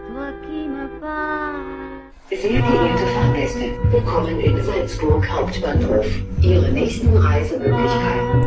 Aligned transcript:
toi 0.08 0.28
qui 0.44 0.60
me 0.68 0.86
parles. 1.00 1.64
Sehr 2.28 2.60
geehrte 2.60 3.06
Fahrgäste, 3.14 3.66
willkommen 3.90 4.38
in 4.40 4.62
Salzburg 4.62 5.24
Hauptbahnhof. 5.26 6.06
Ihre 6.42 6.70
nächsten 6.72 7.16
Reisemöglichkeiten. 7.16 8.42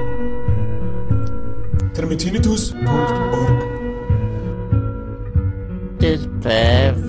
termitinitus.org 1.96 3.64
This 5.98 6.28
path. 6.44 7.09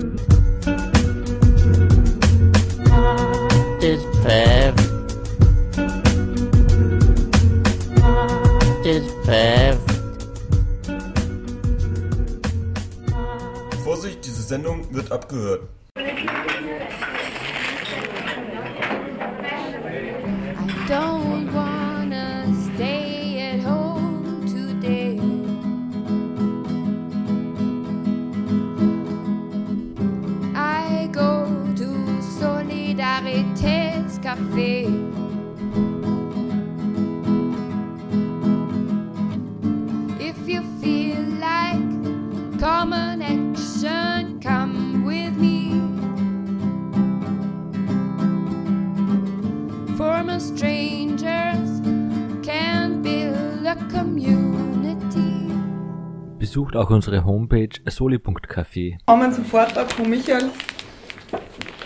Unsere 56.91 57.25
Homepage 57.25 57.69
soli.café. 57.87 58.97
Kommen 59.05 59.33
zum 59.33 59.45
Vortrag 59.45 59.91
von 59.91 60.09
Michael. 60.09 60.49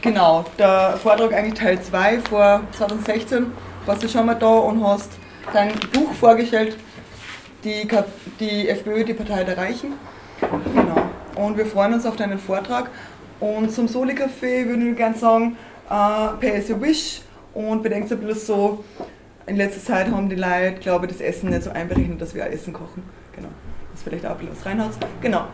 Genau, 0.01 0.45
der 0.59 0.97
Vortrag 1.01 1.33
eigentlich 1.33 1.55
Teil 1.55 1.81
2 1.81 2.19
vor 2.19 2.61
2016 2.71 3.47
warst 3.85 4.03
du 4.03 4.07
schon 4.07 4.25
mal 4.25 4.35
da 4.35 4.47
und 4.47 4.83
hast 4.83 5.11
dein 5.53 5.69
Buch 5.93 6.13
vorgestellt, 6.13 6.77
die, 7.63 7.87
die 8.39 8.69
FPÖ, 8.69 9.03
die 9.03 9.13
Partei 9.13 9.43
der 9.43 9.57
Reichen. 9.57 9.93
Genau. 10.39 11.09
Und 11.35 11.57
wir 11.57 11.65
freuen 11.65 11.93
uns 11.93 12.05
auf 12.05 12.15
deinen 12.15 12.39
Vortrag. 12.39 12.89
Und 13.39 13.71
zum 13.71 13.87
Soli-Café 13.87 14.67
würde 14.67 14.89
ich 14.89 14.95
gerne 14.95 15.17
sagen, 15.17 15.57
äh, 15.89 16.37
pay 16.39 16.57
as 16.57 16.69
you 16.69 16.79
wish 16.79 17.21
und 17.53 17.83
bedenkt 17.83 18.11
ein 18.11 18.19
bisschen 18.19 18.45
so, 18.45 18.83
in 19.47 19.57
letzter 19.57 19.81
Zeit 19.81 20.11
haben 20.11 20.29
die 20.29 20.35
Leute, 20.35 20.79
glaube 20.79 21.05
ich, 21.05 21.13
das 21.13 21.21
Essen 21.21 21.49
nicht 21.49 21.63
so 21.63 21.71
einberechnet, 21.71 22.21
dass 22.21 22.33
wir 22.33 22.43
auch 22.43 22.49
Essen 22.49 22.73
kochen. 22.73 23.03
Genau. 23.35 23.49
Das 23.95 24.03
vielleicht 24.03 24.25
auch 24.25 24.31
ein 24.31 24.37
bisschen 24.39 24.57
was 24.57 24.65
reinhaut. 24.65 24.91
Genau. 25.21 25.47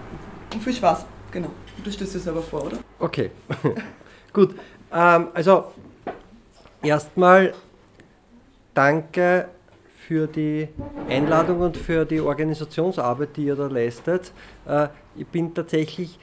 Und 0.51 0.63
viel 0.63 0.73
Spaß. 0.73 1.05
Genau. 1.31 1.49
Du 1.83 1.91
stellst 1.91 2.15
es 2.15 2.27
aber 2.27 2.41
vor, 2.41 2.65
oder? 2.65 2.77
Okay, 2.97 3.29
gut. 4.33 4.55
Ähm, 4.91 5.27
also 5.35 5.65
erstmal 6.81 7.53
danke 8.73 9.47
für 10.07 10.25
die 10.25 10.69
Einladung 11.07 11.59
und 11.59 11.77
für 11.77 12.03
die 12.03 12.19
Organisationsarbeit, 12.19 13.37
die 13.37 13.45
ihr 13.45 13.55
da 13.55 13.67
leistet. 13.67 14.31
Äh, 14.67 14.87
ich 15.15 15.27
bin 15.27 15.53
tatsächlich, 15.53 16.17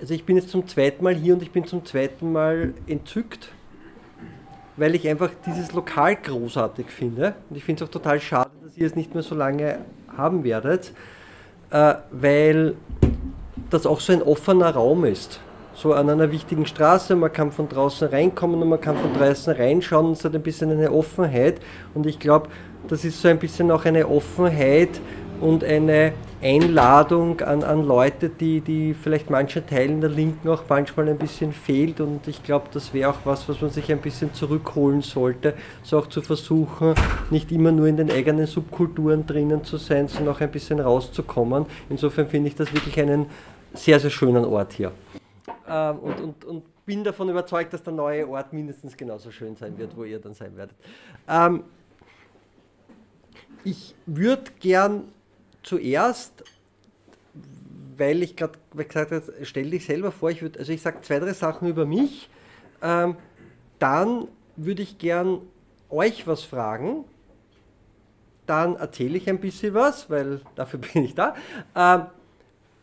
also 0.00 0.14
ich 0.14 0.24
bin 0.24 0.36
jetzt 0.36 0.48
zum 0.48 0.66
zweiten 0.66 1.04
Mal 1.04 1.14
hier 1.16 1.34
und 1.34 1.42
ich 1.42 1.50
bin 1.50 1.66
zum 1.66 1.84
zweiten 1.84 2.32
Mal 2.32 2.72
entzückt, 2.86 3.52
weil 4.78 4.94
ich 4.94 5.06
einfach 5.06 5.32
dieses 5.44 5.70
Lokal 5.74 6.16
großartig 6.16 6.86
finde. 6.86 7.34
Und 7.50 7.56
ich 7.56 7.64
finde 7.64 7.84
es 7.84 7.90
auch 7.90 7.92
total 7.92 8.22
schade, 8.22 8.52
dass 8.64 8.74
ihr 8.78 8.86
es 8.86 8.96
nicht 8.96 9.12
mehr 9.12 9.22
so 9.22 9.34
lange 9.34 9.80
haben 10.16 10.44
werdet, 10.44 10.94
äh, 11.70 11.94
weil 12.10 12.74
das 13.70 13.86
auch 13.86 14.00
so 14.00 14.12
ein 14.12 14.22
offener 14.22 14.70
Raum 14.70 15.04
ist. 15.04 15.40
So 15.74 15.92
an 15.92 16.10
einer 16.10 16.32
wichtigen 16.32 16.66
Straße, 16.66 17.14
man 17.14 17.32
kann 17.32 17.52
von 17.52 17.68
draußen 17.68 18.08
reinkommen 18.08 18.60
und 18.60 18.68
man 18.68 18.80
kann 18.80 18.96
von 18.96 19.14
draußen 19.14 19.54
reinschauen 19.54 20.06
und 20.06 20.12
es 20.12 20.24
hat 20.24 20.34
ein 20.34 20.42
bisschen 20.42 20.70
eine 20.72 20.90
Offenheit. 20.90 21.60
Und 21.94 22.06
ich 22.06 22.18
glaube, 22.18 22.48
das 22.88 23.04
ist 23.04 23.20
so 23.20 23.28
ein 23.28 23.38
bisschen 23.38 23.70
auch 23.70 23.84
eine 23.84 24.08
Offenheit 24.08 25.00
und 25.40 25.64
eine 25.64 26.12
Einladung 26.42 27.40
an, 27.40 27.64
an 27.64 27.84
Leute, 27.84 28.28
die, 28.28 28.60
die 28.60 28.94
vielleicht 28.94 29.30
manchen 29.30 29.66
Teilen 29.66 30.00
der 30.00 30.10
Linken 30.10 30.48
auch 30.48 30.62
manchmal 30.68 31.08
ein 31.08 31.18
bisschen 31.18 31.52
fehlt. 31.52 32.00
Und 32.00 32.28
ich 32.28 32.42
glaube, 32.42 32.66
das 32.72 32.94
wäre 32.94 33.10
auch 33.10 33.18
was, 33.24 33.48
was 33.48 33.60
man 33.60 33.70
sich 33.70 33.90
ein 33.90 34.00
bisschen 34.00 34.32
zurückholen 34.34 35.02
sollte, 35.02 35.54
so 35.82 35.98
auch 35.98 36.06
zu 36.06 36.22
versuchen, 36.22 36.94
nicht 37.30 37.50
immer 37.50 37.72
nur 37.72 37.86
in 37.86 37.96
den 37.96 38.10
eigenen 38.10 38.46
Subkulturen 38.46 39.26
drinnen 39.26 39.64
zu 39.64 39.76
sein, 39.78 40.08
sondern 40.08 40.34
auch 40.34 40.40
ein 40.40 40.50
bisschen 40.50 40.80
rauszukommen. 40.80 41.66
Insofern 41.88 42.28
finde 42.28 42.48
ich 42.48 42.54
das 42.54 42.72
wirklich 42.72 42.98
einen 43.00 43.26
sehr, 43.74 43.98
sehr 44.00 44.10
schönen 44.10 44.44
Ort 44.44 44.72
hier. 44.72 44.92
Ähm, 45.68 45.98
und, 45.98 46.20
und, 46.20 46.44
und 46.44 46.62
bin 46.86 47.04
davon 47.04 47.28
überzeugt, 47.28 47.72
dass 47.74 47.82
der 47.82 47.92
neue 47.92 48.26
Ort 48.28 48.52
mindestens 48.52 48.96
genauso 48.96 49.30
schön 49.30 49.56
sein 49.56 49.76
wird, 49.76 49.94
wo 49.94 50.04
ihr 50.04 50.18
dann 50.18 50.32
sein 50.32 50.56
werdet. 50.56 50.76
Ähm, 51.28 51.64
ich 53.64 53.94
würde 54.06 54.44
gern 54.60 55.08
zuerst, 55.68 56.44
weil 57.98 58.22
ich 58.22 58.36
gerade 58.36 58.58
gesagt 58.74 59.12
habe, 59.12 59.22
stell 59.42 59.70
dich 59.70 59.84
selber 59.84 60.12
vor, 60.12 60.30
ich 60.30 60.40
würde, 60.40 60.58
also 60.58 60.72
ich 60.72 60.80
sage 60.80 61.02
zwei, 61.02 61.18
drei 61.18 61.34
Sachen 61.34 61.68
über 61.68 61.84
mich, 61.84 62.30
ähm, 62.80 63.16
dann 63.78 64.28
würde 64.56 64.82
ich 64.82 64.98
gern 64.98 65.42
euch 65.90 66.26
was 66.26 66.42
fragen, 66.42 67.04
dann 68.46 68.76
erzähle 68.76 69.18
ich 69.18 69.28
ein 69.28 69.40
bisschen 69.40 69.74
was, 69.74 70.08
weil 70.08 70.40
dafür 70.54 70.80
bin 70.92 71.04
ich 71.04 71.14
da. 71.14 71.34
Ähm, 71.76 72.06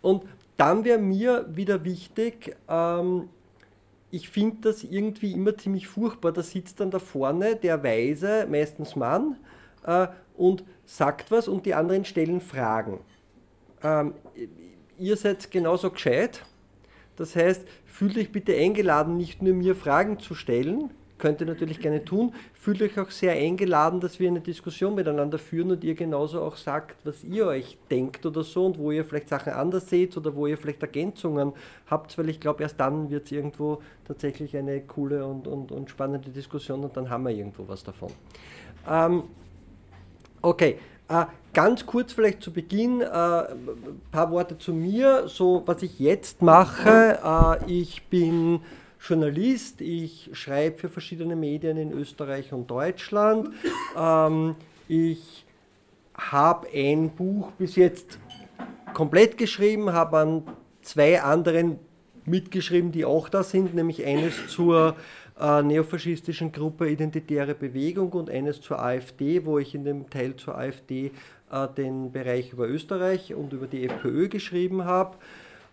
und 0.01 0.24
dann 0.57 0.85
wäre 0.85 1.00
mir 1.00 1.45
wieder 1.50 1.84
wichtig, 1.84 2.56
ähm, 2.69 3.29
ich 4.12 4.29
finde 4.29 4.69
das 4.69 4.84
irgendwie 4.84 5.31
immer 5.31 5.57
ziemlich 5.57 5.88
furchtbar. 5.88 6.31
Da 6.31 6.44
sitzt 6.44 6.79
dann 6.79 6.91
da 6.91 7.00
vorne 7.00 7.56
der 7.56 7.84
Weise, 7.84 8.47
meistens 8.50 8.95
Mann, 8.95 9.38
äh, 9.85 10.07
und 10.38 10.63
sagt 10.85 11.31
was 11.31 11.47
und 11.47 11.66
die 11.66 11.73
anderen 11.73 12.06
stellen 12.06 12.41
Fragen. 12.41 13.00
Ähm, 13.84 14.13
ihr 14.97 15.18
seid 15.18 15.51
genauso 15.51 15.90
gescheit. 15.91 16.44
Das 17.16 17.35
heißt, 17.35 17.66
fühlt 17.85 18.18
euch 18.18 18.31
bitte 18.31 18.56
eingeladen, 18.56 19.18
nicht 19.18 19.41
nur 19.41 19.53
mir 19.53 19.75
Fragen 19.75 20.19
zu 20.19 20.35
stellen, 20.35 20.91
könnt 21.18 21.40
ihr 21.40 21.47
natürlich 21.47 21.79
gerne 21.79 22.03
tun, 22.03 22.34
fühlt 22.53 22.81
euch 22.81 23.00
auch 23.00 23.09
sehr 23.09 23.34
eingeladen, 23.34 24.01
dass 24.01 24.19
wir 24.19 24.28
eine 24.28 24.41
Diskussion 24.41 24.95
miteinander 24.95 25.38
führen 25.38 25.72
und 25.72 25.84
ihr 25.84 25.95
genauso 25.95 26.41
auch 26.41 26.57
sagt, 26.57 27.06
was 27.06 27.24
ihr 27.24 27.47
euch 27.47 27.78
denkt 27.90 28.25
oder 28.25 28.44
so 28.44 28.66
und 28.66 28.78
wo 28.78 28.91
ihr 28.91 29.06
vielleicht 29.06 29.29
Sachen 29.29 29.53
anders 29.53 29.90
seht 29.90 30.18
oder 30.18 30.35
wo 30.35 30.45
ihr 30.45 30.57
vielleicht 30.57 30.81
Ergänzungen 30.81 31.53
habt, 31.88 32.18
weil 32.18 32.29
ich 32.29 32.40
glaube, 32.40 32.63
erst 32.63 32.79
dann 32.79 33.09
wird 33.09 33.25
es 33.25 33.31
irgendwo 33.31 33.81
tatsächlich 34.06 34.57
eine 34.57 34.81
coole 34.81 35.25
und, 35.25 35.47
und, 35.47 35.72
und 35.72 35.90
spannende 35.90 36.29
Diskussion 36.29 36.84
und 36.84 36.97
dann 36.97 37.09
haben 37.09 37.24
wir 37.24 37.31
irgendwo 37.31 37.66
was 37.68 37.84
davon. 37.84 38.12
Ähm, 38.88 39.24
Okay, 40.45 40.78
äh, 41.07 41.25
ganz 41.53 41.88
kurz 41.88 42.13
vielleicht 42.13 42.44
zu 42.44 42.53
Beginn 42.53 43.01
äh, 43.01 43.06
ein 43.06 44.00
paar 44.11 44.29
Worte 44.29 44.59
zu 44.59 44.73
mir. 44.73 45.28
So, 45.28 45.63
was 45.66 45.81
ich 45.81 46.00
jetzt 46.00 46.44
mache, 46.44 47.17
äh, 47.66 47.72
ich 47.72 48.03
bin 48.09 48.59
Journalist, 49.00 49.81
ich 49.81 50.29
schreibe 50.33 50.78
für 50.78 50.89
verschiedene 50.89 51.35
Medien 51.35 51.78
in 51.78 51.91
Österreich 51.91 52.53
und 52.53 52.69
Deutschland. 52.69 53.56
Ähm, 53.97 54.56
ich 54.88 55.47
habe 56.13 56.68
ein 56.71 57.09
Buch 57.09 57.50
bis 57.57 57.75
jetzt 57.75 58.19
komplett 58.94 59.39
geschrieben, 59.39 59.94
habe 59.94 60.19
an 60.19 60.44
zwei 60.83 61.24
anderen 61.24 61.80
mitgeschrieben, 62.25 62.92
die 62.92 63.03
auch 63.03 63.30
da 63.30 63.42
sind, 63.42 63.74
nämlich 63.74 64.06
eines 64.06 64.47
zur 64.47 64.95
äh, 65.39 65.61
neofaschistischen 65.61 66.51
Gruppe 66.51 66.89
Identitäre 66.89 67.55
Bewegung 67.55 68.11
und 68.13 68.29
eines 68.29 68.61
zur 68.61 68.81
AfD, 68.81 69.45
wo 69.45 69.59
ich 69.59 69.75
in 69.75 69.83
dem 69.83 70.09
Teil 70.09 70.35
zur 70.35 70.57
AfD 70.57 71.11
äh, 71.51 71.67
den 71.77 72.11
Bereich 72.11 72.53
über 72.53 72.67
Österreich 72.67 73.33
und 73.33 73.53
über 73.53 73.67
die 73.67 73.85
FPÖ 73.85 74.29
geschrieben 74.29 74.85
habe 74.85 75.17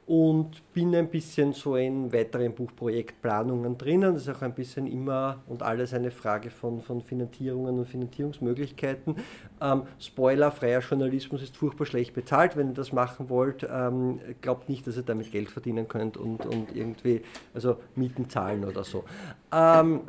und 0.06 0.72
bin 0.72 0.94
ein 0.96 1.08
bisschen 1.08 1.52
so 1.52 1.76
in 1.76 2.12
weiteren 2.12 2.54
Buchprojektplanungen 2.54 3.78
drinnen. 3.78 4.14
Das 4.14 4.22
ist 4.26 4.36
auch 4.36 4.42
ein 4.42 4.54
bisschen 4.54 4.86
immer 4.86 5.42
und 5.46 5.62
alles 5.62 5.94
eine 5.94 6.10
Frage 6.10 6.50
von, 6.50 6.80
von 6.80 7.02
Finanzierungen 7.02 7.78
und 7.78 7.86
Finanzierungsmöglichkeiten. 7.86 9.16
Ähm, 9.60 9.82
Spoiler, 10.00 10.50
freier 10.50 10.80
Journalismus 10.80 11.42
ist 11.42 11.56
furchtbar 11.56 11.86
schlecht 11.86 12.14
bezahlt. 12.14 12.56
Wenn 12.56 12.68
ihr 12.68 12.74
das 12.74 12.92
machen 12.92 13.28
wollt, 13.28 13.66
ähm, 13.70 14.20
glaubt 14.40 14.68
nicht, 14.68 14.86
dass 14.86 14.96
ihr 14.96 15.04
damit 15.04 15.30
Geld 15.30 15.50
verdienen 15.50 15.86
könnt 15.86 16.16
und, 16.16 16.46
und 16.46 16.74
irgendwie, 16.74 17.22
also 17.54 17.76
Mieten 17.94 18.28
zahlen 18.28 18.64
oder 18.64 18.82
so. 18.82 19.04
Ähm, 19.52 20.00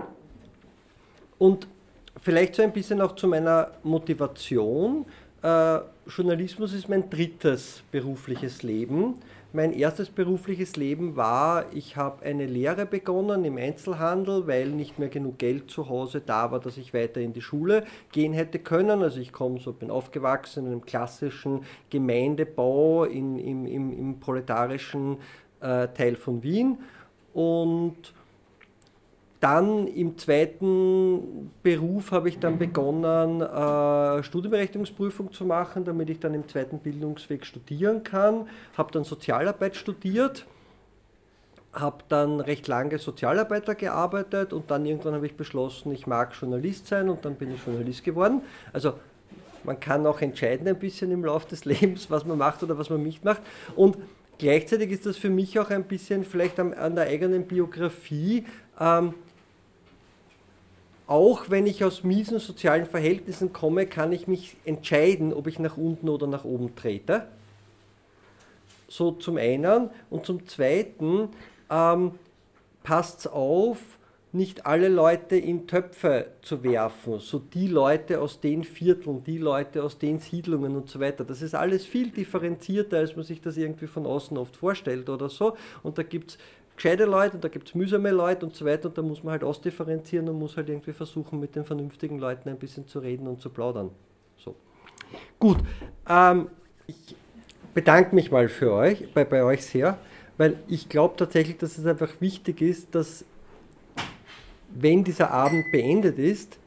und 1.38 1.68
vielleicht 2.20 2.56
so 2.56 2.64
ein 2.64 2.72
bisschen 2.72 3.00
auch 3.00 3.16
zu 3.16 3.28
meiner 3.28 3.72
Motivation. 3.84 5.06
Äh, 5.44 5.80
Journalismus 6.08 6.74
ist 6.74 6.90
mein 6.90 7.10
drittes 7.10 7.84
berufliches 7.92 8.64
Leben. 8.64 9.16
Mein 9.56 9.72
erstes 9.72 10.10
berufliches 10.10 10.78
Leben 10.78 11.16
war, 11.16 11.66
ich 11.74 11.96
habe 11.96 12.26
eine 12.26 12.48
Lehre 12.48 12.88
begonnen 12.88 13.46
im 13.46 13.58
Einzelhandel, 13.58 14.48
weil 14.48 14.70
nicht 14.70 14.98
mehr 14.98 15.10
genug 15.10 15.38
Geld 15.38 15.70
zu 15.70 15.90
Hause 15.90 16.22
da 16.26 16.50
war, 16.50 16.60
dass 16.60 16.78
ich 16.78 16.92
weiter 16.92 17.22
in 17.22 17.34
die 17.34 17.42
Schule 17.42 17.86
gehen 18.12 18.34
hätte 18.34 18.58
können. 18.58 19.04
Also 19.04 19.20
ich 19.20 19.32
komme 19.32 19.60
so, 19.60 19.72
bin 19.72 19.92
aufgewachsen 19.92 20.66
in 20.66 20.72
einem 20.72 20.82
klassischen 20.82 21.66
Gemeindebau 21.92 23.04
in, 23.04 23.38
im, 23.38 23.68
im, 23.68 23.94
im 23.94 24.20
proletarischen 24.20 25.18
äh, 25.62 25.88
Teil 25.90 26.16
von 26.16 26.42
Wien 26.42 26.80
und 27.34 28.14
dann 29.44 29.88
im 29.88 30.18
zweiten 30.18 31.52
Beruf 31.64 32.12
habe 32.12 32.30
ich 32.30 32.40
dann 32.40 32.58
begonnen, 32.58 33.42
äh, 33.42 34.24
Studienberechtigungsprüfung 34.24 35.34
zu 35.34 35.44
machen, 35.44 35.84
damit 35.84 36.10
ich 36.10 36.22
dann 36.22 36.34
im 36.34 36.48
zweiten 36.48 36.80
Bildungsweg 36.80 37.46
studieren 37.46 38.04
kann. 38.04 38.48
Habe 38.78 38.94
dann 38.94 39.04
Sozialarbeit 39.04 39.76
studiert, 39.76 40.46
habe 41.74 42.06
dann 42.08 42.40
recht 42.40 42.70
lange 42.70 42.98
Sozialarbeiter 42.98 43.76
gearbeitet 43.76 44.54
und 44.54 44.72
dann 44.72 44.86
irgendwann 44.86 45.16
habe 45.16 45.26
ich 45.26 45.36
beschlossen, 45.36 45.92
ich 45.92 46.08
mag 46.08 46.34
Journalist 46.40 46.88
sein 46.88 47.10
und 47.10 47.26
dann 47.26 47.36
bin 47.36 47.54
ich 47.54 47.66
Journalist 47.66 48.06
geworden. 48.06 48.44
Also 48.72 48.94
man 49.66 49.78
kann 49.78 50.08
auch 50.08 50.22
entscheiden 50.22 50.70
ein 50.70 50.80
bisschen 50.80 51.12
im 51.12 51.26
Laufe 51.26 51.50
des 51.50 51.66
Lebens, 51.66 52.10
was 52.10 52.24
man 52.24 52.38
macht 52.38 52.64
oder 52.64 52.78
was 52.78 52.90
man 52.90 53.04
nicht 53.04 53.26
macht. 53.26 53.42
Und 53.76 53.98
gleichzeitig 54.38 54.90
ist 54.92 55.06
das 55.06 55.18
für 55.18 55.30
mich 55.30 55.60
auch 55.60 55.70
ein 55.70 55.84
bisschen 55.84 56.24
vielleicht 56.24 56.62
an, 56.62 56.96
der 56.96 57.08
eigenen 57.08 57.46
Biografie. 57.46 58.46
Ähm, 58.80 59.14
auch 61.08 61.50
wenn 61.50 61.68
ich 61.68 61.84
aus 61.84 62.04
miesen 62.04 62.40
sozialen 62.40 62.86
Verhältnissen 62.86 63.54
komme, 63.54 63.86
kann 63.86 64.12
ich 64.12 64.28
mich 64.28 64.56
entscheiden, 64.66 65.34
ob 65.34 65.48
ich 65.48 65.60
nach 65.60 65.78
unten 65.78 66.10
oder 66.10 66.28
nach 66.28 66.46
oben 66.46 66.76
trete. 66.76 67.28
So 68.88 69.12
zum 69.12 69.38
einen. 69.38 69.90
Und 70.10 70.26
zum 70.26 70.48
zweiten, 70.48 71.30
ähm, 71.70 72.12
passt 72.84 73.32
auf, 73.32 73.80
nicht 74.34 74.66
alle 74.66 74.90
Leute 74.90 75.36
in 75.36 75.68
Töpfe 75.68 76.26
zu 76.42 76.64
werfen. 76.64 77.20
So 77.20 77.38
die 77.38 77.68
Leute 77.68 78.20
aus 78.20 78.40
den 78.40 78.64
Vierteln, 78.64 79.24
die 79.24 79.38
Leute 79.38 79.84
aus 79.84 80.00
den 80.00 80.18
Siedlungen 80.18 80.76
und 80.76 80.90
so 80.90 81.00
weiter. 81.00 81.24
Das 81.24 81.44
ist 81.44 81.54
alles 81.54 81.86
viel 81.86 82.10
differenzierter, 82.10 82.98
als 82.98 83.16
man 83.16 83.24
sich 83.24 83.42
das 83.42 83.58
irgendwie 83.58 83.86
von 83.86 84.08
außen 84.08 84.36
oft 84.38 84.56
vorstellt 84.56 85.08
oder 85.10 85.30
so. 85.30 85.56
Und 85.84 86.00
da 86.00 86.04
gibt 86.04 86.32
es 86.32 86.38
gescheite 86.76 87.06
Leute 87.06 87.36
und 87.36 87.44
da 87.44 87.50
gibt 87.50 87.70
es 87.70 87.76
mühsame 87.76 88.12
Leute 88.12 88.46
und 88.46 88.56
so 88.56 88.66
weiter 88.66 88.90
und 88.90 88.98
da 88.98 89.02
muss 89.02 89.24
man 89.24 89.34
halt 89.34 89.44
ausdifferenzieren 89.44 90.28
und 90.30 90.40
muss 90.40 90.58
halt 90.58 90.70
irgendwie 90.70 90.94
versuchen, 90.94 91.40
mit 91.40 91.56
den 91.56 91.66
vernünftigen 91.66 92.20
Leuten 92.20 92.50
ein 92.50 92.58
bisschen 92.58 92.88
zu 92.88 93.00
reden 93.00 93.28
und 93.28 93.42
zu 93.42 93.50
plaudern. 93.50 93.92
So. 94.38 94.56
Gut, 95.40 95.58
ähm, 96.10 96.48
ich 96.88 97.16
bedanke 97.74 98.16
mich 98.16 98.32
mal 98.32 98.50
für 98.50 98.74
euch, 98.74 99.12
bei, 99.14 99.24
bei 99.26 99.44
euch 99.44 99.66
sehr, 99.66 99.98
weil 100.38 100.58
ich 100.68 100.90
glaube 100.90 101.16
tatsächlich, 101.18 101.58
dass 101.58 101.78
es 101.78 101.86
einfach 101.86 102.10
wichtig 102.20 102.62
ist, 102.62 102.96
dass 102.96 103.26
wenn 104.70 105.04
dieser 105.04 105.32
Abend 105.32 105.72
beendet 105.72 106.18
ist, 106.18 106.58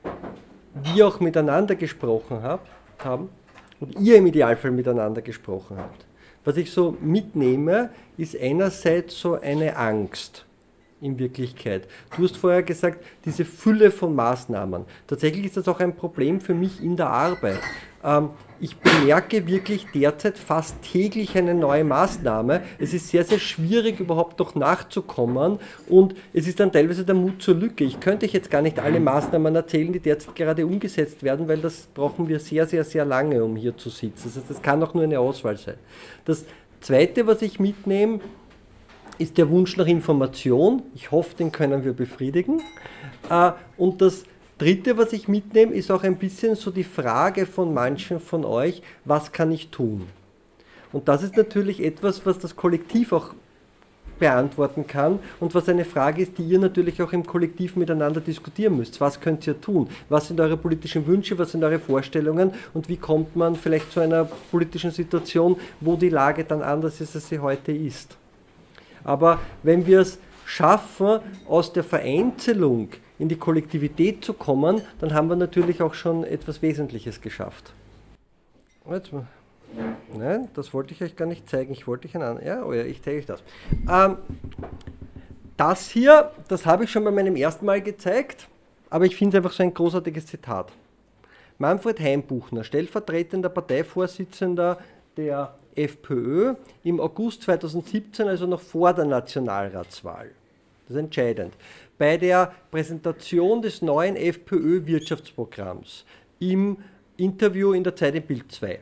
wir 0.94 1.08
auch 1.08 1.20
miteinander 1.20 1.74
gesprochen 1.74 2.42
hab, 2.42 2.66
haben 2.98 3.28
und 3.80 3.98
ihr 3.98 4.16
im 4.16 4.26
Idealfall 4.26 4.70
miteinander 4.70 5.22
gesprochen 5.22 5.78
habt. 5.78 6.06
Was 6.44 6.56
ich 6.56 6.70
so 6.70 6.96
mitnehme, 7.00 7.90
ist 8.16 8.38
einerseits 8.40 9.18
so 9.18 9.34
eine 9.34 9.76
Angst 9.76 10.46
in 11.00 11.18
Wirklichkeit. 11.18 11.86
Du 12.16 12.24
hast 12.24 12.36
vorher 12.36 12.62
gesagt, 12.62 13.04
diese 13.24 13.44
Fülle 13.44 13.90
von 13.90 14.14
Maßnahmen. 14.14 14.84
Tatsächlich 15.06 15.46
ist 15.46 15.56
das 15.56 15.68
auch 15.68 15.80
ein 15.80 15.94
Problem 15.94 16.40
für 16.40 16.54
mich 16.54 16.82
in 16.82 16.96
der 16.96 17.10
Arbeit. 17.10 17.60
Ähm, 18.02 18.30
ich 18.58 18.76
bemerke 18.78 19.46
wirklich 19.46 19.86
derzeit 19.94 20.38
fast 20.38 20.80
täglich 20.80 21.36
eine 21.36 21.54
neue 21.54 21.84
Maßnahme. 21.84 22.62
Es 22.78 22.94
ist 22.94 23.08
sehr, 23.08 23.24
sehr 23.24 23.38
schwierig, 23.38 24.00
überhaupt 24.00 24.38
noch 24.38 24.54
nachzukommen 24.54 25.58
und 25.88 26.14
es 26.32 26.48
ist 26.48 26.58
dann 26.60 26.72
teilweise 26.72 27.04
der 27.04 27.14
Mut 27.14 27.42
zur 27.42 27.56
Lücke. 27.56 27.84
Ich 27.84 28.00
könnte 28.00 28.24
euch 28.24 28.32
jetzt 28.32 28.50
gar 28.50 28.62
nicht 28.62 28.78
alle 28.78 28.98
Maßnahmen 28.98 29.54
erzählen, 29.54 29.92
die 29.92 30.00
derzeit 30.00 30.34
gerade 30.34 30.64
umgesetzt 30.64 31.22
werden, 31.22 31.46
weil 31.48 31.58
das 31.58 31.88
brauchen 31.92 32.28
wir 32.28 32.40
sehr, 32.40 32.66
sehr, 32.66 32.84
sehr 32.84 33.04
lange, 33.04 33.44
um 33.44 33.56
hier 33.56 33.76
zu 33.76 33.90
sitzen. 33.90 34.22
Das, 34.24 34.36
heißt, 34.36 34.50
das 34.50 34.62
kann 34.62 34.82
auch 34.82 34.94
nur 34.94 35.02
eine 35.04 35.20
Auswahl 35.20 35.58
sein. 35.58 35.76
Das 36.24 36.46
Zweite, 36.86 37.26
was 37.26 37.42
ich 37.42 37.58
mitnehme, 37.58 38.20
ist 39.18 39.38
der 39.38 39.50
Wunsch 39.50 39.76
nach 39.76 39.88
Information. 39.88 40.84
Ich 40.94 41.10
hoffe, 41.10 41.34
den 41.34 41.50
können 41.50 41.84
wir 41.84 41.92
befriedigen. 41.92 42.62
Äh, 43.28 43.50
und 43.76 44.00
das 44.00 44.22
Dritte, 44.56 44.96
was 44.96 45.12
ich 45.12 45.26
mitnehme, 45.26 45.74
ist 45.74 45.90
auch 45.90 46.04
ein 46.04 46.14
bisschen 46.14 46.54
so 46.54 46.70
die 46.70 46.84
Frage 46.84 47.44
von 47.44 47.74
manchen 47.74 48.20
von 48.20 48.44
euch, 48.44 48.82
was 49.04 49.32
kann 49.32 49.50
ich 49.50 49.70
tun? 49.70 50.06
Und 50.92 51.08
das 51.08 51.24
ist 51.24 51.36
natürlich 51.36 51.82
etwas, 51.82 52.24
was 52.24 52.38
das 52.38 52.54
Kollektiv 52.54 53.12
auch 53.12 53.34
beantworten 54.18 54.86
kann 54.86 55.18
und 55.40 55.54
was 55.54 55.68
eine 55.68 55.84
Frage 55.84 56.22
ist, 56.22 56.38
die 56.38 56.42
ihr 56.42 56.58
natürlich 56.58 57.00
auch 57.02 57.12
im 57.12 57.26
Kollektiv 57.26 57.76
miteinander 57.76 58.20
diskutieren 58.20 58.76
müsst. 58.76 59.00
Was 59.00 59.20
könnt 59.20 59.46
ihr 59.46 59.60
tun? 59.60 59.88
Was 60.08 60.28
sind 60.28 60.40
eure 60.40 60.56
politischen 60.56 61.06
Wünsche? 61.06 61.38
Was 61.38 61.52
sind 61.52 61.64
eure 61.64 61.78
Vorstellungen? 61.78 62.52
Und 62.74 62.88
wie 62.88 62.96
kommt 62.96 63.36
man 63.36 63.56
vielleicht 63.56 63.92
zu 63.92 64.00
einer 64.00 64.24
politischen 64.50 64.90
Situation, 64.90 65.56
wo 65.80 65.96
die 65.96 66.08
Lage 66.08 66.44
dann 66.44 66.62
anders 66.62 67.00
ist, 67.00 67.14
als 67.14 67.28
sie 67.28 67.38
heute 67.38 67.72
ist? 67.72 68.16
Aber 69.04 69.38
wenn 69.62 69.86
wir 69.86 70.00
es 70.00 70.18
schaffen, 70.44 71.20
aus 71.48 71.72
der 71.72 71.84
Vereinzelung 71.84 72.88
in 73.18 73.28
die 73.28 73.36
Kollektivität 73.36 74.24
zu 74.24 74.32
kommen, 74.32 74.82
dann 75.00 75.14
haben 75.14 75.28
wir 75.28 75.36
natürlich 75.36 75.82
auch 75.82 75.94
schon 75.94 76.24
etwas 76.24 76.62
Wesentliches 76.62 77.20
geschafft. 77.20 77.72
Jetzt 78.88 79.12
mal. 79.12 79.26
Nein, 80.16 80.48
das 80.54 80.72
wollte 80.72 80.94
ich 80.94 81.02
euch 81.02 81.16
gar 81.16 81.26
nicht 81.26 81.48
zeigen. 81.48 81.72
Ich 81.72 81.86
wollte 81.86 82.08
euch 82.08 82.16
einen 82.16 82.44
Ja, 82.44 82.64
oh 82.64 82.72
ja, 82.72 82.84
ich 82.84 83.02
zeige 83.02 83.18
euch 83.18 83.26
das. 83.26 83.42
Ähm, 83.90 84.16
das 85.56 85.88
hier, 85.88 86.30
das 86.48 86.66
habe 86.66 86.84
ich 86.84 86.90
schon 86.90 87.04
bei 87.04 87.10
meinem 87.10 87.36
ersten 87.36 87.66
Mal 87.66 87.80
gezeigt, 87.80 88.48
aber 88.90 89.06
ich 89.06 89.16
finde 89.16 89.36
es 89.36 89.42
einfach 89.42 89.56
so 89.56 89.62
ein 89.62 89.74
großartiges 89.74 90.26
Zitat. 90.26 90.72
Manfred 91.58 91.98
Heimbuchner, 91.98 92.64
stellvertretender 92.64 93.48
Parteivorsitzender 93.48 94.78
der 95.16 95.54
FPÖ 95.74 96.54
im 96.84 97.00
August 97.00 97.42
2017, 97.42 98.28
also 98.28 98.46
noch 98.46 98.60
vor 98.60 98.92
der 98.92 99.06
Nationalratswahl. 99.06 100.30
Das 100.86 100.96
ist 100.96 101.02
entscheidend 101.02 101.54
bei 101.98 102.16
der 102.16 102.52
Präsentation 102.70 103.62
des 103.62 103.82
neuen 103.82 104.16
FPÖ-Wirtschaftsprogramms 104.16 106.04
im 106.38 106.78
Interview 107.16 107.72
in 107.72 107.82
der 107.82 107.96
Zeit 107.96 108.14
im 108.14 108.22
Bild 108.22 108.52
2. 108.52 108.80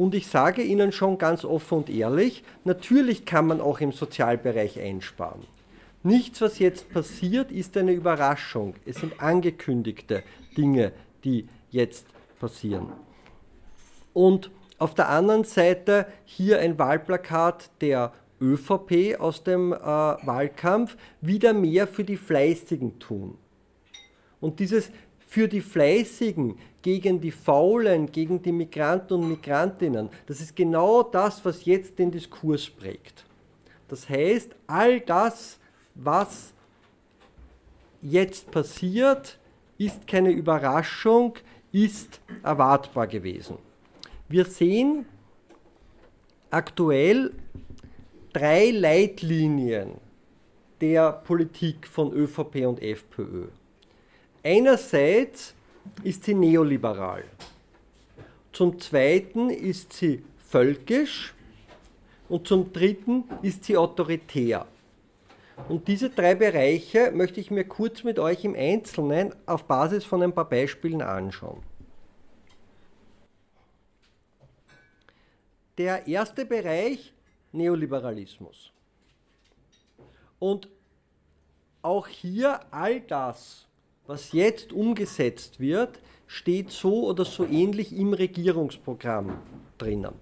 Und 0.00 0.14
ich 0.14 0.28
sage 0.28 0.62
Ihnen 0.62 0.92
schon 0.92 1.18
ganz 1.18 1.44
offen 1.44 1.76
und 1.76 1.90
ehrlich, 1.90 2.42
natürlich 2.64 3.26
kann 3.26 3.46
man 3.46 3.60
auch 3.60 3.80
im 3.80 3.92
Sozialbereich 3.92 4.80
einsparen. 4.80 5.42
Nichts, 6.02 6.40
was 6.40 6.58
jetzt 6.58 6.90
passiert, 6.90 7.52
ist 7.52 7.76
eine 7.76 7.92
Überraschung. 7.92 8.76
Es 8.86 8.96
sind 8.96 9.20
angekündigte 9.20 10.22
Dinge, 10.56 10.92
die 11.22 11.48
jetzt 11.70 12.06
passieren. 12.38 12.94
Und 14.14 14.50
auf 14.78 14.94
der 14.94 15.10
anderen 15.10 15.44
Seite 15.44 16.06
hier 16.24 16.60
ein 16.60 16.78
Wahlplakat 16.78 17.70
der 17.82 18.14
ÖVP 18.40 19.20
aus 19.20 19.44
dem 19.44 19.74
äh, 19.74 19.76
Wahlkampf 19.76 20.96
wieder 21.20 21.52
mehr 21.52 21.86
für 21.86 22.04
die 22.04 22.16
Fleißigen 22.16 23.00
tun. 23.00 23.36
Und 24.40 24.60
dieses 24.60 24.90
für 25.30 25.46
die 25.46 25.60
Fleißigen, 25.60 26.58
gegen 26.82 27.20
die 27.20 27.30
Faulen, 27.30 28.10
gegen 28.10 28.42
die 28.42 28.50
Migranten 28.50 29.14
und 29.14 29.28
Migrantinnen, 29.28 30.08
das 30.26 30.40
ist 30.40 30.56
genau 30.56 31.04
das, 31.04 31.44
was 31.44 31.64
jetzt 31.64 32.00
den 32.00 32.10
Diskurs 32.10 32.68
prägt. 32.68 33.24
Das 33.86 34.08
heißt, 34.08 34.50
all 34.66 34.98
das, 34.98 35.60
was 35.94 36.52
jetzt 38.02 38.50
passiert, 38.50 39.38
ist 39.78 40.04
keine 40.08 40.32
Überraschung, 40.32 41.34
ist 41.70 42.20
erwartbar 42.42 43.06
gewesen. 43.06 43.56
Wir 44.28 44.46
sehen 44.46 45.06
aktuell 46.50 47.32
drei 48.32 48.72
Leitlinien 48.72 49.92
der 50.80 51.12
Politik 51.12 51.86
von 51.86 52.12
ÖVP 52.12 52.66
und 52.66 52.82
FPÖ. 52.82 53.46
Einerseits 54.42 55.54
ist 56.02 56.24
sie 56.24 56.34
neoliberal. 56.34 57.24
Zum 58.52 58.78
Zweiten 58.80 59.50
ist 59.50 59.92
sie 59.92 60.24
völkisch 60.38 61.34
und 62.28 62.46
zum 62.48 62.72
Dritten 62.72 63.24
ist 63.42 63.64
sie 63.64 63.76
autoritär. 63.76 64.66
Und 65.68 65.88
diese 65.88 66.10
drei 66.10 66.34
Bereiche 66.34 67.10
möchte 67.12 67.40
ich 67.40 67.50
mir 67.50 67.64
kurz 67.64 68.02
mit 68.02 68.18
euch 68.18 68.44
im 68.44 68.54
Einzelnen 68.54 69.34
auf 69.46 69.64
Basis 69.64 70.04
von 70.04 70.22
ein 70.22 70.34
paar 70.34 70.48
Beispielen 70.48 71.02
anschauen. 71.02 71.62
Der 75.76 76.06
erste 76.06 76.44
Bereich 76.44 77.12
Neoliberalismus. 77.52 78.72
Und 80.38 80.68
auch 81.82 82.06
hier 82.06 82.60
all 82.70 83.00
das, 83.00 83.66
was 84.10 84.32
jetzt 84.32 84.72
umgesetzt 84.72 85.60
wird, 85.60 86.00
steht 86.26 86.70
so 86.70 87.06
oder 87.06 87.24
so 87.24 87.46
ähnlich 87.46 87.96
im 87.96 88.12
Regierungsprogramm 88.12 89.38
drinnen. 89.78 90.14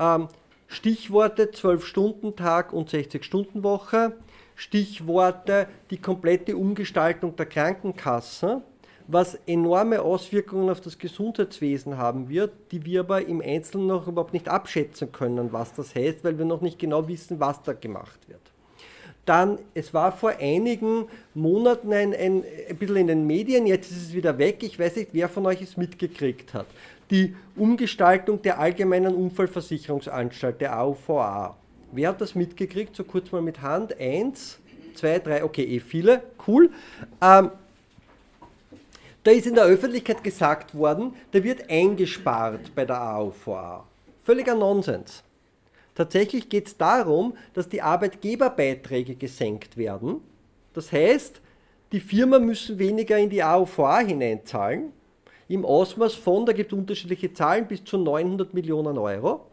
Ähm, 0.00 0.26
Stichworte 0.66 1.44
12-Stunden-Tag 1.44 2.72
und 2.72 2.90
60-Stunden-Woche, 2.90 4.16
Stichworte 4.56 5.68
die 5.92 5.98
komplette 5.98 6.56
Umgestaltung 6.56 7.36
der 7.36 7.46
Krankenkasse, 7.46 8.62
was 9.06 9.36
enorme 9.46 10.02
Auswirkungen 10.02 10.68
auf 10.68 10.80
das 10.80 10.98
Gesundheitswesen 10.98 11.98
haben 11.98 12.28
wird, 12.28 12.50
die 12.72 12.84
wir 12.84 13.00
aber 13.00 13.24
im 13.24 13.40
Einzelnen 13.40 13.86
noch 13.86 14.08
überhaupt 14.08 14.32
nicht 14.32 14.48
abschätzen 14.48 15.12
können, 15.12 15.52
was 15.52 15.72
das 15.72 15.94
heißt, 15.94 16.24
weil 16.24 16.36
wir 16.36 16.44
noch 16.44 16.62
nicht 16.62 16.80
genau 16.80 17.06
wissen, 17.06 17.38
was 17.38 17.62
da 17.62 17.74
gemacht 17.74 18.28
wird. 18.28 18.40
Dann, 19.28 19.58
es 19.74 19.92
war 19.92 20.12
vor 20.12 20.32
einigen 20.40 21.06
Monaten 21.34 21.92
ein, 21.92 22.14
ein, 22.14 22.44
ein 22.68 22.76
bisschen 22.76 22.96
in 22.96 23.06
den 23.08 23.26
Medien, 23.26 23.66
jetzt 23.66 23.90
ist 23.90 23.98
es 23.98 24.14
wieder 24.14 24.38
weg, 24.38 24.62
ich 24.62 24.78
weiß 24.78 24.96
nicht, 24.96 25.10
wer 25.12 25.28
von 25.28 25.44
euch 25.44 25.60
es 25.60 25.76
mitgekriegt 25.76 26.54
hat. 26.54 26.64
Die 27.10 27.36
Umgestaltung 27.54 28.40
der 28.40 28.58
Allgemeinen 28.58 29.14
Unfallversicherungsanstalt, 29.14 30.62
der 30.62 30.78
AUVA. 30.78 31.56
Wer 31.92 32.08
hat 32.08 32.22
das 32.22 32.34
mitgekriegt? 32.34 32.96
So 32.96 33.04
kurz 33.04 33.30
mal 33.30 33.42
mit 33.42 33.60
Hand. 33.60 33.98
Eins, 34.00 34.58
zwei, 34.94 35.18
drei, 35.18 35.44
okay, 35.44 35.64
eh 35.64 35.80
viele, 35.80 36.22
cool. 36.46 36.70
Ähm, 37.20 37.50
da 39.24 39.30
ist 39.30 39.46
in 39.46 39.54
der 39.54 39.64
Öffentlichkeit 39.64 40.24
gesagt 40.24 40.74
worden, 40.74 41.12
da 41.32 41.44
wird 41.44 41.68
eingespart 41.68 42.74
bei 42.74 42.86
der 42.86 42.98
AOVA. 42.98 43.84
Völliger 44.24 44.54
Nonsens. 44.54 45.22
Tatsächlich 45.98 46.48
geht 46.48 46.68
es 46.68 46.76
darum, 46.76 47.34
dass 47.54 47.68
die 47.68 47.82
Arbeitgeberbeiträge 47.82 49.16
gesenkt 49.16 49.76
werden. 49.76 50.20
Das 50.72 50.92
heißt, 50.92 51.40
die 51.90 51.98
Firmen 51.98 52.46
müssen 52.46 52.78
weniger 52.78 53.18
in 53.18 53.28
die 53.28 53.42
AOVA 53.42 53.98
hineinzahlen, 53.98 54.92
im 55.48 55.64
Ausmaß 55.64 56.14
von, 56.14 56.46
da 56.46 56.52
gibt 56.52 56.72
es 56.72 56.78
unterschiedliche 56.78 57.32
Zahlen, 57.32 57.66
bis 57.66 57.82
zu 57.82 57.98
900 57.98 58.54
Millionen 58.54 58.96
Euro. 58.96 59.46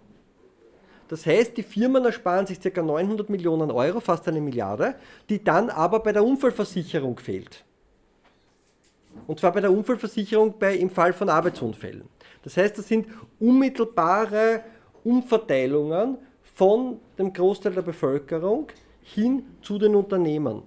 Das 1.08 1.26
heißt, 1.26 1.58
die 1.58 1.64
Firmen 1.64 2.06
ersparen 2.06 2.46
sich 2.46 2.60
ca. 2.60 2.80
900 2.80 3.28
Millionen 3.28 3.72
Euro, 3.72 4.00
fast 4.00 4.28
eine 4.28 4.40
Milliarde, 4.40 4.94
die 5.28 5.44
dann 5.44 5.72
aber 5.72 6.00
bei 6.00 6.12
der 6.12 6.24
Unfallversicherung 6.24 7.18
fehlt. 7.18 7.66
Und 9.26 9.40
zwar 9.40 9.52
bei 9.52 9.62
der 9.62 9.72
Unfallversicherung 9.72 10.54
bei, 10.60 10.76
im 10.76 10.92
Fall 10.92 11.12
von 11.12 11.28
Arbeitsunfällen. 11.28 12.04
Das 12.44 12.56
heißt, 12.56 12.78
das 12.78 12.88
sind 12.88 13.08
unmittelbare 13.40 14.64
Umverteilungen 15.04 16.20
von 16.56 17.00
dem 17.20 17.34
Großteil 17.34 17.74
der 17.74 17.82
Bevölkerung 17.82 18.68
hin 19.04 19.44
zu 19.62 19.78
den 19.78 19.94
Unternehmen. 19.94 20.64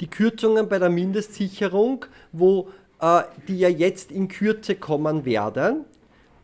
Die 0.00 0.08
Kürzungen 0.08 0.68
bei 0.68 0.78
der 0.78 0.88
Mindestsicherung, 0.88 2.06
wo 2.32 2.68
äh, 3.00 3.22
die 3.46 3.58
ja 3.58 3.68
jetzt 3.68 4.10
in 4.10 4.28
Kürze 4.28 4.74
kommen 4.74 5.24
werden, 5.24 5.84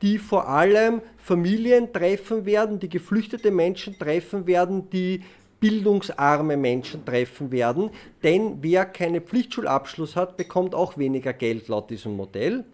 die 0.02 0.18
vor 0.18 0.48
allem 0.48 1.00
Familien 1.16 1.92
treffen 1.92 2.44
werden, 2.44 2.78
die 2.78 2.90
geflüchtete 2.90 3.50
Menschen 3.50 3.98
treffen 3.98 4.46
werden, 4.46 4.90
die 4.90 5.22
bildungsarme 5.60 6.58
Menschen 6.58 7.06
treffen 7.06 7.50
werden, 7.50 7.88
denn 8.22 8.58
wer 8.60 8.84
keinen 8.84 9.22
Pflichtschulabschluss 9.22 10.14
hat, 10.14 10.36
bekommt 10.36 10.74
auch 10.74 10.98
weniger 10.98 11.32
Geld 11.32 11.68
laut 11.68 11.88
diesem 11.88 12.16
Modell. 12.16 12.64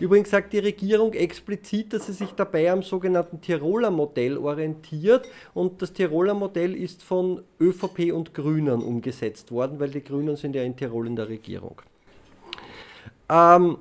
Übrigens 0.00 0.30
sagt 0.30 0.52
die 0.52 0.58
Regierung 0.58 1.12
explizit, 1.12 1.92
dass 1.92 2.06
sie 2.06 2.12
sich 2.12 2.30
dabei 2.32 2.70
am 2.70 2.82
sogenannten 2.82 3.40
Tiroler 3.40 3.90
Modell 3.90 4.36
orientiert 4.36 5.28
und 5.54 5.80
das 5.80 5.92
Tiroler 5.92 6.34
Modell 6.34 6.74
ist 6.74 7.02
von 7.02 7.42
ÖVP 7.60 8.12
und 8.12 8.34
Grünen 8.34 8.82
umgesetzt 8.82 9.50
worden, 9.50 9.80
weil 9.80 9.90
die 9.90 10.02
Grünen 10.02 10.36
sind 10.36 10.54
ja 10.54 10.62
in 10.62 10.76
Tirol 10.76 11.06
in 11.06 11.16
der 11.16 11.28
Regierung. 11.28 11.80
Ähm, 13.28 13.78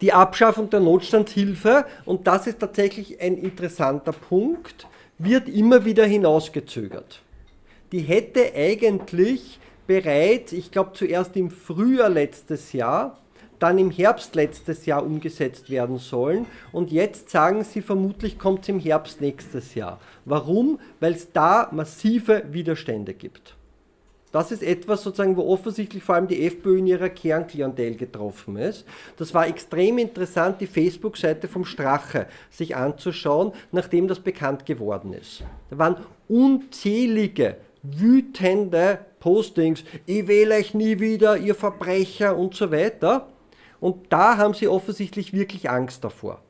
die 0.00 0.12
Abschaffung 0.12 0.70
der 0.70 0.80
Notstandshilfe, 0.80 1.86
und 2.04 2.26
das 2.26 2.46
ist 2.46 2.60
tatsächlich 2.60 3.20
ein 3.20 3.36
interessanter 3.36 4.12
Punkt, 4.12 4.86
wird 5.18 5.48
immer 5.48 5.84
wieder 5.84 6.04
hinausgezögert. 6.04 7.22
Die 7.92 8.00
hätte 8.00 8.52
eigentlich 8.54 9.58
bereits, 9.86 10.52
ich 10.52 10.70
glaube 10.70 10.92
zuerst 10.94 11.36
im 11.36 11.50
Frühjahr 11.50 12.08
letztes 12.08 12.72
Jahr, 12.72 13.20
dann 13.64 13.78
im 13.78 13.90
Herbst 13.90 14.34
letztes 14.34 14.84
Jahr 14.84 15.04
umgesetzt 15.04 15.70
werden 15.70 15.98
sollen. 15.98 16.46
Und 16.70 16.92
jetzt 16.92 17.30
sagen 17.30 17.64
sie, 17.64 17.80
vermutlich 17.80 18.38
kommt 18.38 18.62
es 18.62 18.68
im 18.68 18.78
Herbst 18.78 19.20
nächstes 19.22 19.74
Jahr. 19.74 20.00
Warum? 20.26 20.78
Weil 21.00 21.14
es 21.14 21.32
da 21.32 21.68
massive 21.72 22.44
Widerstände 22.50 23.14
gibt. 23.14 23.56
Das 24.32 24.50
ist 24.50 24.62
etwas 24.62 25.02
sozusagen, 25.02 25.36
wo 25.36 25.46
offensichtlich 25.46 26.02
vor 26.02 26.16
allem 26.16 26.26
die 26.26 26.44
FPÖ 26.44 26.78
in 26.78 26.88
ihrer 26.88 27.08
Kernklientel 27.08 27.94
getroffen 27.94 28.56
ist. 28.56 28.84
Das 29.16 29.32
war 29.32 29.46
extrem 29.46 29.96
interessant, 29.96 30.60
die 30.60 30.66
Facebook-Seite 30.66 31.48
vom 31.48 31.64
Strache 31.64 32.26
sich 32.50 32.76
anzuschauen, 32.76 33.52
nachdem 33.72 34.08
das 34.08 34.20
bekannt 34.20 34.66
geworden 34.66 35.12
ist. 35.14 35.44
Da 35.70 35.78
waren 35.78 35.96
unzählige 36.28 37.56
wütende 37.82 38.98
Postings, 39.20 39.84
ich 40.04 40.26
wähle 40.26 40.56
euch 40.56 40.74
nie 40.74 40.98
wieder, 40.98 41.38
ihr 41.38 41.54
Verbrecher 41.54 42.36
und 42.36 42.54
so 42.54 42.70
weiter. 42.72 43.28
Und 43.84 44.10
da 44.10 44.38
haben 44.38 44.54
sie 44.54 44.66
offensichtlich 44.66 45.34
wirklich 45.34 45.68
Angst 45.68 46.02
davor 46.02 46.40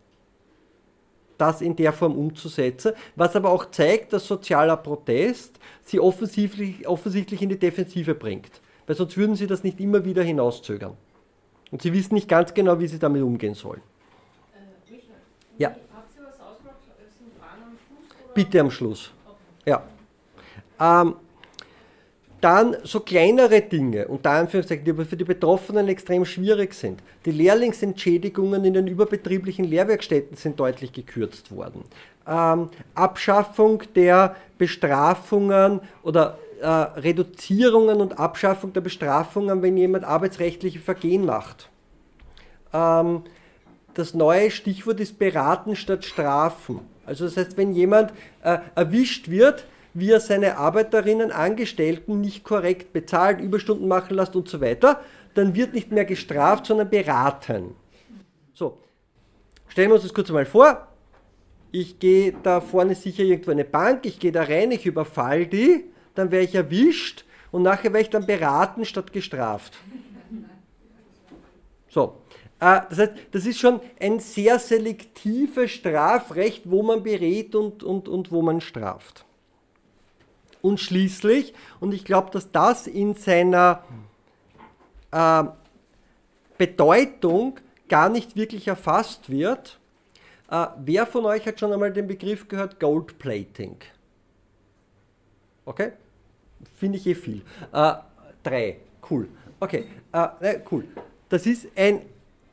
das 1.36 1.62
in 1.62 1.74
der 1.74 1.92
Form 1.92 2.16
umzusetzen, 2.16 2.92
was 3.16 3.34
aber 3.34 3.50
auch 3.50 3.72
zeigt, 3.72 4.12
dass 4.12 4.24
sozialer 4.24 4.76
Protest 4.76 5.58
sie 5.82 5.98
offensichtlich, 5.98 6.86
offensichtlich 6.86 7.42
in 7.42 7.48
die 7.48 7.58
Defensive 7.58 8.14
bringt. 8.14 8.60
Weil 8.86 8.94
sonst 8.94 9.16
würden 9.16 9.34
sie 9.34 9.48
das 9.48 9.64
nicht 9.64 9.80
immer 9.80 10.04
wieder 10.04 10.22
hinauszögern. 10.22 10.96
Und 11.72 11.82
sie 11.82 11.92
wissen 11.92 12.14
nicht 12.14 12.28
ganz 12.28 12.54
genau, 12.54 12.78
wie 12.78 12.86
sie 12.86 13.00
damit 13.00 13.20
umgehen 13.20 13.54
sollen. 13.54 13.80
Äh, 14.54 14.92
Michael, 14.92 15.10
ja. 15.58 15.70
Habt 15.70 16.16
ihr 16.16 16.22
was 16.22 16.40
ausgemacht? 16.40 16.76
Fragen 17.40 17.62
am 17.64 17.76
Schluss? 17.84 18.10
Oder? 18.22 18.34
Bitte 18.34 18.60
am 18.60 18.70
Schluss. 18.70 19.10
Okay. 19.26 19.70
Ja. 20.78 21.02
Ähm, 21.02 21.16
dann 22.44 22.76
so 22.82 23.00
kleinere 23.00 23.62
Dinge, 23.62 24.06
unter 24.06 24.32
Anführungszeichen, 24.32 24.84
die 24.84 25.04
für 25.06 25.16
die 25.16 25.24
Betroffenen 25.24 25.88
extrem 25.88 26.26
schwierig 26.26 26.74
sind. 26.74 27.02
Die 27.24 27.30
Lehrlingsentschädigungen 27.30 28.62
in 28.66 28.74
den 28.74 28.86
überbetrieblichen 28.86 29.64
Lehrwerkstätten 29.64 30.36
sind 30.36 30.60
deutlich 30.60 30.92
gekürzt 30.92 31.56
worden. 31.56 31.84
Ähm, 32.26 32.68
Abschaffung 32.94 33.82
der 33.96 34.36
Bestrafungen 34.58 35.80
oder 36.02 36.38
äh, 36.60 36.66
Reduzierungen 36.66 38.02
und 38.02 38.18
Abschaffung 38.18 38.74
der 38.74 38.82
Bestrafungen, 38.82 39.62
wenn 39.62 39.78
jemand 39.78 40.04
arbeitsrechtliche 40.04 40.80
Vergehen 40.80 41.24
macht. 41.24 41.70
Ähm, 42.74 43.22
das 43.94 44.12
neue 44.12 44.50
Stichwort 44.50 45.00
ist 45.00 45.18
beraten 45.18 45.76
statt 45.76 46.04
strafen. 46.04 46.80
Also 47.06 47.24
das 47.24 47.38
heißt, 47.38 47.56
wenn 47.56 47.72
jemand 47.72 48.12
äh, 48.42 48.58
erwischt 48.74 49.30
wird, 49.30 49.66
wie 49.94 50.10
er 50.10 50.20
seine 50.20 50.58
Arbeiterinnen, 50.58 51.30
Angestellten 51.30 52.20
nicht 52.20 52.44
korrekt 52.44 52.92
bezahlt, 52.92 53.40
Überstunden 53.40 53.88
machen 53.88 54.16
lässt 54.16 54.36
und 54.36 54.48
so 54.48 54.60
weiter, 54.60 55.00
dann 55.34 55.54
wird 55.54 55.72
nicht 55.72 55.92
mehr 55.92 56.04
gestraft, 56.04 56.66
sondern 56.66 56.90
beraten. 56.90 57.76
So, 58.52 58.78
stellen 59.68 59.90
wir 59.90 59.94
uns 59.94 60.02
das 60.02 60.14
kurz 60.14 60.30
mal 60.30 60.46
vor. 60.46 60.88
Ich 61.70 61.98
gehe 61.98 62.34
da 62.42 62.60
vorne 62.60 62.94
sicher 62.94 63.22
irgendwo 63.22 63.50
eine 63.50 63.64
Bank, 63.64 64.04
ich 64.06 64.18
gehe 64.18 64.32
da 64.32 64.42
rein, 64.42 64.70
ich 64.70 64.86
überfall 64.86 65.46
die, 65.46 65.84
dann 66.14 66.30
werde 66.30 66.44
ich 66.44 66.54
erwischt 66.54 67.24
und 67.50 67.62
nachher 67.62 67.92
werde 67.92 68.02
ich 68.02 68.10
dann 68.10 68.26
beraten 68.26 68.84
statt 68.84 69.12
gestraft. 69.12 69.74
So, 71.88 72.16
äh, 72.60 72.80
das 72.88 72.98
heißt, 72.98 73.12
das 73.30 73.46
ist 73.46 73.58
schon 73.58 73.80
ein 74.00 74.18
sehr 74.18 74.58
selektives 74.58 75.70
Strafrecht, 75.70 76.62
wo 76.64 76.82
man 76.82 77.02
berät 77.02 77.54
und, 77.54 77.82
und, 77.82 78.08
und 78.08 78.32
wo 78.32 78.42
man 78.42 78.60
straft. 78.60 79.24
Und 80.64 80.80
schließlich, 80.80 81.52
und 81.78 81.92
ich 81.92 82.06
glaube, 82.06 82.30
dass 82.30 82.50
das 82.50 82.86
in 82.86 83.12
seiner 83.12 83.84
äh, 85.10 85.44
Bedeutung 86.56 87.60
gar 87.86 88.08
nicht 88.08 88.34
wirklich 88.34 88.66
erfasst 88.66 89.28
wird, 89.28 89.78
äh, 90.50 90.68
wer 90.82 91.04
von 91.04 91.26
euch 91.26 91.46
hat 91.46 91.60
schon 91.60 91.70
einmal 91.70 91.92
den 91.92 92.06
Begriff 92.06 92.48
gehört 92.48 92.80
Gold 92.80 93.18
Plating? 93.18 93.76
Okay? 95.66 95.92
Finde 96.78 96.96
ich 96.96 97.06
eh 97.08 97.14
viel. 97.14 97.42
Äh, 97.70 97.96
drei. 98.42 98.78
Cool. 99.10 99.28
Okay, 99.60 99.84
äh, 100.12 100.60
cool. 100.70 100.84
Das 101.28 101.44
ist 101.44 101.66
ein 101.76 102.00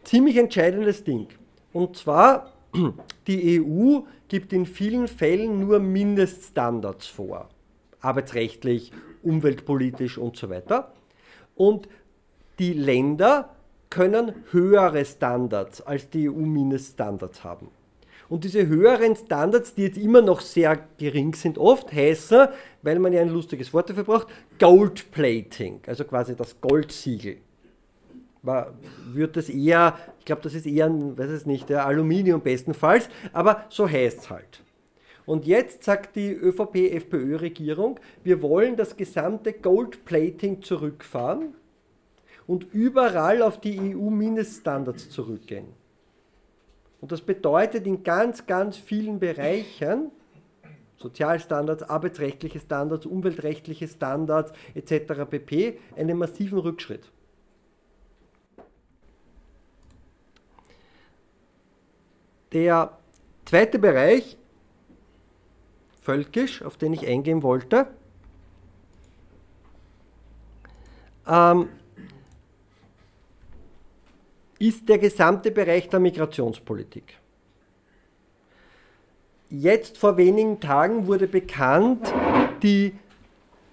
ziemlich 0.03 0.35
entscheidendes 0.35 1.01
Ding. 1.01 1.27
Und 1.71 1.95
zwar, 1.95 2.51
die 3.27 3.61
EU 3.61 4.01
gibt 4.27 4.51
in 4.51 4.65
vielen 4.65 5.07
Fällen 5.07 5.61
nur 5.61 5.79
Mindeststandards 5.79 7.07
vor 7.07 7.47
arbeitsrechtlich, 8.01 8.91
umweltpolitisch 9.23 10.17
und 10.17 10.35
so 10.37 10.49
weiter. 10.49 10.93
Und 11.55 11.87
die 12.59 12.73
Länder 12.73 13.55
können 13.89 14.33
höhere 14.51 15.05
Standards 15.05 15.81
als 15.81 16.09
die 16.09 16.29
EU-Mindeststandards 16.29 17.43
haben. 17.43 17.69
Und 18.29 18.45
diese 18.45 18.65
höheren 18.65 19.15
Standards, 19.15 19.75
die 19.75 19.83
jetzt 19.83 19.97
immer 19.97 20.21
noch 20.21 20.39
sehr 20.39 20.79
gering 20.97 21.35
sind, 21.35 21.57
oft 21.57 21.91
heißen, 21.91 22.47
weil 22.81 22.97
man 22.97 23.11
ja 23.11 23.21
ein 23.21 23.29
lustiges 23.29 23.73
Wort 23.73 23.89
dafür 23.89 24.05
braucht, 24.05 24.27
Gold 24.57 25.11
Plating, 25.11 25.81
also 25.85 26.05
quasi 26.05 26.33
das 26.35 26.59
Goldsiegel. 26.61 27.37
Man 28.41 28.67
wird 29.11 29.35
das 29.35 29.49
eher, 29.49 29.97
ich 30.19 30.25
glaube, 30.25 30.41
das 30.43 30.53
ist 30.53 30.65
eher, 30.65 30.85
ein, 30.85 31.17
weiß 31.17 31.29
es 31.29 31.45
nicht, 31.45 31.69
Aluminium 31.71 32.39
bestenfalls, 32.39 33.09
aber 33.33 33.65
so 33.69 33.87
heißt 33.87 34.19
es 34.19 34.29
halt. 34.29 34.63
Und 35.25 35.45
jetzt 35.45 35.83
sagt 35.83 36.15
die 36.15 36.31
ÖVP-FPÖ-Regierung, 36.31 37.99
wir 38.23 38.41
wollen 38.41 38.75
das 38.75 38.97
gesamte 38.97 39.53
Goldplating 39.53 40.61
zurückfahren 40.61 41.53
und 42.47 42.73
überall 42.73 43.41
auf 43.41 43.59
die 43.59 43.95
EU-Mindeststandards 43.95 45.09
zurückgehen. 45.09 45.67
Und 46.99 47.11
das 47.11 47.21
bedeutet 47.21 47.87
in 47.87 48.03
ganz, 48.03 48.45
ganz 48.45 48.77
vielen 48.77 49.19
Bereichen, 49.19 50.11
Sozialstandards, 50.97 51.83
arbeitsrechtliche 51.83 52.59
Standards, 52.59 53.05
umweltrechtliche 53.05 53.87
Standards 53.87 54.53
etc. 54.75 55.25
pp. 55.29 55.79
einen 55.95 56.17
massiven 56.17 56.59
Rückschritt. 56.59 57.11
Der 62.53 62.97
zweite 63.45 63.79
Bereich, 63.79 64.37
völkisch, 66.01 66.63
auf 66.63 66.77
den 66.77 66.93
ich 66.93 67.07
eingehen 67.07 67.43
wollte, 67.43 67.87
ähm, 71.27 71.69
ist 74.59 74.89
der 74.89 74.97
gesamte 74.97 75.51
Bereich 75.51 75.89
der 75.89 75.99
Migrationspolitik. 75.99 77.17
Jetzt 79.49 79.97
vor 79.97 80.17
wenigen 80.17 80.59
Tagen 80.59 81.07
wurde 81.07 81.27
bekannt 81.27 82.13
die 82.63 82.93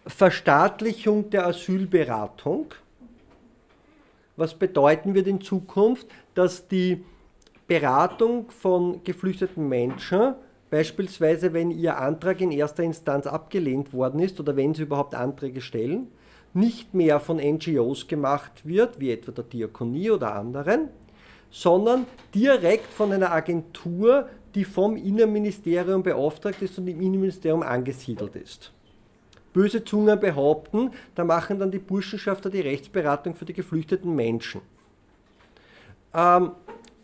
Verstaatlichung 0.07 1.31
der 1.31 1.47
Asylberatung. 1.47 2.75
Was 4.37 4.55
bedeuten 4.55 5.15
wird 5.15 5.27
in 5.27 5.41
Zukunft, 5.41 6.07
dass 6.35 6.69
die 6.69 7.05
Beratung 7.67 8.51
von 8.51 9.05
geflüchteten 9.05 9.69
Menschen, 9.69 10.35
beispielsweise 10.71 11.53
wenn 11.53 11.71
ihr 11.71 11.99
Antrag 11.99 12.41
in 12.41 12.51
erster 12.51 12.83
Instanz 12.83 13.27
abgelehnt 13.27 13.93
worden 13.93 14.21
ist 14.21 14.39
oder 14.41 14.57
wenn 14.57 14.75
sie 14.75 14.83
überhaupt 14.83 15.15
Anträge 15.15 15.61
stellen, 15.61 16.09
nicht 16.55 16.95
mehr 16.95 17.21
von 17.21 17.37
NGOs 17.37 18.09
gemacht 18.09 18.67
wird, 18.67 19.01
wie 19.01 19.13
etwa 19.13 19.33
der 19.33 19.45
Diakonie 19.45 20.11
oder 20.11 20.35
anderen, 20.35 20.89
sondern 21.51 22.07
direkt 22.35 22.93
von 22.93 23.13
einer 23.13 23.33
Agentur, 23.33 24.29
die 24.55 24.65
vom 24.65 24.97
Innenministerium 24.97 26.03
beauftragt 26.03 26.63
ist 26.63 26.79
und 26.79 26.89
im 26.89 27.01
Innenministerium 27.01 27.63
angesiedelt 27.63 28.35
ist. 28.37 28.73
Böse 29.53 29.85
Zungen 29.85 30.21
behaupten, 30.21 30.91
da 31.15 31.25
machen 31.25 31.59
dann 31.59 31.71
die 31.71 31.79
Burschenschafter 31.79 32.51
die 32.51 32.61
Rechtsberatung 32.61 33.35
für 33.35 33.45
die 33.45 33.55
geflüchteten 33.55 34.15
Menschen. 34.15 34.61
Ähm, 36.15 36.53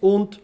und 0.00 0.40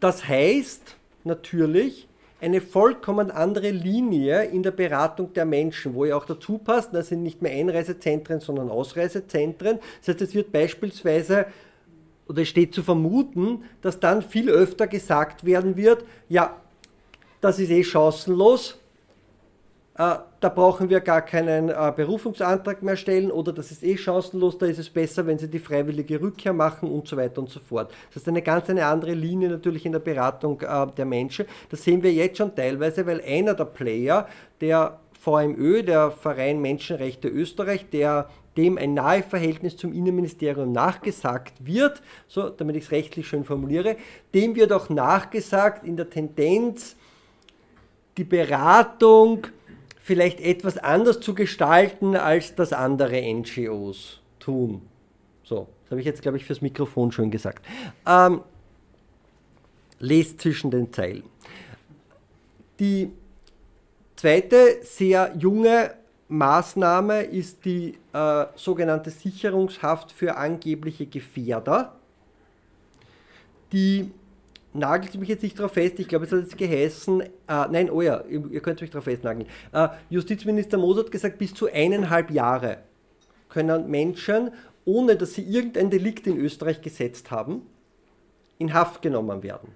das 0.00 0.26
heißt 0.26 0.96
natürlich, 1.24 2.08
eine 2.40 2.60
vollkommen 2.60 3.30
andere 3.30 3.70
Linie 3.70 4.44
in 4.44 4.62
der 4.62 4.70
Beratung 4.70 5.32
der 5.32 5.46
Menschen, 5.46 5.94
wo 5.94 6.04
ja 6.04 6.16
auch 6.16 6.26
dazu 6.26 6.58
passt, 6.58 6.92
das 6.92 7.08
sind 7.08 7.22
nicht 7.22 7.40
mehr 7.40 7.52
Einreisezentren, 7.52 8.40
sondern 8.40 8.70
Ausreisezentren. 8.70 9.78
Das 10.00 10.08
heißt, 10.08 10.22
es 10.22 10.34
wird 10.34 10.52
beispielsweise 10.52 11.46
oder 12.28 12.42
es 12.42 12.48
steht 12.48 12.74
zu 12.74 12.82
vermuten, 12.82 13.64
dass 13.82 14.00
dann 14.00 14.22
viel 14.22 14.50
öfter 14.50 14.86
gesagt 14.86 15.44
werden 15.44 15.76
wird, 15.76 16.04
ja, 16.28 16.60
das 17.40 17.58
ist 17.58 17.70
eh 17.70 17.84
chancenlos, 17.84 18.78
äh, 19.96 20.16
da 20.44 20.50
brauchen 20.50 20.90
wir 20.90 21.00
gar 21.00 21.22
keinen 21.22 21.70
äh, 21.70 21.92
Berufungsantrag 21.96 22.82
mehr 22.82 22.98
stellen 22.98 23.30
oder 23.30 23.50
das 23.50 23.70
ist 23.70 23.82
eh 23.82 23.96
chancenlos, 23.96 24.58
da 24.58 24.66
ist 24.66 24.78
es 24.78 24.90
besser, 24.90 25.26
wenn 25.26 25.38
Sie 25.38 25.48
die 25.48 25.58
freiwillige 25.58 26.20
Rückkehr 26.20 26.52
machen 26.52 26.90
und 26.90 27.08
so 27.08 27.16
weiter 27.16 27.40
und 27.40 27.48
so 27.48 27.60
fort. 27.60 27.90
Das 28.12 28.20
ist 28.24 28.28
eine 28.28 28.42
ganz 28.42 28.68
eine 28.68 28.84
andere 28.84 29.14
Linie 29.14 29.48
natürlich 29.48 29.86
in 29.86 29.92
der 29.92 30.00
Beratung 30.00 30.60
äh, 30.60 30.86
der 30.98 31.06
Menschen. 31.06 31.46
Das 31.70 31.82
sehen 31.82 32.02
wir 32.02 32.12
jetzt 32.12 32.36
schon 32.36 32.54
teilweise, 32.54 33.06
weil 33.06 33.22
einer 33.22 33.54
der 33.54 33.64
Player, 33.64 34.28
der 34.60 35.00
VMÖ, 35.18 35.82
der 35.82 36.10
Verein 36.10 36.60
Menschenrechte 36.60 37.28
Österreich, 37.28 37.88
der 37.88 38.28
dem 38.58 38.76
ein 38.76 38.92
nahe 38.92 39.22
Verhältnis 39.22 39.78
zum 39.78 39.94
Innenministerium 39.94 40.72
nachgesagt 40.72 41.54
wird, 41.64 42.02
so 42.28 42.50
damit 42.50 42.76
ich 42.76 42.84
es 42.84 42.90
rechtlich 42.90 43.26
schön 43.26 43.44
formuliere, 43.44 43.96
dem 44.34 44.56
wird 44.56 44.74
auch 44.74 44.90
nachgesagt 44.90 45.86
in 45.86 45.96
der 45.96 46.10
Tendenz, 46.10 46.96
die 48.18 48.24
Beratung 48.24 49.46
vielleicht 50.04 50.38
etwas 50.38 50.76
anders 50.76 51.20
zu 51.20 51.34
gestalten, 51.34 52.14
als 52.14 52.54
das 52.54 52.74
andere 52.74 53.22
NGOs 53.22 54.20
tun. 54.38 54.82
So, 55.44 55.66
das 55.82 55.92
habe 55.92 56.00
ich 56.00 56.06
jetzt, 56.06 56.20
glaube 56.20 56.36
ich, 56.36 56.44
fürs 56.44 56.60
Mikrofon 56.60 57.10
schon 57.10 57.30
gesagt. 57.30 57.64
Ähm, 58.06 58.42
lest 60.00 60.42
zwischen 60.42 60.70
den 60.70 60.92
Zeilen. 60.92 61.24
Die 62.78 63.12
zweite 64.16 64.76
sehr 64.82 65.32
junge 65.38 65.94
Maßnahme 66.28 67.22
ist 67.22 67.64
die 67.64 67.96
äh, 68.12 68.44
sogenannte 68.56 69.08
Sicherungshaft 69.08 70.12
für 70.12 70.36
angebliche 70.36 71.06
Gefährder, 71.06 71.96
die 73.72 74.10
nagelt 74.74 75.14
mich 75.14 75.28
jetzt 75.28 75.42
nicht 75.42 75.58
darauf 75.58 75.72
fest, 75.72 75.98
ich 75.98 76.08
glaube, 76.08 76.26
es 76.26 76.32
hat 76.32 76.40
jetzt 76.40 76.58
geheißen, 76.58 77.22
äh, 77.22 77.28
nein, 77.46 77.90
oh 77.90 78.02
ja, 78.02 78.22
ihr, 78.28 78.60
könnt 78.60 78.80
mich 78.80 78.90
darauf 78.90 79.04
festnageln. 79.04 79.48
Äh, 79.72 79.88
Justizminister 80.10 80.76
Moser 80.76 81.04
hat 81.04 81.10
gesagt, 81.10 81.38
bis 81.38 81.54
zu 81.54 81.70
eineinhalb 81.72 82.30
Jahre 82.30 82.78
können 83.48 83.88
Menschen, 83.88 84.50
ohne 84.84 85.16
dass 85.16 85.34
sie 85.34 85.42
irgendein 85.42 85.90
Delikt 85.90 86.26
in 86.26 86.36
Österreich 86.38 86.82
gesetzt 86.82 87.30
haben, 87.30 87.62
in 88.58 88.74
Haft 88.74 89.00
genommen 89.00 89.42
werden, 89.42 89.70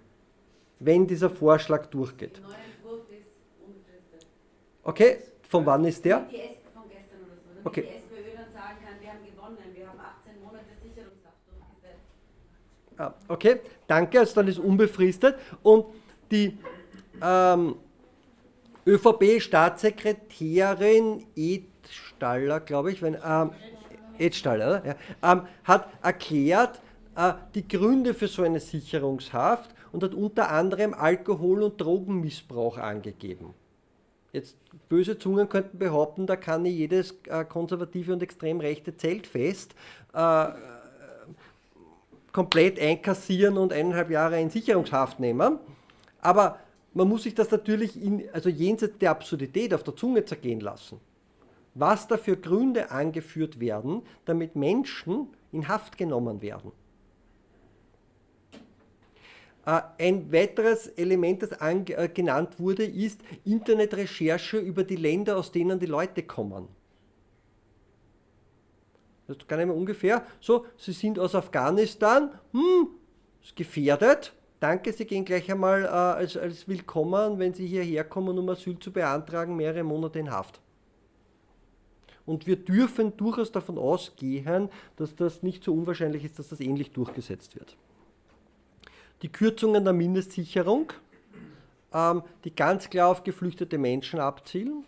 wenn 0.80 1.06
dieser 1.06 1.30
Vorschlag 1.30 1.86
durchgeht. 1.86 2.42
Okay, 4.82 5.18
von 5.48 5.64
wann 5.64 5.84
ist 5.84 6.04
der? 6.04 6.26
Okay. 7.64 7.82
Die 7.82 7.88
SPÖ 7.88 8.36
dann 8.36 8.52
sagen 8.52 8.78
kann, 8.80 8.96
wir 9.00 9.10
haben 9.10 9.24
gewonnen, 9.24 9.58
wir 9.74 9.88
haben 9.88 10.00
18 10.00 10.40
Monate 10.40 10.72
Sicherungshaft 10.80 11.44
durchgesetzt. 11.44 12.08
Ah, 12.98 13.14
okay, 13.28 13.60
danke, 13.86 14.18
also 14.18 14.34
dann 14.34 14.48
ist 14.48 14.58
unbefristet. 14.58 15.36
Und 15.62 15.86
die 16.32 16.58
ähm, 17.22 17.76
ÖVP-Staatssekretärin 18.86 21.24
Ed 21.36 21.62
Staller, 21.88 22.58
glaube 22.60 22.92
ich, 22.92 23.00
wenn, 23.00 23.16
ähm, 23.24 23.52
Ed 24.18 24.34
Staller, 24.34 24.84
ja, 24.84 24.96
ähm, 25.22 25.42
hat 25.62 25.88
erklärt, 26.02 26.80
äh, 27.14 27.34
die 27.54 27.68
Gründe 27.68 28.14
für 28.14 28.26
so 28.26 28.42
eine 28.42 28.58
Sicherungshaft 28.58 29.70
und 29.92 30.02
hat 30.02 30.14
unter 30.14 30.50
anderem 30.50 30.92
Alkohol- 30.92 31.62
und 31.62 31.80
Drogenmissbrauch 31.80 32.78
angegeben. 32.78 33.54
Jetzt 34.32 34.56
böse 34.88 35.18
Zungen 35.18 35.48
könnten 35.48 35.78
behaupten, 35.78 36.26
da 36.26 36.34
kann 36.36 36.64
jedes 36.66 37.14
äh, 37.28 37.44
konservative 37.44 38.12
und 38.12 38.22
extrem 38.22 38.60
rechte 38.60 38.96
Zeltfest 38.96 39.74
äh, 40.12 40.48
komplett 42.38 42.78
einkassieren 42.78 43.58
und 43.58 43.72
eineinhalb 43.72 44.10
Jahre 44.10 44.40
in 44.40 44.48
Sicherungshaft 44.48 45.18
nehmen. 45.18 45.58
Aber 46.20 46.60
man 46.94 47.08
muss 47.08 47.24
sich 47.24 47.34
das 47.34 47.50
natürlich 47.50 48.00
in, 48.00 48.28
also 48.32 48.48
jenseits 48.48 48.96
der 48.98 49.10
Absurdität 49.10 49.74
auf 49.74 49.82
der 49.82 49.96
Zunge 49.96 50.24
zergehen 50.24 50.60
lassen. 50.60 51.00
Was 51.74 52.06
da 52.06 52.16
für 52.16 52.36
Gründe 52.36 52.92
angeführt 52.92 53.58
werden, 53.58 54.02
damit 54.24 54.54
Menschen 54.54 55.26
in 55.50 55.66
Haft 55.66 55.98
genommen 55.98 56.40
werden. 56.40 56.70
Äh, 59.66 59.80
ein 59.98 60.32
weiteres 60.32 60.86
Element, 60.86 61.42
das 61.42 61.50
äh, 61.60 62.08
genannt 62.08 62.60
wurde, 62.60 62.84
ist 62.84 63.20
Internetrecherche 63.46 64.58
über 64.58 64.84
die 64.84 64.94
Länder, 64.94 65.38
aus 65.38 65.50
denen 65.50 65.80
die 65.80 65.86
Leute 65.86 66.22
kommen. 66.22 66.68
Das 69.28 69.46
gar 69.46 69.58
nicht 69.58 69.66
mehr 69.66 69.76
ungefähr. 69.76 70.26
So, 70.40 70.64
Sie 70.78 70.92
sind 70.92 71.18
aus 71.18 71.34
Afghanistan, 71.34 72.32
hm, 72.52 72.88
ist 73.42 73.54
gefährdet. 73.54 74.32
Danke, 74.58 74.92
Sie 74.92 75.04
gehen 75.04 75.24
gleich 75.24 75.50
einmal 75.52 75.84
äh, 75.84 75.88
als, 75.88 76.36
als 76.36 76.66
willkommen, 76.66 77.38
wenn 77.38 77.52
Sie 77.52 77.66
hierher 77.66 78.04
kommen, 78.04 78.38
um 78.38 78.48
Asyl 78.48 78.78
zu 78.78 78.90
beantragen, 78.90 79.54
mehrere 79.54 79.84
Monate 79.84 80.18
in 80.18 80.30
Haft. 80.30 80.60
Und 82.24 82.46
wir 82.46 82.56
dürfen 82.56 83.16
durchaus 83.16 83.52
davon 83.52 83.78
ausgehen, 83.78 84.70
dass 84.96 85.14
das 85.14 85.42
nicht 85.42 85.62
so 85.62 85.74
unwahrscheinlich 85.74 86.24
ist, 86.24 86.38
dass 86.38 86.48
das 86.48 86.60
ähnlich 86.60 86.90
durchgesetzt 86.92 87.54
wird. 87.54 87.76
Die 89.22 89.30
Kürzungen 89.30 89.84
der 89.84 89.92
Mindestsicherung, 89.92 90.92
ähm, 91.92 92.22
die 92.44 92.54
ganz 92.54 92.88
klar 92.88 93.08
auf 93.08 93.24
geflüchtete 93.24 93.76
Menschen 93.76 94.20
abzielen. 94.20 94.84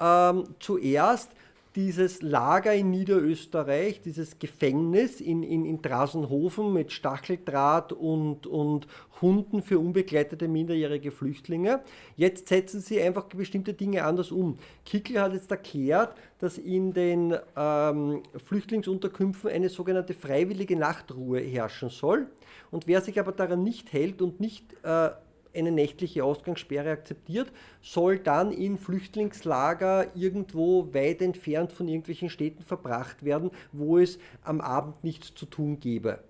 Ähm, 0.00 0.44
zuerst 0.58 1.30
dieses 1.74 2.20
Lager 2.22 2.74
in 2.74 2.90
Niederösterreich, 2.90 4.02
dieses 4.02 4.38
Gefängnis 4.38 5.20
in, 5.20 5.42
in, 5.42 5.64
in 5.64 5.80
Drasenhofen 5.80 6.72
mit 6.72 6.92
Stacheldraht 6.92 7.92
und, 7.92 8.46
und 8.46 8.86
Hunden 9.22 9.62
für 9.62 9.78
unbegleitete 9.78 10.48
minderjährige 10.48 11.10
Flüchtlinge. 11.10 11.80
Jetzt 12.16 12.48
setzen 12.48 12.80
sie 12.80 13.00
einfach 13.00 13.24
bestimmte 13.24 13.72
Dinge 13.72 14.04
anders 14.04 14.30
um. 14.30 14.58
Kickel 14.84 15.20
hat 15.20 15.32
jetzt 15.32 15.50
erklärt, 15.50 16.14
dass 16.38 16.58
in 16.58 16.92
den 16.92 17.36
ähm, 17.56 18.22
Flüchtlingsunterkünften 18.44 19.50
eine 19.50 19.68
sogenannte 19.68 20.12
freiwillige 20.12 20.76
Nachtruhe 20.76 21.40
herrschen 21.40 21.88
soll. 21.88 22.26
Und 22.70 22.86
wer 22.86 23.00
sich 23.00 23.18
aber 23.20 23.32
daran 23.32 23.62
nicht 23.62 23.92
hält 23.92 24.20
und 24.20 24.40
nicht 24.40 24.64
äh, 24.82 25.10
eine 25.54 25.70
nächtliche 25.70 26.24
Ausgangssperre 26.24 26.90
akzeptiert, 26.90 27.52
soll 27.80 28.18
dann 28.18 28.52
in 28.52 28.78
Flüchtlingslager 28.78 30.14
irgendwo 30.14 30.92
weit 30.94 31.22
entfernt 31.22 31.72
von 31.72 31.88
irgendwelchen 31.88 32.30
Städten 32.30 32.62
verbracht 32.62 33.24
werden, 33.24 33.50
wo 33.72 33.98
es 33.98 34.18
am 34.42 34.60
Abend 34.60 35.02
nichts 35.04 35.34
zu 35.34 35.46
tun 35.46 35.80
gäbe. 35.80 36.20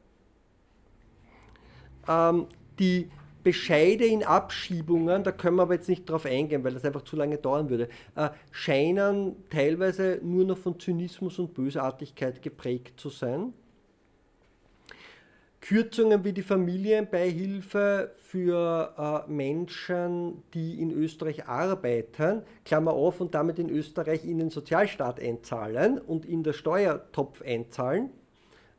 Ähm, 2.09 2.47
die 2.79 3.11
Bescheide 3.43 4.05
in 4.05 4.23
Abschiebungen, 4.23 5.25
da 5.25 5.33
können 5.33 5.57
wir 5.57 5.63
aber 5.63 5.75
jetzt 5.75 5.89
nicht 5.89 6.09
drauf 6.09 6.27
eingehen, 6.27 6.63
weil 6.63 6.75
das 6.75 6.85
einfach 6.85 7.03
zu 7.03 7.17
lange 7.17 7.39
dauern 7.39 7.71
würde, 7.71 7.89
äh, 8.15 8.31
scheinen 8.53 9.37
teilweise 9.51 10.21
nur 10.23 10.45
noch 10.45 10.59
von 10.59 10.79
Zynismus 10.79 11.39
und 11.39 11.55
Bösartigkeit 11.55 12.41
geprägt 12.41 13.01
zu 13.01 13.09
sein. 13.09 13.53
Kürzungen 15.63 16.25
wie 16.25 16.33
die 16.33 16.43
Familienbeihilfe 16.43 18.11
für 18.25 19.25
äh, 19.29 19.31
Menschen, 19.31 20.43
die 20.55 20.83
in 20.83 20.91
Österreich 20.91 21.47
arbeiten, 21.47 22.43
Klammer 22.65 22.93
auf, 22.93 23.21
und 23.21 23.33
damit 23.35 23.61
in 23.61 23.71
Österreich 23.71 24.25
in 24.25 24.39
den 24.39 24.51
Sozialstaat 24.51 25.21
einzahlen 25.21 25.99
und 25.99 26.27
in 26.27 26.43
der 26.43 26.53
Steuertopf 26.53 27.43
einzahlen 27.43 28.11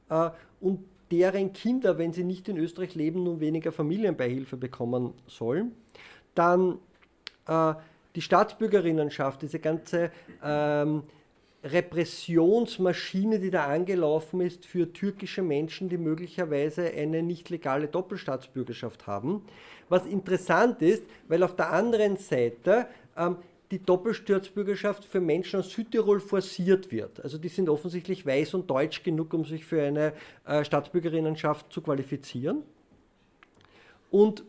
äh, 0.09 0.29
und 0.59 0.81
deren 1.09 1.53
Kinder, 1.53 1.97
wenn 1.97 2.11
sie 2.11 2.25
nicht 2.25 2.49
in 2.49 2.57
Österreich 2.57 2.95
leben, 2.95 3.23
nun 3.23 3.39
weniger 3.39 3.71
Familienbeihilfe 3.71 4.57
bekommen 4.57 5.13
sollen. 5.25 5.71
Dann 6.35 6.79
äh, 7.47 7.75
die 8.15 8.21
Staatsbürgerinnenschaft, 8.21 9.41
diese 9.41 9.59
ganze 9.59 10.11
ähm, 10.43 11.03
Repressionsmaschine, 11.63 13.39
die 13.39 13.49
da 13.49 13.67
angelaufen 13.67 14.41
ist 14.41 14.65
für 14.65 14.91
türkische 14.91 15.41
Menschen, 15.41 15.87
die 15.87 15.97
möglicherweise 15.97 16.91
eine 16.91 17.23
nicht 17.23 17.49
legale 17.49 17.87
Doppelstaatsbürgerschaft 17.87 19.07
haben. 19.07 19.45
Was 19.87 20.05
interessant 20.05 20.81
ist, 20.81 21.03
weil 21.27 21.41
auf 21.43 21.55
der 21.55 21.71
anderen 21.71 22.17
Seite 22.17 22.87
ähm, 23.15 23.37
die 23.71 23.79
Doppelstaatsbürgerschaft 23.79 25.05
für 25.05 25.21
Menschen 25.21 25.59
aus 25.59 25.71
Südtirol 25.71 26.19
forciert 26.19 26.91
wird. 26.91 27.23
Also 27.23 27.37
die 27.37 27.47
sind 27.47 27.69
offensichtlich 27.69 28.25
weiß 28.25 28.53
und 28.53 28.69
deutsch 28.69 29.01
genug, 29.03 29.33
um 29.33 29.45
sich 29.45 29.65
für 29.65 29.81
eine 29.81 30.13
äh, 30.45 30.63
Staatsbürgerinnenschaft 30.63 31.71
zu 31.71 31.81
qualifizieren. 31.81 32.61
Und 34.11 34.43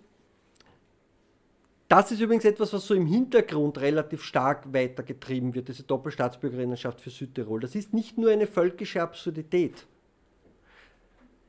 das 1.88 2.10
ist 2.10 2.20
übrigens 2.20 2.44
etwas, 2.44 2.72
was 2.72 2.86
so 2.86 2.94
im 2.94 3.06
Hintergrund 3.06 3.78
relativ 3.78 4.22
stark 4.22 4.72
weitergetrieben 4.72 5.54
wird, 5.54 5.68
diese 5.68 5.82
Doppelstaatsbürgerinnenschaft 5.82 7.00
für 7.00 7.10
Südtirol. 7.10 7.60
Das 7.60 7.74
ist 7.74 7.92
nicht 7.92 8.16
nur 8.16 8.30
eine 8.30 8.46
völkische 8.46 9.02
Absurdität. 9.02 9.86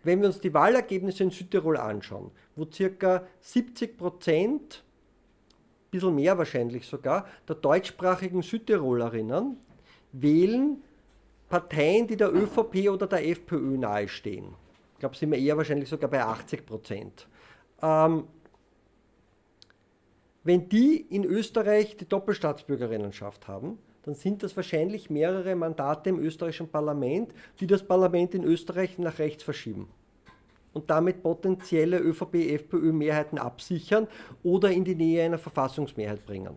Wenn 0.04 0.19
wir 0.19 0.28
uns 0.28 0.39
die 0.39 0.54
Wahlergebnisse 0.54 1.24
in 1.24 1.32
Südtirol 1.32 1.78
anschauen, 1.78 2.32
wo 2.56 2.67
circa 2.71 3.26
70 3.41 3.98
Prozent, 3.98 4.84
ein 5.88 5.91
bisschen 5.91 6.15
mehr 6.15 6.38
wahrscheinlich 6.38 6.86
sogar, 6.86 7.28
der 7.48 7.56
deutschsprachigen 7.56 8.41
Südtirolerinnen 8.41 9.58
wählen 10.12 10.84
Parteien, 11.50 12.08
die 12.08 12.17
der 12.17 12.34
ÖVP 12.34 12.89
oder 12.89 13.08
der 13.08 13.28
FPÖ 13.28 13.78
nahestehen. 13.78 14.54
Ich 14.93 15.00
glaube, 15.00 15.15
sind 15.15 15.32
wir 15.32 15.38
eher 15.38 15.58
wahrscheinlich 15.58 15.89
sogar 15.89 16.10
bei 16.10 16.21
80 16.21 16.65
Prozent. 16.65 17.28
Ähm, 17.82 18.26
wenn 20.45 20.69
die 20.69 21.01
in 21.01 21.25
Österreich 21.25 21.97
die 21.97 22.08
Doppelstaatsbürgerinnenschaft 22.08 23.47
haben, 23.47 23.79
dann 24.03 24.13
sind 24.13 24.43
das 24.43 24.55
wahrscheinlich 24.55 25.10
mehrere 25.10 25.55
Mandate 25.55 26.10
im 26.12 26.19
österreichischen 26.19 26.69
Parlament, 26.69 27.34
die 27.60 27.67
das 27.67 27.84
Parlament 27.84 28.36
in 28.36 28.43
Österreich 28.43 28.99
nach 28.99 29.17
rechts 29.17 29.43
verschieben 29.43 29.89
und 30.73 30.89
damit 30.89 31.23
potenzielle 31.23 31.97
ÖVP-FPÖ-Mehrheiten 31.97 33.39
absichern 33.39 34.08
oder 34.43 34.69
in 34.69 34.84
die 34.84 34.93
Nähe 34.93 35.23
einer 35.23 35.39
Verfassungsmehrheit 35.39 36.23
bringen. 36.25 36.55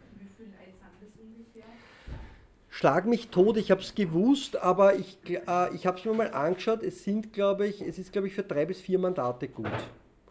Schlag 2.68 3.06
mich 3.06 3.28
tot, 3.28 3.56
ich 3.56 3.70
habe 3.70 3.80
es 3.80 3.94
gewusst, 3.94 4.56
aber 4.56 4.96
ich, 4.96 5.18
äh, 5.24 5.74
ich 5.74 5.86
habe 5.86 5.98
es 5.98 6.04
mir 6.04 6.12
mal 6.12 6.30
angeschaut, 6.32 6.82
es 6.82 7.02
sind, 7.02 7.32
glaube 7.32 7.66
ich, 7.66 7.80
es 7.80 7.98
ist, 7.98 8.12
glaube 8.12 8.28
ich, 8.28 8.34
für 8.34 8.42
drei 8.42 8.66
bis 8.66 8.80
vier 8.80 8.98
Mandate 8.98 9.48
gut. 9.48 9.66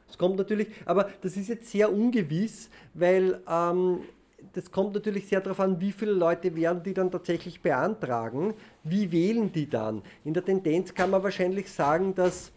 Es 0.10 0.17
kommt 0.17 0.38
natürlich, 0.38 0.67
aber 0.86 1.10
das 1.22 1.38
ist 1.38 1.50
jetzt 1.50 1.70
sehr 1.70 1.91
ungewiss, 1.91 2.70
weil 2.93 3.41
ähm, 3.50 4.00
das 4.54 4.72
kommt 4.72 4.93
natürlich 4.93 5.28
sehr 5.28 5.41
darauf 5.41 5.60
an, 5.60 5.80
wie 5.80 5.91
viele 5.91 6.13
Leute 6.13 6.56
werden 6.56 6.82
die 6.84 6.93
dann 6.93 7.12
tatsächlich 7.12 7.62
beantragen, 7.62 8.54
wie 8.84 9.12
wählen 9.12 9.52
die 9.52 9.70
dann. 9.70 10.02
In 10.24 10.34
der 10.34 10.46
Tendenz 10.46 10.93
kann 10.93 11.10
man 11.10 11.24
wahrscheinlich 11.24 11.72
sagen, 11.72 12.15
dass 12.15 12.52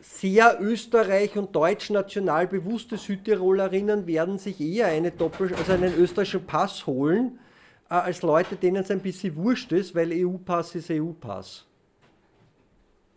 sehr 0.00 0.60
Österreich- 0.60 1.36
und 1.36 1.54
deutsch-national 1.54 2.46
bewusste 2.46 2.96
Südtirolerinnen 2.96 4.06
werden 4.06 4.38
sich 4.38 4.60
eher 4.60 4.86
eine 4.86 5.10
Doppel 5.10 5.54
also 5.54 5.72
einen 5.72 5.94
österreichischen 5.94 6.46
Pass 6.46 6.86
holen, 6.86 7.38
äh, 7.90 7.94
als 7.94 8.22
Leute, 8.22 8.56
denen 8.56 8.82
es 8.82 8.90
ein 8.90 9.00
bisschen 9.00 9.34
wurscht 9.36 9.72
ist, 9.72 9.94
weil 9.94 10.12
EU-Pass 10.12 10.74
ist 10.74 10.90
EU-Pass. 10.90 11.66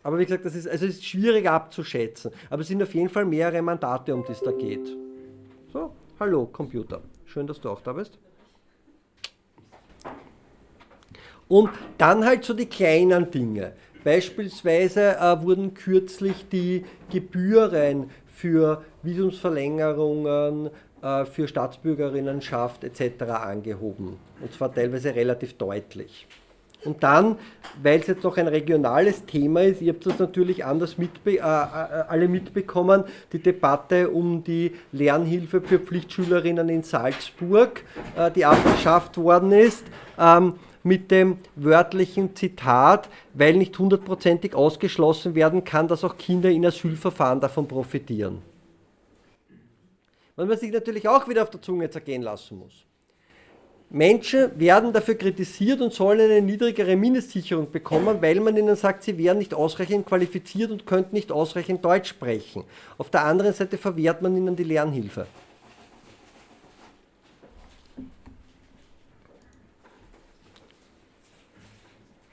Aber 0.08 0.18
wie 0.18 0.24
gesagt, 0.24 0.46
das 0.46 0.54
ist, 0.54 0.66
also 0.66 0.86
ist 0.86 1.04
schwierig 1.04 1.46
abzuschätzen. 1.46 2.30
Aber 2.48 2.62
es 2.62 2.68
sind 2.68 2.82
auf 2.82 2.94
jeden 2.94 3.10
Fall 3.10 3.26
mehrere 3.26 3.60
Mandate, 3.60 4.14
um 4.14 4.24
die 4.24 4.32
es 4.32 4.40
da 4.40 4.52
geht. 4.52 4.96
So, 5.70 5.90
hallo 6.18 6.46
Computer. 6.46 7.02
Schön, 7.26 7.46
dass 7.46 7.60
du 7.60 7.68
auch 7.68 7.82
da 7.82 7.92
bist. 7.92 8.18
Und 11.46 11.68
dann 11.98 12.24
halt 12.24 12.42
so 12.42 12.54
die 12.54 12.64
kleinen 12.64 13.30
Dinge. 13.30 13.74
Beispielsweise 14.02 15.18
äh, 15.18 15.42
wurden 15.42 15.74
kürzlich 15.74 16.48
die 16.48 16.86
Gebühren 17.10 18.08
für 18.28 18.82
Visumsverlängerungen, 19.02 20.70
äh, 21.02 21.26
für 21.26 21.46
Staatsbürgerinnenschaft 21.46 22.82
etc. 22.82 23.24
angehoben. 23.24 24.16
Und 24.40 24.54
zwar 24.54 24.72
teilweise 24.72 25.14
relativ 25.14 25.58
deutlich. 25.58 26.26
Und 26.84 27.02
dann, 27.02 27.36
weil 27.82 28.00
es 28.00 28.06
jetzt 28.06 28.22
noch 28.22 28.36
ein 28.36 28.46
regionales 28.46 29.26
Thema 29.26 29.62
ist, 29.62 29.82
ihr 29.82 29.92
habt 29.92 30.06
das 30.06 30.18
natürlich 30.18 30.64
anders 30.64 30.96
mitbe 30.96 31.32
äh, 31.32 31.36
äh, 31.36 31.40
alle 31.40 32.28
mitbekommen, 32.28 33.04
die 33.32 33.40
Debatte 33.40 34.10
um 34.10 34.44
die 34.44 34.72
Lernhilfe 34.92 35.60
für 35.60 35.80
Pflichtschülerinnen 35.80 36.68
in 36.68 36.84
Salzburg, 36.84 37.82
äh, 38.16 38.30
die 38.30 38.44
abgeschafft 38.44 39.18
worden 39.18 39.50
ist, 39.52 39.84
ähm, 40.18 40.54
mit 40.84 41.10
dem 41.10 41.38
wörtlichen 41.56 42.36
Zitat, 42.36 43.08
weil 43.34 43.54
nicht 43.54 43.76
hundertprozentig 43.76 44.54
ausgeschlossen 44.54 45.34
werden 45.34 45.64
kann, 45.64 45.88
dass 45.88 46.04
auch 46.04 46.16
Kinder 46.16 46.48
in 46.48 46.64
Asylverfahren 46.64 47.40
davon 47.40 47.66
profitieren. 47.66 48.40
Was 50.36 50.46
man 50.46 50.56
sich 50.56 50.72
natürlich 50.72 51.08
auch 51.08 51.28
wieder 51.28 51.42
auf 51.42 51.50
der 51.50 51.60
Zunge 51.60 51.90
zergehen 51.90 52.22
lassen 52.22 52.60
muss. 52.60 52.87
Menschen 53.90 54.58
werden 54.60 54.92
dafür 54.92 55.14
kritisiert 55.14 55.80
und 55.80 55.94
sollen 55.94 56.30
eine 56.30 56.42
niedrigere 56.42 56.94
Mindestsicherung 56.94 57.70
bekommen, 57.70 58.20
weil 58.20 58.38
man 58.40 58.54
ihnen 58.56 58.76
sagt, 58.76 59.02
sie 59.02 59.16
wären 59.16 59.38
nicht 59.38 59.54
ausreichend 59.54 60.04
qualifiziert 60.04 60.70
und 60.70 60.86
könnten 60.86 61.14
nicht 61.14 61.32
ausreichend 61.32 61.82
Deutsch 61.82 62.10
sprechen. 62.10 62.64
Auf 62.98 63.08
der 63.08 63.24
anderen 63.24 63.54
Seite 63.54 63.78
verwehrt 63.78 64.20
man 64.20 64.36
ihnen 64.36 64.54
die 64.56 64.64
Lernhilfe. 64.64 65.26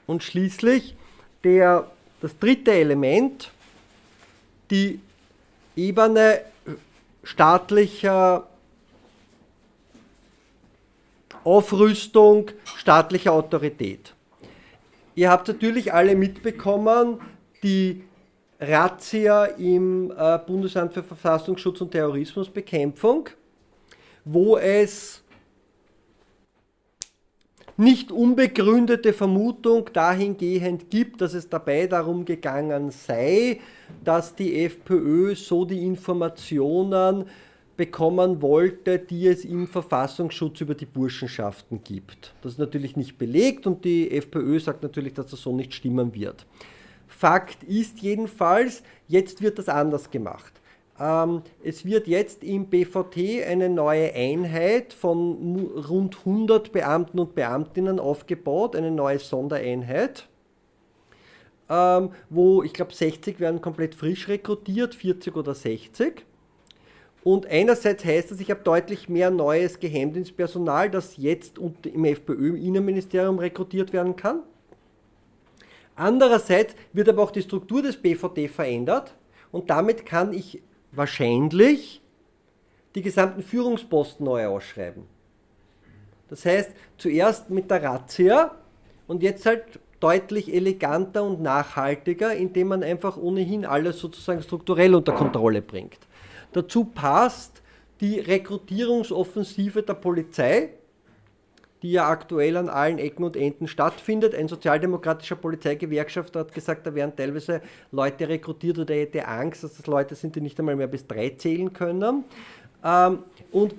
Und 0.06 0.22
schließlich 0.22 0.94
der, 1.42 1.90
das 2.20 2.38
dritte 2.38 2.72
Element, 2.72 3.50
die 4.70 5.00
Ebene 5.74 6.42
staatlicher 7.24 8.46
Aufrüstung 11.46 12.50
staatlicher 12.76 13.32
Autorität. 13.32 14.14
Ihr 15.14 15.30
habt 15.30 15.46
natürlich 15.46 15.92
alle 15.92 16.16
mitbekommen, 16.16 17.20
die 17.62 18.02
Razzia 18.58 19.44
im 19.44 20.10
äh, 20.10 20.38
Bundesamt 20.44 20.92
für 20.92 21.04
Verfassungsschutz 21.04 21.80
und 21.80 21.92
Terrorismusbekämpfung, 21.92 23.28
wo 24.24 24.56
es 24.56 25.22
nicht 27.76 28.10
unbegründete 28.10 29.12
Vermutung 29.12 29.90
dahingehend 29.92 30.90
gibt, 30.90 31.20
dass 31.20 31.34
es 31.34 31.48
dabei 31.48 31.86
darum 31.86 32.24
gegangen 32.24 32.90
sei, 32.90 33.60
dass 34.02 34.34
die 34.34 34.64
FPÖ 34.64 35.36
so 35.36 35.64
die 35.64 35.84
Informationen 35.84 37.26
bekommen 37.76 38.42
wollte, 38.42 38.98
die 38.98 39.26
es 39.26 39.44
im 39.44 39.66
Verfassungsschutz 39.66 40.60
über 40.60 40.74
die 40.74 40.86
Burschenschaften 40.86 41.82
gibt. 41.82 42.34
Das 42.42 42.52
ist 42.52 42.58
natürlich 42.58 42.96
nicht 42.96 43.18
belegt 43.18 43.66
und 43.66 43.84
die 43.84 44.10
FPÖ 44.10 44.58
sagt 44.60 44.82
natürlich, 44.82 45.14
dass 45.14 45.26
das 45.26 45.42
so 45.42 45.54
nicht 45.54 45.74
stimmen 45.74 46.14
wird. 46.14 46.46
Fakt 47.06 47.62
ist 47.64 48.00
jedenfalls, 48.00 48.82
jetzt 49.08 49.42
wird 49.42 49.58
das 49.58 49.68
anders 49.68 50.10
gemacht. 50.10 50.60
Ähm, 50.98 51.42
es 51.62 51.84
wird 51.84 52.06
jetzt 52.06 52.42
im 52.42 52.66
BVT 52.66 53.44
eine 53.46 53.68
neue 53.68 54.12
Einheit 54.14 54.92
von 54.92 55.56
rund 55.88 56.18
100 56.18 56.72
Beamten 56.72 57.18
und 57.18 57.34
Beamtinnen 57.34 58.00
aufgebaut, 58.00 58.74
eine 58.74 58.90
neue 58.90 59.18
Sondereinheit, 59.18 60.28
ähm, 61.68 62.10
wo 62.30 62.62
ich 62.62 62.72
glaube 62.72 62.94
60 62.94 63.40
werden 63.40 63.60
komplett 63.60 63.94
frisch 63.94 64.28
rekrutiert, 64.28 64.94
40 64.94 65.36
oder 65.36 65.54
60. 65.54 66.24
Und 67.26 67.48
einerseits 67.48 68.04
heißt 68.04 68.30
das, 68.30 68.38
ich 68.38 68.52
habe 68.52 68.60
deutlich 68.62 69.08
mehr 69.08 69.32
neues 69.32 69.80
Geheimdienstpersonal, 69.80 70.88
das 70.88 71.16
jetzt 71.16 71.58
im 71.58 72.04
FPÖ-Innenministerium 72.04 73.40
rekrutiert 73.40 73.92
werden 73.92 74.14
kann. 74.14 74.44
Andererseits 75.96 76.76
wird 76.92 77.08
aber 77.08 77.24
auch 77.24 77.32
die 77.32 77.42
Struktur 77.42 77.82
des 77.82 77.96
BVD 77.96 78.46
verändert 78.46 79.16
und 79.50 79.70
damit 79.70 80.06
kann 80.06 80.32
ich 80.32 80.62
wahrscheinlich 80.92 82.00
die 82.94 83.02
gesamten 83.02 83.42
Führungsposten 83.42 84.24
neu 84.24 84.46
ausschreiben. 84.46 85.02
Das 86.28 86.44
heißt, 86.44 86.74
zuerst 86.96 87.50
mit 87.50 87.72
der 87.72 87.82
Razzia 87.82 88.54
und 89.08 89.24
jetzt 89.24 89.46
halt 89.46 89.80
deutlich 89.98 90.54
eleganter 90.54 91.24
und 91.24 91.42
nachhaltiger, 91.42 92.36
indem 92.36 92.68
man 92.68 92.84
einfach 92.84 93.16
ohnehin 93.16 93.64
alles 93.64 93.98
sozusagen 93.98 94.44
strukturell 94.44 94.94
unter 94.94 95.12
Kontrolle 95.12 95.60
bringt. 95.60 95.98
Dazu 96.56 96.84
passt 96.84 97.60
die 98.00 98.18
Rekrutierungsoffensive 98.18 99.82
der 99.82 99.92
Polizei, 99.92 100.70
die 101.82 101.92
ja 101.92 102.08
aktuell 102.08 102.56
an 102.56 102.70
allen 102.70 102.98
Ecken 102.98 103.24
und 103.24 103.36
Enden 103.36 103.68
stattfindet. 103.68 104.34
Ein 104.34 104.48
sozialdemokratischer 104.48 105.36
Polizeigewerkschafter 105.36 106.40
hat 106.40 106.54
gesagt, 106.54 106.86
da 106.86 106.94
werden 106.94 107.12
teilweise 107.14 107.60
Leute 107.92 108.26
rekrutiert 108.26 108.78
oder 108.78 108.94
er 108.94 109.02
hätte 109.02 109.28
Angst, 109.28 109.64
dass 109.64 109.76
das 109.76 109.86
Leute 109.86 110.14
sind, 110.14 110.34
die 110.34 110.40
nicht 110.40 110.58
einmal 110.58 110.76
mehr 110.76 110.86
bis 110.86 111.06
drei 111.06 111.28
zählen 111.28 111.74
können. 111.74 112.24
Ähm, 112.82 113.18
und 113.52 113.74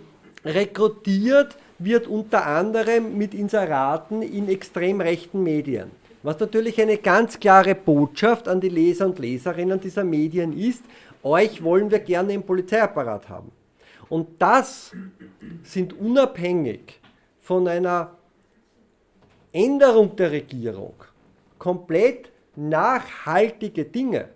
rekrutiert 0.45 1.57
wird 1.79 2.05
unter 2.05 2.45
anderem 2.45 3.17
mit 3.17 3.33
Inseraten 3.33 4.21
in 4.21 4.49
extrem 4.49 5.01
rechten 5.01 5.41
Medien. 5.41 5.89
Was 6.21 6.39
natürlich 6.39 6.81
eine 6.81 6.97
ganz 6.97 7.39
klare 7.39 7.73
Botschaft 7.73 8.47
an 8.47 8.59
die 8.59 8.69
Leser 8.69 9.05
und 9.05 9.17
Leserinnen 9.17 9.79
dieser 9.79 10.03
Medien 10.03 10.51
ist, 10.51 10.83
euch 11.23 11.63
wollen 11.63 11.91
wir 11.91 11.99
gerne 11.99 12.33
im 12.33 12.43
Polizeiapparat 12.43 13.29
haben. 13.29 13.51
Und 14.09 14.41
das 14.41 14.91
sind 15.63 15.93
unabhängig 15.93 16.99
von 17.41 17.67
einer 17.67 18.15
Änderung 19.51 20.15
der 20.15 20.31
Regierung 20.31 20.93
komplett 21.57 22.31
nachhaltige 22.55 23.85
Dinge. 23.85 24.29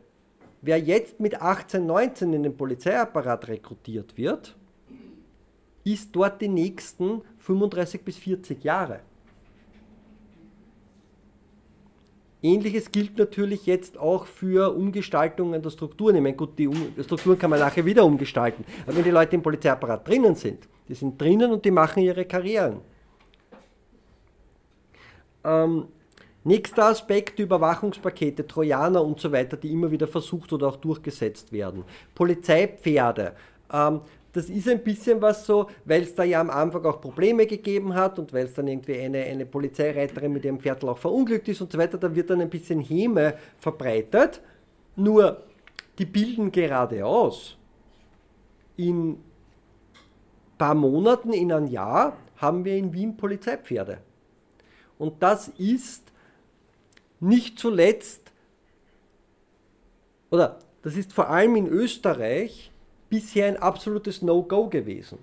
Wer 0.61 0.79
jetzt 0.79 1.19
mit 1.19 1.41
18, 1.41 1.85
19 1.85 2.33
in 2.33 2.43
den 2.43 2.55
Polizeiapparat 2.55 3.47
rekrutiert 3.47 4.15
wird, 4.17 4.55
ist 5.83 6.15
dort 6.15 6.41
die 6.41 6.47
nächsten 6.47 7.21
35 7.39 8.03
bis 8.03 8.17
40 8.17 8.63
Jahre. 8.63 8.99
Ähnliches 12.43 12.91
gilt 12.91 13.17
natürlich 13.17 13.65
jetzt 13.65 13.97
auch 13.97 14.25
für 14.25 14.75
Umgestaltungen 14.75 15.61
der 15.61 15.69
Strukturen. 15.69 16.15
Ich 16.15 16.21
meine, 16.21 16.35
gut, 16.35 16.57
die 16.57 16.69
Strukturen 17.03 17.37
kann 17.37 17.51
man 17.51 17.59
nachher 17.59 17.85
wieder 17.85 18.03
umgestalten. 18.03 18.65
Aber 18.85 18.95
wenn 18.95 19.03
die 19.03 19.11
Leute 19.11 19.35
im 19.35 19.43
Polizeiapparat 19.43 20.07
drinnen 20.07 20.35
sind, 20.35 20.67
die 20.87 20.95
sind 20.95 21.21
drinnen 21.21 21.51
und 21.51 21.63
die 21.63 21.71
machen 21.71 22.01
ihre 22.01 22.25
Karrieren. 22.25 22.77
Ähm, 25.43 25.85
nächster 26.43 26.85
Aspekt, 26.85 27.39
Überwachungspakete, 27.39 28.47
Trojaner 28.47 29.03
und 29.03 29.19
so 29.19 29.31
weiter, 29.31 29.57
die 29.57 29.71
immer 29.71 29.91
wieder 29.91 30.07
versucht 30.07 30.51
oder 30.51 30.67
auch 30.67 30.77
durchgesetzt 30.77 31.51
werden. 31.51 31.83
Polizeipferde. 32.15 33.33
Ähm, 33.71 34.01
das 34.33 34.49
ist 34.49 34.67
ein 34.69 34.83
bisschen 34.83 35.21
was 35.21 35.45
so, 35.45 35.69
weil 35.83 36.03
es 36.03 36.15
da 36.15 36.23
ja 36.23 36.39
am 36.39 36.49
Anfang 36.49 36.85
auch 36.85 37.01
Probleme 37.01 37.45
gegeben 37.45 37.93
hat 37.93 38.17
und 38.17 38.31
weil 38.31 38.45
es 38.45 38.53
dann 38.53 38.67
irgendwie 38.67 38.97
eine, 38.97 39.23
eine 39.23 39.45
Polizeireiterin 39.45 40.31
mit 40.31 40.45
ihrem 40.45 40.59
Pferd 40.59 40.83
auch 40.85 40.97
verunglückt 40.97 41.47
ist 41.49 41.61
und 41.61 41.71
so 41.71 41.77
weiter, 41.77 41.97
da 41.97 42.13
wird 42.13 42.29
dann 42.29 42.41
ein 42.41 42.49
bisschen 42.49 42.79
Häme 42.79 43.35
verbreitet. 43.59 44.41
Nur, 44.95 45.43
die 45.97 46.05
bilden 46.05 46.51
geradeaus. 46.51 47.57
In 48.77 49.17
paar 50.57 50.75
Monaten, 50.75 51.33
in 51.33 51.51
ein 51.51 51.67
Jahr, 51.67 52.17
haben 52.37 52.63
wir 52.63 52.77
in 52.77 52.93
Wien 52.93 53.17
Polizeipferde. 53.17 53.97
Und 54.97 55.21
das 55.21 55.49
ist 55.49 56.03
nicht 57.19 57.59
zuletzt, 57.59 58.31
oder 60.29 60.59
das 60.83 60.95
ist 60.95 61.13
vor 61.13 61.29
allem 61.29 61.55
in 61.55 61.67
Österreich 61.67 62.70
bisher 63.11 63.47
ein 63.47 63.57
absolutes 63.57 64.23
No-Go 64.23 64.69
gewesen. 64.69 65.19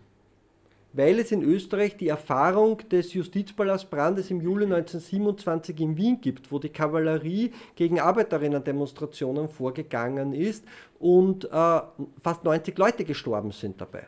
Weil 0.92 1.18
es 1.18 1.32
in 1.32 1.42
Österreich 1.42 1.96
die 1.96 2.08
Erfahrung 2.08 2.78
des 2.88 3.12
Justizpalastbrandes 3.14 4.30
im 4.30 4.40
Juli 4.40 4.64
1927 4.64 5.80
in 5.80 5.96
Wien 5.96 6.20
gibt, 6.20 6.52
wo 6.52 6.58
die 6.58 6.68
Kavallerie 6.68 7.52
gegen 7.74 7.98
Arbeiterinnen-Demonstrationen 7.98 9.48
vorgegangen 9.48 10.32
ist 10.32 10.64
und 10.98 11.44
äh, 11.46 11.80
fast 12.22 12.44
90 12.44 12.78
Leute 12.78 13.04
gestorben 13.04 13.52
sind 13.52 13.80
dabei. 13.80 14.06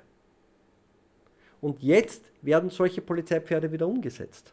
Und 1.60 1.82
jetzt 1.82 2.24
werden 2.42 2.70
solche 2.70 3.00
Polizeipferde 3.00 3.72
wieder 3.72 3.86
umgesetzt. 3.86 4.52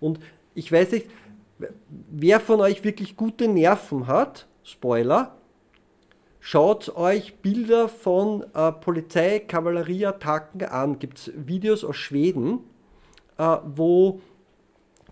Und 0.00 0.18
ich 0.54 0.70
weiß 0.70 0.92
nicht, 0.92 1.08
wer 2.10 2.40
von 2.40 2.60
euch 2.60 2.82
wirklich 2.84 3.16
gute 3.16 3.48
Nerven 3.48 4.06
hat, 4.06 4.46
Spoiler, 4.62 5.39
schaut 6.40 6.96
euch 6.96 7.36
Bilder 7.36 7.88
von 7.88 8.44
äh, 8.54 8.72
Polizei-Kavallerieattacken 8.72 10.64
an. 10.64 10.98
Gibt 10.98 11.18
es 11.18 11.30
Videos 11.34 11.84
aus 11.84 11.96
Schweden, 11.96 12.60
äh, 13.38 13.56
wo 13.64 14.20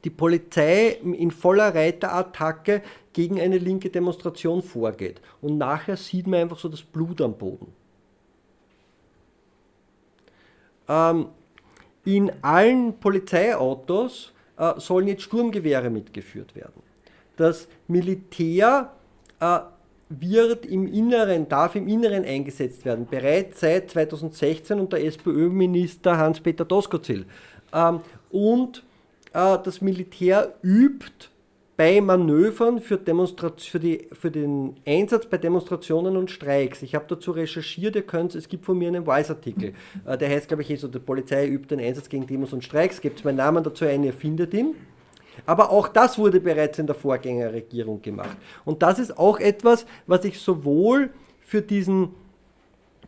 die 0.05 0.11
Polizei 0.11 0.99
in 1.03 1.31
voller 1.31 1.75
Reiterattacke 1.75 2.83
gegen 3.13 3.41
eine 3.41 3.59
linke 3.59 3.91
Demonstration 3.91 4.63
vorgeht. 4.63 5.21
Und 5.41 5.59
nachher 5.59 5.97
sieht 5.97 6.27
man 6.27 6.41
einfach 6.41 6.59
so 6.59 6.69
das 6.69 6.83
Blut 6.83 7.21
am 7.21 7.37
Boden. 7.37 7.73
Ähm, 10.89 11.27
in 12.05 12.33
allen 12.43 12.99
Polizeiautos 12.99 14.33
äh, 14.57 14.75
sollen 14.79 15.09
jetzt 15.09 15.23
Sturmgewehre 15.23 15.91
mitgeführt 15.91 16.55
werden. 16.55 16.83
Das 17.37 17.69
Militär 17.87 18.93
äh, 19.41 19.59
wird 20.09 20.67
im 20.67 20.87
Inneren, 20.87 21.49
darf 21.49 21.75
im 21.75 21.89
Inneren 21.89 22.25
eingesetzt 22.25 22.85
werden, 22.85 23.07
bereits 23.11 23.61
seit 23.61 23.91
2016 23.91 24.81
unter 24.81 24.99
SPÖ-Minister 24.99 26.17
Hans-Peter 26.17 26.65
Doskozil. 26.65 27.27
Ähm, 27.73 28.01
und 28.31 28.85
äh, 29.33 29.59
das 29.63 29.81
Militär 29.81 30.55
übt 30.63 31.29
bei 31.77 32.01
Manövern 32.01 32.81
für, 32.81 32.99
für, 32.99 33.79
die, 33.79 34.09
für 34.13 34.31
den 34.33 34.75
Einsatz 34.85 35.27
bei 35.27 35.39
Demonstrationen 35.39 36.17
und 36.17 36.29
Streiks. 36.29 36.83
Ich 36.83 36.97
habe 36.97 37.05
dazu 37.07 37.31
recherchiert, 37.31 37.95
ihr 37.95 38.03
könnt, 38.03 38.35
es 38.35 38.49
gibt 38.49 38.65
von 38.65 38.77
mir 38.77 38.89
einen 38.89 39.07
Weiß-Artikel, 39.07 39.75
äh, 40.05 40.19
der 40.19 40.29
heißt, 40.29 40.49
glaube 40.49 40.65
ich, 40.65 40.81
so, 40.81 40.89
die 40.89 40.99
Polizei 40.99 41.47
übt 41.47 41.69
den 41.75 41.85
Einsatz 41.85 42.09
gegen 42.09 42.27
Demos 42.27 42.53
und 42.53 42.65
Streiks, 42.65 43.01
gibt 43.01 43.25
meinen 43.25 43.37
Namen 43.37 43.63
dazu 43.63 43.85
ein, 43.85 44.03
ihr 44.03 44.13
findet 44.13 44.55
ihn. 44.55 44.75
Aber 45.47 45.71
auch 45.71 45.89
das 45.89 46.19
wurde 46.19 46.41
bereits 46.41 46.79
in 46.79 46.87
der 46.87 46.95
Vorgängerregierung 46.95 48.03
gemacht. 48.03 48.37
Und 48.65 48.83
das 48.83 48.99
ist 48.99 49.19
auch 49.19 49.39
etwas, 49.39 49.87
was 50.07 50.25
ich 50.25 50.41
sowohl 50.41 51.11
für 51.41 51.63
diesen 51.63 52.15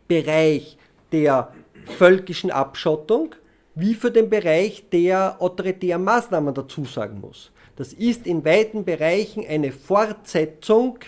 Bereich 0.09 0.79
der 1.13 1.53
völkischen 1.99 2.51
Abschottung 2.51 3.35
wie 3.75 3.95
für 3.95 4.11
den 4.11 4.29
Bereich 4.29 4.85
der 4.91 5.37
autoritären 5.41 6.05
Maßnahmen 6.05 6.55
dazu 6.55 6.85
sagen 6.85 7.21
muss. 7.21 7.51
Das 7.77 7.93
ist 7.93 8.27
in 8.27 8.45
weiten 8.45 8.85
Bereichen 8.85 9.45
eine 9.47 9.73
Fortsetzung 9.73 10.99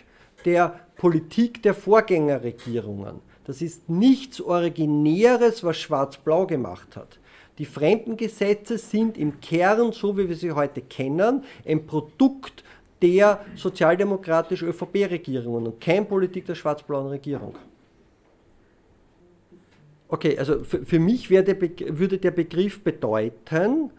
der 0.44 0.80
Politik 0.96 1.62
der 1.62 1.74
Vorgängerregierungen. 1.74 3.20
Das 3.44 3.60
ist 3.60 3.88
nichts 3.88 4.40
Originäres, 4.40 5.64
was 5.64 5.78
Schwarz-Blau 5.78 6.46
gemacht 6.46 6.96
hat. 6.96 7.18
Die 7.58 7.66
Fremdengesetze 7.66 8.78
sind 8.78 9.18
im 9.18 9.40
Kern, 9.40 9.92
so 9.92 10.16
wie 10.16 10.28
wir 10.28 10.36
sie 10.36 10.52
heute 10.52 10.80
kennen, 10.80 11.44
ein 11.66 11.86
Produkt 11.86 12.64
der 13.02 13.44
sozialdemokratisch-ÖVP-Regierungen 13.56 15.66
und 15.66 15.80
kein 15.80 16.06
Politik 16.06 16.46
der 16.46 16.54
schwarz-blauen 16.54 17.08
Regierung. 17.08 17.56
Okay, 20.08 20.38
also 20.38 20.62
für, 20.62 20.84
für 20.84 20.98
mich 20.98 21.28
der 21.28 21.60
würde 21.98 22.18
der 22.18 22.30
Begriff 22.30 22.82
bedeuten, 22.82 23.90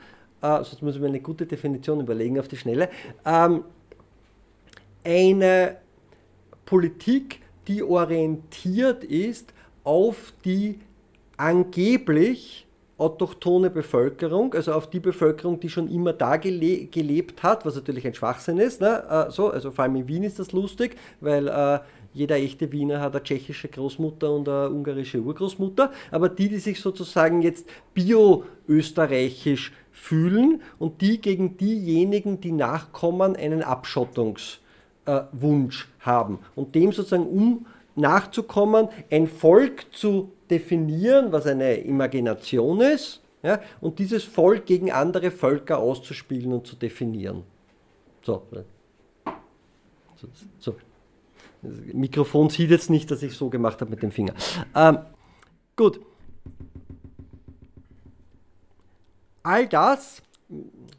äh, 0.41 0.63
sonst 0.63 0.81
muss 0.81 0.95
ich 0.95 1.01
mir 1.01 1.07
eine 1.07 1.19
gute 1.19 1.45
Definition 1.45 1.99
überlegen 1.99 2.39
auf 2.39 2.47
die 2.47 2.57
Schnelle, 2.57 2.89
ähm, 3.25 3.63
eine 5.03 5.77
Politik, 6.65 7.41
die 7.67 7.83
orientiert 7.83 9.03
ist 9.03 9.53
auf 9.83 10.33
die 10.45 10.79
angeblich 11.37 12.67
autochtone 13.03 13.69
Bevölkerung, 13.69 14.53
also 14.53 14.71
auf 14.73 14.89
die 14.89 15.01
Bevölkerung, 15.01 15.59
die 15.59 15.69
schon 15.69 15.89
immer 15.89 16.13
da 16.13 16.37
gele 16.37 16.85
gelebt 16.85 17.43
hat, 17.43 17.65
was 17.65 17.75
natürlich 17.75 18.07
ein 18.07 18.13
Schwachsinn 18.13 18.57
ist. 18.57 18.79
Ne? 18.79 19.03
Äh, 19.09 19.29
so, 19.31 19.49
also 19.49 19.71
vor 19.71 19.83
allem 19.83 19.97
in 19.97 20.07
Wien 20.07 20.23
ist 20.23 20.39
das 20.39 20.53
lustig, 20.53 20.95
weil 21.19 21.49
äh, 21.49 21.79
jeder 22.13 22.37
echte 22.37 22.71
Wiener 22.71 23.01
hat 23.01 23.13
eine 23.15 23.23
tschechische 23.23 23.67
Großmutter 23.67 24.31
und 24.31 24.47
eine 24.47 24.69
ungarische 24.69 25.19
Urgroßmutter, 25.19 25.91
aber 26.11 26.29
die, 26.29 26.47
die 26.47 26.59
sich 26.59 26.79
sozusagen 26.79 27.41
jetzt 27.41 27.67
bio-österreichisch 27.93 29.73
fühlen 29.91 30.61
und 30.79 31.01
die 31.01 31.19
gegen 31.19 31.57
diejenigen, 31.57 32.39
die 32.39 32.53
nachkommen, 32.53 33.35
einen 33.35 33.63
Abschottungswunsch 33.63 34.61
äh, 35.07 36.05
haben 36.05 36.39
und 36.55 36.75
dem 36.75 36.93
sozusagen 36.93 37.27
um 37.27 37.65
nachzukommen, 37.95 38.89
ein 39.11 39.27
Volk 39.27 39.85
zu 39.93 40.32
definieren, 40.49 41.31
was 41.31 41.45
eine 41.45 41.75
Imagination 41.75 42.81
ist, 42.81 43.21
ja, 43.41 43.59
und 43.81 43.99
dieses 43.99 44.23
Volk 44.23 44.65
gegen 44.65 44.91
andere 44.91 45.29
Völker 45.29 45.77
auszuspielen 45.77 46.53
und 46.53 46.65
zu 46.65 46.75
definieren. 46.75 47.43
So. 48.21 48.47
so, 50.15 50.27
so. 50.59 50.75
Das 51.61 51.93
Mikrofon 51.93 52.49
sieht 52.49 52.69
jetzt 52.69 52.89
nicht, 52.89 53.09
dass 53.11 53.21
ich 53.21 53.35
so 53.35 53.49
gemacht 53.49 53.79
habe 53.81 53.91
mit 53.91 54.01
dem 54.01 54.11
Finger. 54.11 54.33
Ähm, 54.75 54.99
gut. 55.75 55.99
All 59.43 59.67
das, 59.67 60.21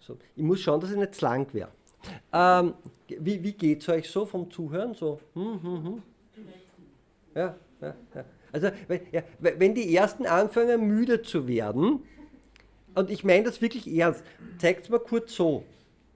so, 0.01 0.19
ich 0.37 0.43
muss 0.43 0.61
schauen, 0.61 0.81
dass 0.81 0.91
ich 0.91 0.97
nicht 0.97 1.15
zu 1.15 1.25
lang 1.25 1.47
wäre. 1.55 1.71
Ähm, 2.31 2.75
wie 3.09 3.43
wie 3.43 3.53
geht 3.53 3.83
es 3.83 3.89
euch 3.89 4.11
so 4.11 4.27
vom 4.27 4.51
Zuhören? 4.51 4.95
So, 4.95 5.21
hm, 5.35 5.63
hm, 5.63 5.85
hm. 5.85 6.03
Ja. 7.35 7.55
Also, 8.53 8.71
wenn, 8.87 9.01
ja, 9.11 9.23
wenn 9.41 9.75
die 9.75 9.95
ersten 9.95 10.27
anfangen, 10.27 10.87
müde 10.87 11.23
zu 11.23 11.49
werden, 11.49 12.05
und 12.95 13.11
ich 13.11 13.25
meine 13.25 13.43
das 13.43 13.61
wirklich 13.61 13.93
ernst, 13.93 14.23
zeigt 14.59 14.85
es 14.85 14.91
mir 14.91 15.01
kurz 15.01 15.35
so. 15.35 15.65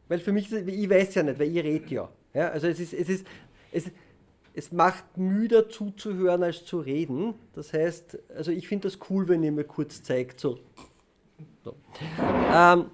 Weil 0.06 0.20
für 0.20 0.32
mich, 0.32 0.52
ich 0.52 0.88
weiß 0.88 1.16
ja 1.16 1.24
nicht, 1.24 1.38
weil 1.38 1.50
ihr 1.50 1.64
redet 1.64 1.90
ja. 1.90 2.08
ja 2.32 2.48
also 2.50 2.68
es 2.68 2.78
ist, 2.78 2.94
es 2.94 3.08
ist, 3.08 3.26
es, 3.72 3.90
es 4.54 4.72
macht 4.72 5.18
müder 5.18 5.68
zuzuhören 5.68 6.44
als 6.44 6.64
zu 6.64 6.78
reden. 6.78 7.34
Das 7.54 7.72
heißt, 7.72 8.18
also 8.34 8.52
ich 8.52 8.68
finde 8.68 8.88
das 8.88 8.98
cool, 9.10 9.28
wenn 9.28 9.42
ihr 9.42 9.52
mir 9.52 9.64
kurz 9.64 10.02
zeigt, 10.02 10.38
so. 10.38 10.60
so. 11.64 11.74
Ähm, 12.54 12.86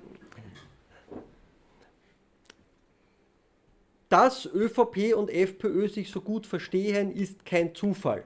dass 4.09 4.47
ÖVP 4.47 5.15
und 5.15 5.31
FPÖ 5.31 5.89
sich 5.89 6.11
so 6.11 6.23
gut 6.23 6.47
verstehen, 6.47 7.13
ist 7.13 7.45
kein 7.45 7.75
Zufall 7.75 8.25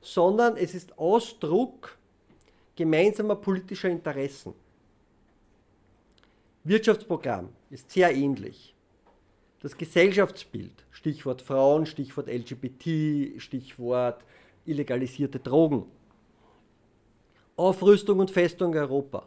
sondern 0.00 0.56
es 0.56 0.74
ist 0.74 0.98
Ausdruck 0.98 1.96
gemeinsamer 2.74 3.36
politischer 3.36 3.88
Interessen. 3.88 4.54
Wirtschaftsprogramm 6.64 7.48
ist 7.70 7.90
sehr 7.90 8.14
ähnlich. 8.14 8.74
Das 9.60 9.76
Gesellschaftsbild, 9.76 10.84
Stichwort 10.90 11.42
Frauen, 11.42 11.86
Stichwort 11.86 12.28
LGBT, 12.28 13.40
Stichwort 13.40 14.24
illegalisierte 14.64 15.38
Drogen. 15.38 15.86
Aufrüstung 17.56 18.18
und 18.18 18.30
Festung 18.30 18.74
Europa. 18.74 19.26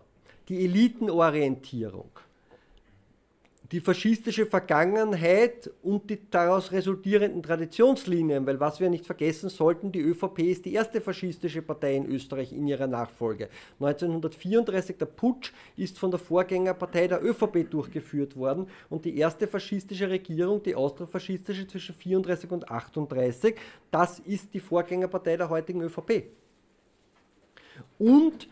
Die 0.49 0.63
Elitenorientierung 0.65 2.11
die 3.71 3.81
faschistische 3.81 4.47
Vergangenheit 4.47 5.69
und 5.83 6.09
die 6.09 6.19
daraus 6.29 6.71
resultierenden 6.71 7.43
Traditionslinien, 7.43 8.45
weil 8.47 8.59
was 8.59 8.79
wir 8.79 8.89
nicht 8.89 9.05
vergessen 9.05 9.49
sollten, 9.49 9.91
die 9.91 10.01
ÖVP 10.01 10.39
ist 10.39 10.65
die 10.65 10.73
erste 10.73 11.01
faschistische 11.01 11.61
Partei 11.61 11.95
in 11.95 12.07
Österreich 12.07 12.51
in 12.51 12.67
ihrer 12.67 12.87
Nachfolge. 12.87 13.49
1934 13.79 14.97
der 14.97 15.05
Putsch 15.05 15.51
ist 15.77 15.99
von 15.99 16.09
der 16.09 16.19
Vorgängerpartei 16.19 17.07
der 17.07 17.23
ÖVP 17.23 17.69
durchgeführt 17.69 18.35
worden 18.35 18.67
und 18.89 19.05
die 19.05 19.17
erste 19.17 19.47
faschistische 19.47 20.09
Regierung, 20.09 20.63
die 20.63 20.73
austrofaschistische 20.73 21.67
zwischen 21.67 21.93
34 21.93 22.49
und 22.49 22.71
38, 22.71 23.55
das 23.91 24.19
ist 24.19 24.53
die 24.53 24.59
Vorgängerpartei 24.59 25.37
der 25.37 25.49
heutigen 25.49 25.81
ÖVP. 25.81 26.23
Und, 27.97 28.49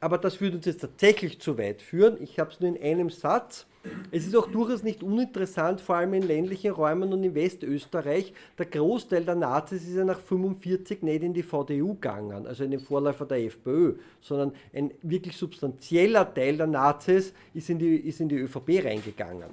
aber 0.00 0.16
das 0.18 0.40
würde 0.40 0.56
uns 0.56 0.66
jetzt 0.66 0.80
tatsächlich 0.80 1.40
zu 1.40 1.58
weit 1.58 1.82
führen, 1.82 2.16
ich 2.22 2.38
habe 2.38 2.50
es 2.50 2.60
nur 2.60 2.74
in 2.74 2.82
einem 2.82 3.10
Satz, 3.10 3.66
es 4.10 4.26
ist 4.26 4.36
auch 4.36 4.46
durchaus 4.46 4.82
nicht 4.82 5.02
uninteressant, 5.02 5.80
vor 5.80 5.96
allem 5.96 6.14
in 6.14 6.22
ländlichen 6.22 6.72
Räumen 6.72 7.12
und 7.12 7.22
in 7.22 7.34
Westösterreich, 7.34 8.32
der 8.58 8.66
Großteil 8.66 9.24
der 9.24 9.34
Nazis 9.34 9.82
ist 9.84 9.96
ja 9.96 10.04
nach 10.04 10.18
1945 10.18 11.02
nicht 11.02 11.22
in 11.22 11.34
die 11.34 11.42
VDU 11.42 11.94
gegangen, 11.94 12.46
also 12.46 12.64
in 12.64 12.70
den 12.70 12.80
Vorläufer 12.80 13.24
der 13.26 13.44
FPÖ, 13.44 13.94
sondern 14.20 14.52
ein 14.74 14.90
wirklich 15.02 15.36
substanzieller 15.36 16.32
Teil 16.32 16.56
der 16.56 16.66
Nazis 16.66 17.32
ist 17.54 17.70
in 17.70 17.78
die, 17.78 17.96
ist 17.96 18.20
in 18.20 18.28
die 18.28 18.36
ÖVP 18.36 18.84
reingegangen 18.84 19.50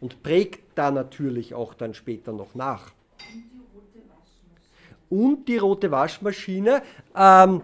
und 0.00 0.22
prägt 0.22 0.76
da 0.76 0.90
natürlich 0.90 1.54
auch 1.54 1.74
dann 1.74 1.94
später 1.94 2.32
noch 2.32 2.54
nach. 2.54 2.90
Und 5.08 5.46
die 5.46 5.58
rote 5.58 5.90
Waschmaschine. 5.90 6.82
Ähm, 7.14 7.60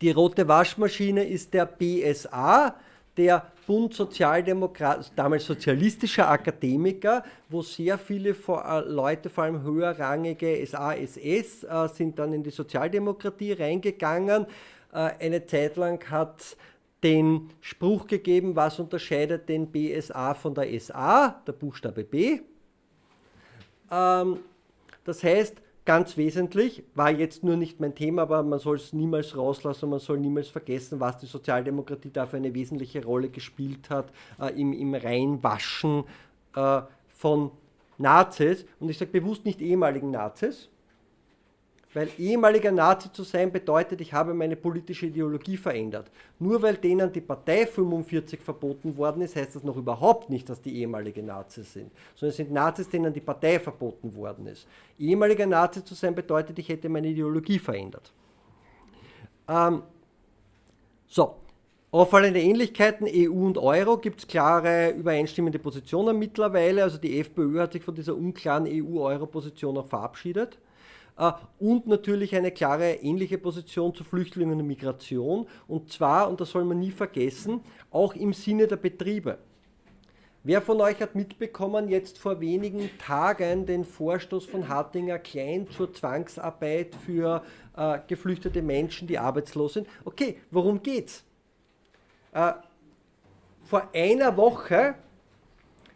die 0.00 0.10
rote 0.10 0.46
Waschmaschine 0.46 1.24
ist 1.24 1.54
der 1.54 1.66
BSA, 1.66 2.74
der 3.16 3.50
Bund 3.66 3.94
Sozialdemokrat, 3.94 5.10
damals 5.16 5.46
sozialistischer 5.46 6.28
Akademiker, 6.28 7.24
wo 7.48 7.62
sehr 7.62 7.98
viele 7.98 8.30
äh, 8.30 8.80
Leute, 8.86 9.28
vor 9.28 9.44
allem 9.44 9.62
höherrangige 9.62 10.64
SASS, 10.64 11.64
äh, 11.64 11.88
sind 11.88 12.18
dann 12.18 12.32
in 12.32 12.42
die 12.42 12.50
Sozialdemokratie 12.50 13.52
reingegangen. 13.52 14.46
Äh, 14.92 15.10
eine 15.18 15.44
Zeit 15.46 15.76
lang 15.76 16.08
hat 16.10 16.56
den 17.02 17.50
Spruch 17.60 18.06
gegeben, 18.06 18.54
was 18.54 18.78
unterscheidet 18.78 19.48
den 19.48 19.66
BSA 19.66 20.34
von 20.34 20.54
der 20.54 20.78
SA, 20.78 21.42
der 21.46 21.52
Buchstabe 21.52 22.04
B. 22.04 22.40
Ähm, 23.90 24.38
das 25.04 25.24
heißt, 25.24 25.56
ganz 25.86 26.16
wesentlich, 26.16 26.82
war 26.94 27.10
jetzt 27.10 27.42
nur 27.44 27.56
nicht 27.56 27.80
mein 27.80 27.94
Thema, 27.94 28.22
aber 28.22 28.42
man 28.42 28.58
soll 28.58 28.76
es 28.76 28.92
niemals 28.92 29.36
rauslassen, 29.36 29.88
man 29.88 30.00
soll 30.00 30.18
niemals 30.18 30.48
vergessen, 30.48 31.00
was 31.00 31.18
die 31.18 31.26
Sozialdemokratie 31.26 32.10
da 32.12 32.26
für 32.26 32.36
eine 32.36 32.52
wesentliche 32.52 33.02
Rolle 33.02 33.30
gespielt 33.30 33.88
hat 33.88 34.12
äh, 34.38 34.60
im, 34.60 34.72
im 34.72 34.94
Reinwaschen 34.94 36.04
äh, 36.54 36.82
von 37.08 37.52
Nazis. 37.96 38.66
Und 38.80 38.90
ich 38.90 38.98
sage 38.98 39.12
bewusst 39.12 39.44
nicht 39.44 39.62
ehemaligen 39.62 40.10
Nazis, 40.10 40.68
weil 41.96 42.10
ehemaliger 42.18 42.72
Nazi 42.72 43.10
zu 43.10 43.22
sein 43.22 43.50
bedeutet, 43.50 44.02
ich 44.02 44.12
habe 44.12 44.34
meine 44.34 44.54
politische 44.54 45.06
Ideologie 45.06 45.56
verändert. 45.56 46.10
Nur 46.38 46.60
weil 46.60 46.76
denen 46.76 47.10
die 47.10 47.22
Partei 47.22 47.66
45 47.66 48.38
verboten 48.38 48.98
worden 48.98 49.22
ist, 49.22 49.34
heißt 49.34 49.56
das 49.56 49.64
noch 49.64 49.78
überhaupt 49.78 50.28
nicht, 50.28 50.46
dass 50.50 50.60
die 50.60 50.76
ehemalige 50.76 51.22
Nazis 51.22 51.72
sind, 51.72 51.90
sondern 52.14 52.32
es 52.32 52.36
sind 52.36 52.52
Nazis, 52.52 52.90
denen 52.90 53.14
die 53.14 53.22
Partei 53.22 53.58
verboten 53.58 54.14
worden 54.14 54.46
ist. 54.46 54.68
Ehemaliger 54.98 55.46
Nazi 55.46 55.82
zu 55.82 55.94
sein 55.94 56.14
bedeutet, 56.14 56.58
ich 56.58 56.68
hätte 56.68 56.90
meine 56.90 57.08
Ideologie 57.08 57.58
verändert. 57.58 58.12
Ähm, 59.48 59.80
so, 61.06 61.36
auffallende 61.92 62.42
Ähnlichkeiten 62.42 63.08
EU 63.10 63.46
und 63.46 63.56
Euro 63.56 63.96
gibt 63.96 64.20
es 64.20 64.26
klare 64.26 64.90
übereinstimmende 64.90 65.58
Positionen 65.58 66.18
mittlerweile. 66.18 66.82
Also 66.82 66.98
die 66.98 67.18
FPÖ 67.20 67.60
hat 67.60 67.72
sich 67.72 67.82
von 67.82 67.94
dieser 67.94 68.14
unklaren 68.14 68.66
EU-Euro-Position 68.66 69.78
auch 69.78 69.86
verabschiedet. 69.86 70.58
Äh, 71.18 71.32
und 71.58 71.86
natürlich 71.86 72.34
eine 72.34 72.50
klare 72.50 72.94
ähnliche 72.94 73.38
Position 73.38 73.94
zu 73.94 74.04
Flüchtlingen 74.04 74.60
und 74.60 74.66
Migration. 74.66 75.46
Und 75.66 75.92
zwar, 75.92 76.28
und 76.28 76.40
das 76.40 76.50
soll 76.50 76.64
man 76.64 76.78
nie 76.78 76.90
vergessen, 76.90 77.60
auch 77.90 78.14
im 78.14 78.32
Sinne 78.32 78.66
der 78.66 78.76
Betriebe. 78.76 79.38
Wer 80.44 80.62
von 80.62 80.80
euch 80.80 81.00
hat 81.00 81.16
mitbekommen, 81.16 81.88
jetzt 81.88 82.18
vor 82.18 82.40
wenigen 82.40 82.88
Tagen 82.98 83.66
den 83.66 83.84
Vorstoß 83.84 84.46
von 84.46 84.68
Hartinger 84.68 85.18
Klein 85.18 85.68
zur 85.68 85.92
Zwangsarbeit 85.92 86.94
für 86.94 87.42
äh, 87.76 87.98
geflüchtete 88.06 88.62
Menschen, 88.62 89.08
die 89.08 89.18
arbeitslos 89.18 89.72
sind? 89.72 89.88
Okay, 90.04 90.38
worum 90.52 90.80
geht's? 90.80 91.24
Äh, 92.32 92.52
vor 93.64 93.88
einer 93.92 94.36
Woche 94.36 94.94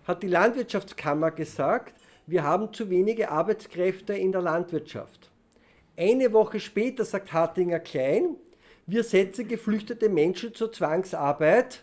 hat 0.04 0.24
die 0.24 0.26
Landwirtschaftskammer 0.26 1.30
gesagt, 1.30 1.99
wir 2.30 2.44
haben 2.44 2.72
zu 2.72 2.88
wenige 2.90 3.30
Arbeitskräfte 3.30 4.14
in 4.14 4.30
der 4.30 4.40
Landwirtschaft. 4.40 5.30
Eine 5.96 6.32
Woche 6.32 6.60
später 6.60 7.04
sagt 7.04 7.32
Hartinger 7.32 7.80
Klein, 7.80 8.36
wir 8.86 9.02
setzen 9.02 9.48
geflüchtete 9.48 10.08
Menschen 10.08 10.54
zur 10.54 10.72
Zwangsarbeit 10.72 11.82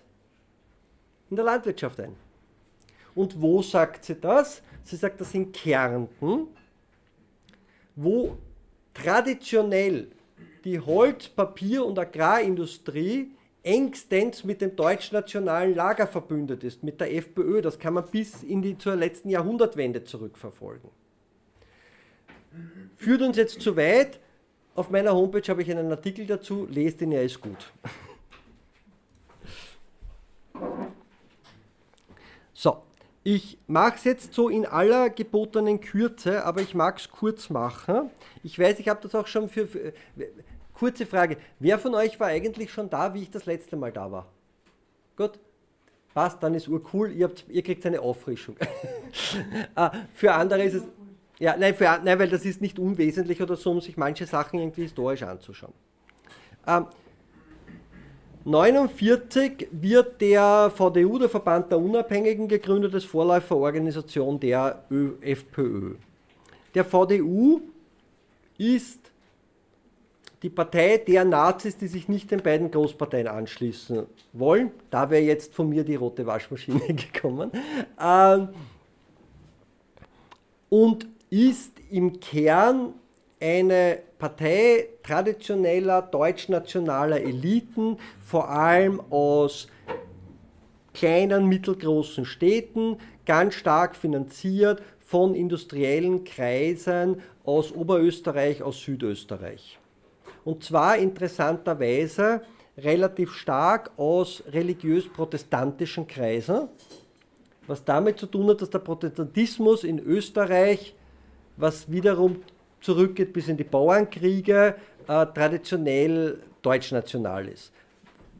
in 1.29 1.35
der 1.35 1.43
Landwirtschaft 1.43 1.99
ein. 1.99 2.15
Und 3.13 3.41
wo 3.41 3.61
sagt 3.61 4.05
sie 4.05 4.15
das? 4.15 4.61
Sie 4.83 4.95
sagt 4.95 5.19
das 5.19 5.33
in 5.33 5.51
Kärnten, 5.51 6.47
wo 7.95 8.37
traditionell 8.93 10.07
die 10.63 10.79
Holz-, 10.79 11.27
Papier- 11.27 11.85
und 11.85 11.99
Agrarindustrie 11.99 13.31
engstens 13.67 14.45
mit 14.45 14.61
dem 14.61 14.75
deutsch-nationalen 14.75 15.75
Lager 15.75 16.07
verbündet 16.07 16.63
ist, 16.63 16.83
mit 16.83 17.01
der 17.01 17.13
FPÖ. 17.13 17.61
Das 17.61 17.77
kann 17.77 17.93
man 17.93 18.05
bis 18.05 18.41
in 18.41 18.61
die 18.61 18.77
zur 18.77 18.95
letzten 18.95 19.29
Jahrhundertwende 19.29 20.05
zurückverfolgen. 20.05 20.89
Führt 22.95 23.21
uns 23.21 23.37
jetzt 23.37 23.61
zu 23.61 23.75
weit. 23.75 24.19
auf 24.73 24.89
meiner 24.89 25.13
Homepage 25.13 25.47
habe 25.49 25.63
ich 25.63 25.71
einen 25.71 25.91
Artikel 25.91 26.25
dazu, 26.25 26.67
lest 26.69 27.01
ihn, 27.01 27.11
er 27.11 27.23
ist 27.23 27.41
gut. 27.41 27.73
So, 32.53 32.83
ich 33.23 33.57
mache 33.67 33.95
es 33.95 34.03
jetzt 34.03 34.33
so 34.33 34.49
in 34.49 34.65
aller 34.65 35.09
gebotenen 35.09 35.81
Kürze, 35.81 36.45
aber 36.45 36.61
ich 36.61 36.73
mag 36.73 36.99
es 36.99 37.09
kurz 37.09 37.49
machen. 37.49 38.11
Ich 38.43 38.57
weiß, 38.57 38.79
ich 38.79 38.87
habe 38.87 39.01
das 39.01 39.15
auch 39.15 39.27
schon 39.27 39.49
für, 39.49 39.67
für. 39.67 39.93
Kurze 40.77 41.07
Frage: 41.07 41.37
Wer 41.59 41.79
von 41.79 41.95
euch 41.95 42.19
war 42.19 42.27
eigentlich 42.27 42.71
schon 42.71 42.87
da, 42.87 43.13
wie 43.13 43.23
ich 43.23 43.31
das 43.31 43.47
letzte 43.47 43.75
Mal 43.75 43.91
da 43.91 44.11
war? 44.11 44.27
Gut, 45.15 45.39
passt, 46.13 46.43
dann 46.43 46.53
ist 46.53 46.67
urcool, 46.67 47.11
ihr, 47.11 47.25
habt, 47.25 47.45
ihr 47.49 47.63
kriegt 47.63 47.83
eine 47.87 47.99
Auffrischung. 47.99 48.55
ah, 49.75 49.91
für 50.13 50.31
andere 50.33 50.63
ist 50.63 50.75
es. 50.75 50.83
Ja, 51.39 51.55
nein, 51.57 51.73
für, 51.73 51.99
nein, 52.03 52.19
weil 52.19 52.29
das 52.29 52.45
ist 52.45 52.61
nicht 52.61 52.77
unwesentlich 52.77 53.41
oder 53.41 53.55
so, 53.55 53.71
um 53.71 53.81
sich 53.81 53.97
manche 53.97 54.27
Sachen 54.27 54.59
irgendwie 54.59 54.83
historisch 54.83 55.23
anzuschauen. 55.23 55.73
Ähm, 56.67 56.85
1949 58.45 59.69
wird 59.71 60.21
der 60.21 60.71
VDU, 60.75 61.17
der 61.17 61.29
Verband 61.29 61.71
der 61.71 61.79
Unabhängigen, 61.79 62.47
gegründet 62.47 62.93
als 62.93 63.03
Vorläuferorganisation 63.03 64.39
der 64.39 64.83
FPÖ. 65.21 65.95
Der 66.75 66.85
VDU 66.85 67.61
ist 68.57 69.11
die 70.43 70.49
Partei 70.49 70.97
der 70.97 71.25
Nazis, 71.25 71.77
die 71.77 71.87
sich 71.87 72.07
nicht 72.07 72.29
den 72.31 72.43
beiden 72.43 72.69
Großparteien 72.69 73.27
anschließen 73.27 74.05
wollen. 74.33 74.71
Da 74.89 75.09
wäre 75.09 75.23
jetzt 75.23 75.53
von 75.53 75.69
mir 75.69 75.83
die 75.83 75.95
rote 75.95 76.25
Waschmaschine 76.25 76.79
gekommen. 76.93 77.51
Ähm, 77.99 78.49
und 80.69 81.07
ist 81.29 81.73
im 81.89 82.19
Kern 82.19 82.93
eine 83.39 83.99
Partei 84.17 84.89
traditioneller 85.03 86.01
deutschnationaler 86.01 87.21
Eliten, 87.21 87.97
vor 88.25 88.49
allem 88.49 89.01
aus 89.09 89.67
kleinen, 90.93 91.47
mittelgroßen 91.47 92.25
Städten, 92.25 92.97
ganz 93.25 93.53
stark 93.53 93.95
finanziert 93.95 94.81
von 94.99 95.35
industriellen 95.35 96.23
Kreisen 96.23 97.21
aus 97.43 97.71
Oberösterreich, 97.71 98.63
aus 98.63 98.81
Südösterreich. 98.81 99.79
Und 100.47 100.63
zwar 100.63 100.95
interessanterweise 100.95 102.39
relativ 102.77 103.33
stark 103.33 103.91
aus 103.97 104.41
religiös-protestantischen 104.49 106.07
Kreisen, 106.07 106.69
was 107.67 107.83
damit 107.83 108.17
zu 108.17 108.27
tun 108.27 108.47
hat, 108.47 108.61
dass 108.61 108.69
der 108.69 108.79
Protestantismus 108.79 109.83
in 109.83 109.99
Österreich, 109.99 110.95
was 111.57 111.91
wiederum 111.91 112.43
zurückgeht 112.79 113.33
bis 113.33 113.49
in 113.49 113.57
die 113.57 113.65
Bauernkriege, 113.65 114.75
äh, 115.09 115.25
traditionell 115.25 116.39
deutschnational 116.61 117.49
ist. 117.49 117.73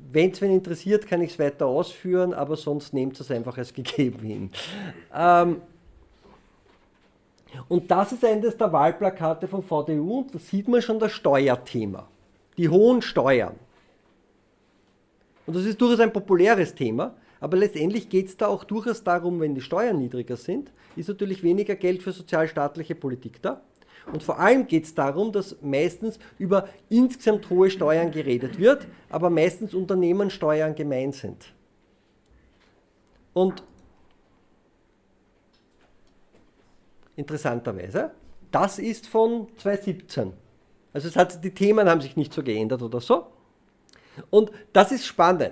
Wenn 0.10 0.32
es 0.32 0.40
wen 0.40 0.52
interessiert, 0.52 1.08
kann 1.08 1.22
ich 1.22 1.32
es 1.32 1.40
weiter 1.40 1.66
ausführen, 1.66 2.34
aber 2.34 2.56
sonst 2.56 2.94
nehmt 2.94 3.20
es 3.20 3.30
einfach 3.30 3.58
als 3.58 3.74
gegeben 3.74 4.20
hin. 4.20 4.52
Ähm, 5.14 5.62
und 7.68 7.90
das 7.92 8.12
ist 8.12 8.26
eines 8.26 8.58
der 8.58 8.72
Wahlplakate 8.72 9.48
von 9.48 9.64
VDU 9.64 10.20
und 10.20 10.36
da 10.36 10.40
sieht 10.40 10.68
man 10.68 10.82
schon 10.82 11.00
das 11.00 11.12
Steuerthema. 11.12 12.08
Die 12.58 12.70
hohen 12.70 13.02
Steuern. 13.02 13.56
Und 15.46 15.56
das 15.56 15.66
ist 15.66 15.80
durchaus 15.80 16.00
ein 16.00 16.12
populäres 16.12 16.76
Thema, 16.76 17.16
aber 17.40 17.58
letztendlich 17.58 18.10
geht 18.10 18.28
es 18.28 18.38
da 18.38 18.48
auch 18.48 18.64
durchaus 18.64 19.04
darum, 19.04 19.40
wenn 19.40 19.56
die 19.56 19.62
Steuern 19.62 20.00
niedriger 20.00 20.38
sind, 20.38 20.72
ist 20.96 21.08
natürlich 21.08 21.44
weniger 21.44 21.76
Geld 21.76 22.02
für 22.02 22.12
sozialstaatliche 22.12 22.96
Politik 22.96 23.42
da. 23.42 23.62
Und 24.12 24.24
vor 24.24 24.40
allem 24.40 24.68
geht 24.68 24.86
es 24.86 24.96
darum, 24.96 25.32
dass 25.32 25.58
meistens 25.62 26.18
über 26.40 26.70
insgesamt 26.90 27.50
hohe 27.50 27.70
Steuern 27.70 28.12
geredet 28.12 28.58
wird, 28.58 28.88
aber 29.10 29.30
meistens 29.30 29.74
Unternehmenssteuern 29.74 30.76
gemeint 30.76 31.16
sind. 31.16 31.54
Und 33.34 33.64
interessanterweise, 37.18 38.12
das 38.52 38.80
ist 38.80 39.08
von 39.08 39.48
2017. 39.58 40.32
Also 40.94 41.14
hat, 41.16 41.44
die 41.44 41.52
Themen 41.52 41.90
haben 41.90 42.00
sich 42.00 42.16
nicht 42.16 42.34
so 42.34 42.42
geändert 42.42 42.82
oder 42.82 43.02
so. 43.02 43.28
Und 44.30 44.52
das 44.72 44.94
ist 44.94 45.06
spannend. 45.06 45.52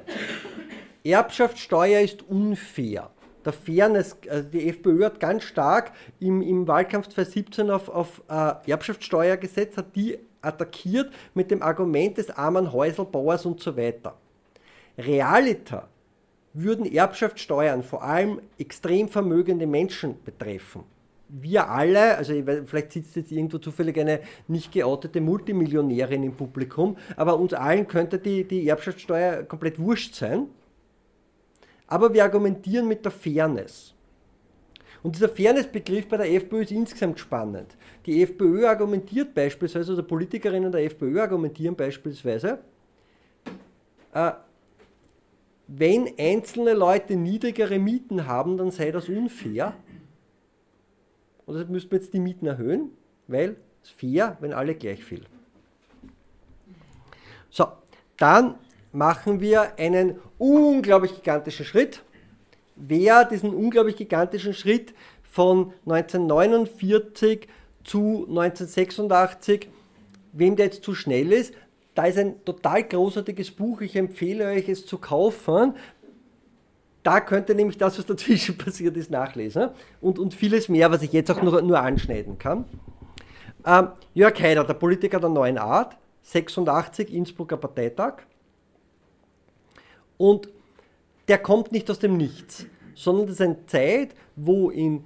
Erbschaftssteuer 1.04 2.00
ist 2.00 2.24
unfair 2.24 3.12
der 3.46 3.54
Fairness, 3.54 4.18
also 4.28 4.50
die 4.50 4.68
FPÖ 4.70 5.06
hat 5.06 5.20
ganz 5.20 5.44
stark 5.44 5.92
im, 6.20 6.42
im 6.42 6.68
Wahlkampf 6.68 7.08
2017 7.10 7.70
auf, 7.70 7.90
auf 7.90 8.22
äh, 8.28 8.72
Erbschaftssteuer 8.72 9.38
gesetzt, 9.38 9.78
hat 9.78 9.96
die 9.96 10.18
attackiert 10.42 11.14
mit 11.34 11.52
dem 11.52 11.62
Argument 11.62 12.18
des 12.18 12.30
armen 12.32 12.72
Häuselbauers 12.72 13.46
und 13.46 13.62
so 13.62 13.78
weiter. 13.78 14.18
Realiter 14.98 15.88
würden 16.54 16.86
Erbschaftssteuern 16.86 17.84
vor 17.84 18.04
allem 18.04 18.42
extrem 18.58 19.10
vermögende 19.10 19.68
Menschen 19.68 20.24
betreffen. 20.24 20.84
Wir 21.38 21.70
alle, 21.70 22.16
also 22.18 22.34
vielleicht 22.66 22.94
sitzt 22.94 23.16
jetzt 23.16 23.32
irgendwo 23.32 23.58
zufällig 23.58 24.00
eine 24.00 24.22
nicht 24.48 24.72
geoutete 24.72 25.20
Multimillionärin 25.20 26.24
im 26.24 26.34
Publikum, 26.34 26.96
aber 27.18 27.38
uns 27.38 27.54
allen 27.54 27.88
könnte 27.88 28.20
die, 28.20 28.46
die 28.46 28.68
Erbschaftssteuer 28.68 29.44
komplett 29.44 29.80
wurscht 29.80 30.16
sein 30.16 30.48
aber 31.88 32.14
wir 32.14 32.24
argumentieren 32.24 32.88
mit 32.88 33.04
der 33.06 33.12
Fairness. 33.12 33.94
Und 35.04 35.16
dieser 35.16 35.30
Fairness-Begriff 35.30 36.08
bei 36.08 36.18
der 36.18 36.32
FPÖ 36.34 36.64
ist 36.64 36.72
insgesamt 36.72 37.20
spannend. 37.20 37.78
Die 38.06 38.24
FPÖ 38.24 38.66
argumentiert 38.66 39.36
beispielsweise, 39.36 39.94
oder 39.94 40.02
Politikerinnen 40.02 40.72
der 40.72 40.84
FPÖ 40.84 41.22
argumentieren 41.22 41.76
beispielsweise, 41.76 42.60
äh, 44.14 44.32
wenn 45.68 46.10
einzelne 46.18 46.74
Leute 46.74 47.16
niedrigere 47.16 47.78
Mieten 47.78 48.26
haben, 48.26 48.58
dann 48.58 48.72
sei 48.72 48.92
das 48.92 49.10
unfair. 49.10 49.74
Und 51.46 51.54
deshalb 51.56 51.70
müssten 51.70 51.92
wir 51.92 52.00
jetzt 52.00 52.14
die 52.14 52.20
Mieten 52.20 52.48
erhöhen, 52.48 52.92
weil 53.28 53.58
es 53.84 53.90
fair, 53.90 54.38
wenn 54.40 54.54
alle 54.54 54.76
gleich 54.76 55.04
viel. 55.04 55.24
So, 57.50 57.68
dann 58.18 58.56
machen 58.92 59.40
wir 59.40 59.78
einen 59.78 60.20
unglaublich 60.38 61.16
gigantischen 61.16 61.66
Schritt. 61.66 62.02
Wer 62.76 63.26
diesen 63.26 63.54
unglaublich 63.54 63.96
gigantischen 63.96 64.54
Schritt 64.54 64.94
von 65.24 65.74
1949 65.86 67.48
zu 67.84 68.26
1986, 68.28 69.70
wem 70.34 70.56
der 70.56 70.66
jetzt 70.68 70.84
zu 70.84 70.96
schnell 70.96 71.32
ist, 71.32 71.54
da 71.94 72.06
ist 72.06 72.18
ein 72.18 72.44
total 72.44 72.84
großartiges 72.84 73.52
Buch, 73.52 73.80
ich 73.80 73.96
empfehle 73.96 74.48
euch 74.48 74.68
es 74.68 74.86
zu 74.86 74.98
kaufen. 74.98 75.76
Da 77.06 77.22
könnt 77.22 77.50
ihr 77.50 77.56
nämlich 77.56 77.78
das, 77.78 78.00
was 78.00 78.08
dazwischen 78.08 78.58
passiert 78.58 78.98
ist, 78.98 79.12
nachlesen. 79.12 79.70
Und, 80.02 80.18
und 80.18 80.34
vieles 80.34 80.70
mehr, 80.70 80.90
was 80.90 81.04
ich 81.04 81.14
jetzt 81.14 81.30
auch 81.30 81.40
nur, 81.40 81.62
nur 81.62 81.80
anschneiden 81.80 82.40
kann. 82.40 82.66
Ähm, 83.64 83.90
Jörg 84.16 84.42
Haider, 84.42 84.64
der 84.64 84.74
Politiker 84.74 85.20
der 85.20 85.30
neuen 85.30 85.60
Art, 85.60 85.98
86, 86.24 87.14
Innsbrucker 87.14 87.58
Parteitag. 87.58 88.24
Und 90.18 90.50
der 91.28 91.38
kommt 91.38 91.72
nicht 91.72 91.92
aus 91.92 92.00
dem 92.00 92.18
Nichts, 92.18 92.66
sondern 92.96 93.28
das 93.28 93.36
ist 93.36 93.42
eine 93.42 93.66
Zeit, 93.68 94.16
wo 94.36 94.72
in 94.72 95.06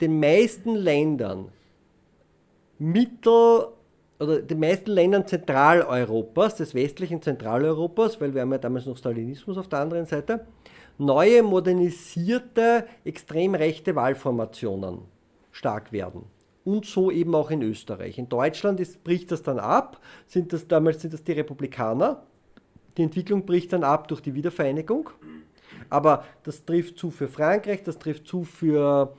den 0.00 0.18
meisten 0.20 0.76
Ländern 0.76 1.48
Mittel 2.78 3.66
oder 4.18 4.40
den 4.40 4.60
meisten 4.60 4.90
Ländern 4.90 5.26
Zentraleuropas, 5.26 6.56
des 6.56 6.74
westlichen 6.74 7.20
Zentraleuropas, 7.20 8.18
weil 8.18 8.32
wir 8.34 8.40
haben 8.40 8.52
ja 8.52 8.58
damals 8.58 8.86
noch 8.86 8.96
Stalinismus 8.96 9.58
auf 9.58 9.68
der 9.68 9.80
anderen 9.80 10.06
Seite, 10.06 10.46
neue 10.98 11.42
modernisierte, 11.42 12.86
extrem 13.04 13.54
rechte 13.54 13.94
Wahlformationen 13.94 14.98
stark 15.52 15.92
werden. 15.92 16.24
Und 16.64 16.84
so 16.84 17.10
eben 17.10 17.34
auch 17.34 17.50
in 17.50 17.62
Österreich. 17.62 18.18
In 18.18 18.28
Deutschland 18.28 18.78
ist, 18.80 19.02
bricht 19.02 19.30
das 19.30 19.42
dann 19.42 19.58
ab, 19.58 20.00
sind 20.26 20.52
das 20.52 20.68
damals 20.68 21.00
sind 21.00 21.14
das 21.14 21.24
die 21.24 21.32
Republikaner, 21.32 22.22
die 22.98 23.04
Entwicklung 23.04 23.46
bricht 23.46 23.72
dann 23.72 23.84
ab 23.84 24.08
durch 24.08 24.20
die 24.20 24.34
Wiedervereinigung. 24.34 25.10
Aber 25.88 26.24
das 26.42 26.64
trifft 26.64 26.98
zu 26.98 27.10
für 27.10 27.28
Frankreich, 27.28 27.82
das 27.84 27.98
trifft 27.98 28.26
zu 28.26 28.44
für 28.44 29.14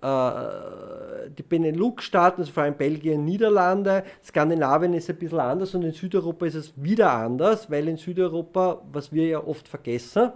äh, 0.00 1.30
die 1.38 1.42
Benelux-Staaten, 1.42 2.40
also 2.40 2.52
vor 2.52 2.64
allem 2.64 2.74
Belgien, 2.74 3.24
Niederlande. 3.24 4.02
Skandinavien 4.24 4.94
ist 4.94 5.08
ein 5.10 5.16
bisschen 5.16 5.38
anders 5.38 5.74
und 5.74 5.82
in 5.82 5.92
Südeuropa 5.92 6.46
ist 6.46 6.56
es 6.56 6.72
wieder 6.82 7.12
anders, 7.12 7.70
weil 7.70 7.86
in 7.86 7.98
Südeuropa, 7.98 8.82
was 8.90 9.12
wir 9.12 9.26
ja 9.26 9.44
oft 9.44 9.68
vergessen, 9.68 10.32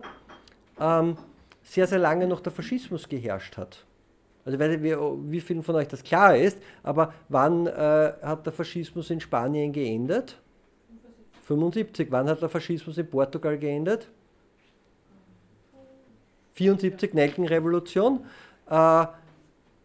ähm, 0.81 1.17
sehr, 1.63 1.87
sehr 1.87 1.99
lange 1.99 2.27
noch 2.27 2.41
der 2.41 2.53
Faschismus 2.53 3.09
geherrscht 3.09 3.57
hat. 3.57 3.85
Also 4.45 4.59
weiß 4.59 4.79
nicht, 4.79 4.85
wie 4.85 5.41
vielen 5.41 5.65
von 5.65 5.75
euch 5.75 5.89
das 5.89 6.05
klar 6.05 6.37
ist, 6.37 6.59
aber 6.85 7.13
wann 7.29 7.67
äh, 7.67 8.13
hat 8.23 8.47
der 8.47 8.53
Faschismus 8.53 9.11
in 9.11 9.21
Spanien 9.21 9.73
geendet? 9.73 10.39
75. 11.47 12.09
Wann 12.11 12.29
hat 12.29 12.43
der 12.43 12.49
Faschismus 12.49 12.97
in 12.97 13.11
Portugal 13.11 13.59
geendet? 13.59 14.09
74, 16.55 17.13
Nelkenrevolution. 17.15 18.25
Äh, 18.71 19.07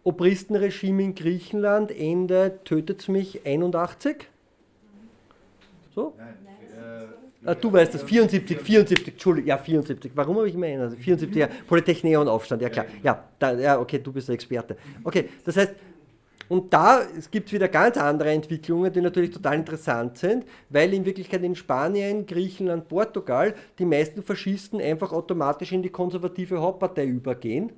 Obristenregime 0.04 1.04
in 1.04 1.16
Griechenland, 1.16 1.92
Ende, 1.92 2.60
tötet 2.64 3.02
es 3.02 3.08
mich, 3.08 3.46
81. 3.46 4.28
So? 5.94 6.14
Ah, 7.44 7.56
du 7.56 7.74
weißt 7.74 7.96
das, 7.96 8.04
74, 8.04 8.60
74, 8.60 9.08
Entschuldigung, 9.08 9.48
ja, 9.48 9.58
74. 9.58 10.12
Warum 10.14 10.38
habe 10.38 10.48
ich 10.48 10.54
immer 10.54 10.68
erinnert? 10.68 10.96
74, 10.96 11.36
ja, 11.36 11.50
Polytechnion 11.68 12.28
Aufstand, 12.28 12.62
ja 12.62 12.70
klar. 12.70 12.86
Ja, 13.02 13.24
da, 13.40 13.54
ja, 13.54 13.80
okay, 13.80 13.98
du 13.98 14.12
bist 14.12 14.28
der 14.28 14.36
Experte. 14.36 14.78
Okay, 15.04 15.30
das 15.44 15.58
heißt, 15.58 15.74
und 16.50 16.72
da 16.72 17.04
gibt 17.32 17.48
es 17.48 17.54
wieder 17.54 17.68
ganz 17.70 17.98
andere 17.98 18.30
Entwicklungen, 18.32 18.92
die 18.92 19.02
natürlich 19.02 19.32
total 19.32 19.56
interessant 19.56 20.18
sind, 20.18 20.46
weil 20.70 20.94
in 20.94 21.06
Wirklichkeit 21.06 21.42
in 21.44 21.56
Spanien, 21.56 22.26
Griechenland, 22.26 22.90
Portugal 22.90 23.56
die 23.80 23.86
meisten 23.86 24.22
Faschisten 24.22 24.82
einfach 24.82 25.12
automatisch 25.14 25.72
in 25.72 25.82
die 25.82 25.90
konservative 25.90 26.60
Hauptpartei 26.60 27.06
übergehen. 27.06 27.72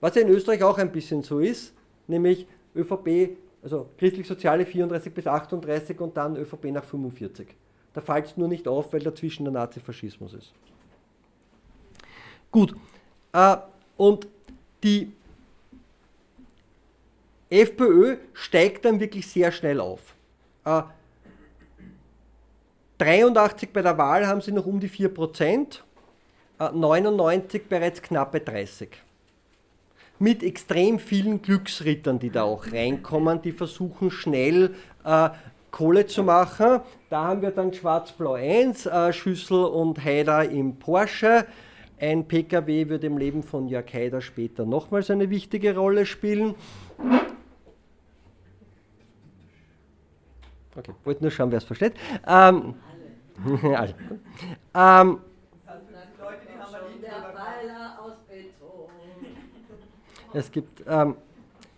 Was 0.00 0.14
ja 0.14 0.22
in 0.22 0.28
Österreich 0.28 0.62
auch 0.62 0.78
ein 0.78 0.92
bisschen 0.92 1.22
so 1.22 1.40
ist, 1.40 1.74
nämlich 2.06 2.46
ÖVP, 2.74 3.36
also 3.62 3.90
christlich-soziale 3.98 4.64
34 4.64 5.12
bis 5.12 5.26
38 5.26 6.00
und 6.00 6.16
dann 6.16 6.36
ÖVP 6.36 6.66
nach 6.66 6.84
45. 6.84 7.48
Da 7.96 8.02
fällt 8.02 8.26
es 8.26 8.36
nur 8.36 8.46
nicht 8.46 8.68
auf, 8.68 8.92
weil 8.92 9.00
dazwischen 9.00 9.44
der 9.44 9.54
Nazifaschismus 9.54 10.34
ist. 10.34 10.52
Gut, 12.50 12.76
äh, 13.32 13.56
und 13.96 14.28
die 14.84 15.12
FPÖ 17.48 18.18
steigt 18.34 18.84
dann 18.84 19.00
wirklich 19.00 19.26
sehr 19.26 19.50
schnell 19.50 19.80
auf. 19.80 20.14
Äh, 20.66 20.82
83 22.98 23.72
bei 23.72 23.80
der 23.80 23.96
Wahl 23.96 24.26
haben 24.26 24.42
sie 24.42 24.52
noch 24.52 24.66
um 24.66 24.78
die 24.78 24.90
4%, 24.90 25.82
äh, 26.58 26.70
99 26.70 27.66
bereits 27.66 28.02
knappe 28.02 28.40
30. 28.40 28.90
Mit 30.18 30.42
extrem 30.42 30.98
vielen 30.98 31.40
Glücksrittern, 31.40 32.18
die 32.18 32.28
da 32.28 32.42
auch 32.42 32.66
reinkommen, 32.70 33.40
die 33.40 33.52
versuchen 33.52 34.10
schnell 34.10 34.74
äh, 35.02 35.30
Kohle 35.76 36.06
zu 36.06 36.22
machen. 36.22 36.80
Da 37.10 37.24
haben 37.24 37.42
wir 37.42 37.50
dann 37.50 37.70
Schwarz-Blau 37.70 38.32
1, 38.32 38.86
äh, 38.86 39.12
Schüssel 39.12 39.62
und 39.62 40.02
Haider 40.02 40.48
im 40.48 40.78
Porsche. 40.78 41.46
Ein 42.00 42.26
PKW 42.26 42.88
wird 42.88 43.04
im 43.04 43.18
Leben 43.18 43.42
von 43.42 43.68
Jörg 43.68 43.92
Haider 43.92 44.22
später 44.22 44.64
nochmals 44.64 45.10
eine 45.10 45.28
wichtige 45.28 45.76
Rolle 45.76 46.06
spielen. 46.06 46.54
Okay, 50.74 50.94
wollte 51.04 51.24
nur 51.24 51.30
schauen, 51.30 51.50
wer 51.50 51.58
es 51.58 51.64
versteht. 51.64 51.92
Ähm, 52.26 52.74
alle. 53.62 53.94
Ähm, 54.74 55.18
es 60.32 60.50
gibt, 60.50 60.82
ähm, 60.88 61.16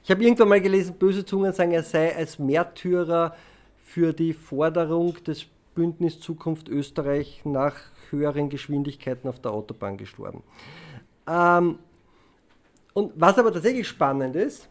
ich 0.04 0.10
habe 0.12 0.22
irgendwann 0.22 0.48
mal 0.48 0.60
gelesen, 0.60 0.94
böse 0.94 1.24
Zungen 1.24 1.52
sagen, 1.52 1.72
er 1.72 1.82
sei 1.82 2.14
als 2.14 2.38
Märtyrer 2.38 3.34
für 3.88 4.12
die 4.12 4.34
Forderung 4.34 5.14
des 5.24 5.46
Bündnis 5.74 6.20
Zukunft 6.20 6.68
Österreich 6.68 7.40
nach 7.44 7.74
höheren 8.10 8.50
Geschwindigkeiten 8.50 9.28
auf 9.28 9.40
der 9.40 9.52
Autobahn 9.52 9.96
gestorben. 9.96 10.42
Ähm, 11.26 11.78
und 12.92 13.12
was 13.16 13.38
aber 13.38 13.50
tatsächlich 13.50 13.88
spannend 13.88 14.36
ist, 14.36 14.68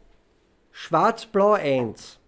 Schwarz-Blau 0.72 1.54
1. 1.54 2.20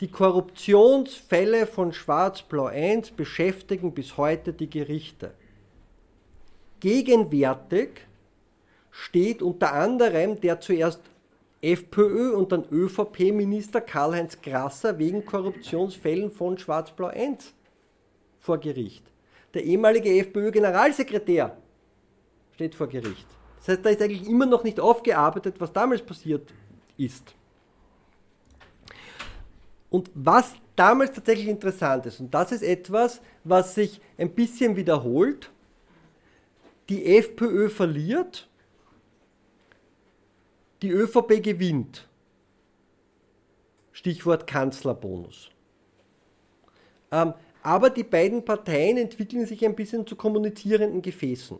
Die 0.00 0.08
Korruptionsfälle 0.08 1.66
von 1.66 1.92
Schwarz-Blau 1.92 2.66
1 2.66 3.10
beschäftigen 3.10 3.94
bis 3.94 4.16
heute 4.16 4.52
die 4.52 4.70
Gerichte. 4.70 5.34
Gegenwärtig 6.78 8.06
steht 8.92 9.42
unter 9.42 9.72
anderem 9.72 10.40
der 10.40 10.60
zuerst 10.60 11.00
FPÖ 11.64 12.32
und 12.32 12.52
dann 12.52 12.64
ÖVP-Minister 12.70 13.80
Karl-Heinz 13.80 14.40
Grasser 14.42 14.98
wegen 14.98 15.24
Korruptionsfällen 15.24 16.30
von 16.30 16.58
Schwarz-Blau 16.58 17.08
1 17.08 17.54
vor 18.38 18.58
Gericht. 18.58 19.04
Der 19.54 19.64
ehemalige 19.64 20.10
FPÖ-Generalsekretär 20.18 21.56
steht 22.52 22.74
vor 22.74 22.88
Gericht. 22.88 23.26
Das 23.58 23.68
heißt, 23.68 23.84
da 23.84 23.90
ist 23.90 24.02
eigentlich 24.02 24.28
immer 24.28 24.46
noch 24.46 24.62
nicht 24.62 24.78
aufgearbeitet, 24.78 25.56
was 25.58 25.72
damals 25.72 26.02
passiert 26.02 26.52
ist. 26.98 27.34
Und 29.88 30.10
was 30.14 30.54
damals 30.76 31.12
tatsächlich 31.12 31.48
interessant 31.48 32.04
ist, 32.06 32.20
und 32.20 32.34
das 32.34 32.52
ist 32.52 32.62
etwas, 32.62 33.22
was 33.44 33.74
sich 33.74 34.00
ein 34.18 34.34
bisschen 34.34 34.76
wiederholt, 34.76 35.50
die 36.88 37.16
FPÖ 37.16 37.70
verliert, 37.70 38.48
die 40.84 40.90
ÖVP 40.90 41.42
gewinnt. 41.42 42.06
Stichwort 43.92 44.46
Kanzlerbonus. 44.46 45.50
Ähm, 47.10 47.34
aber 47.62 47.90
die 47.90 48.04
beiden 48.04 48.44
Parteien 48.44 48.98
entwickeln 48.98 49.46
sich 49.46 49.64
ein 49.64 49.74
bisschen 49.74 50.06
zu 50.06 50.14
kommunizierenden 50.16 51.02
Gefäßen. 51.02 51.58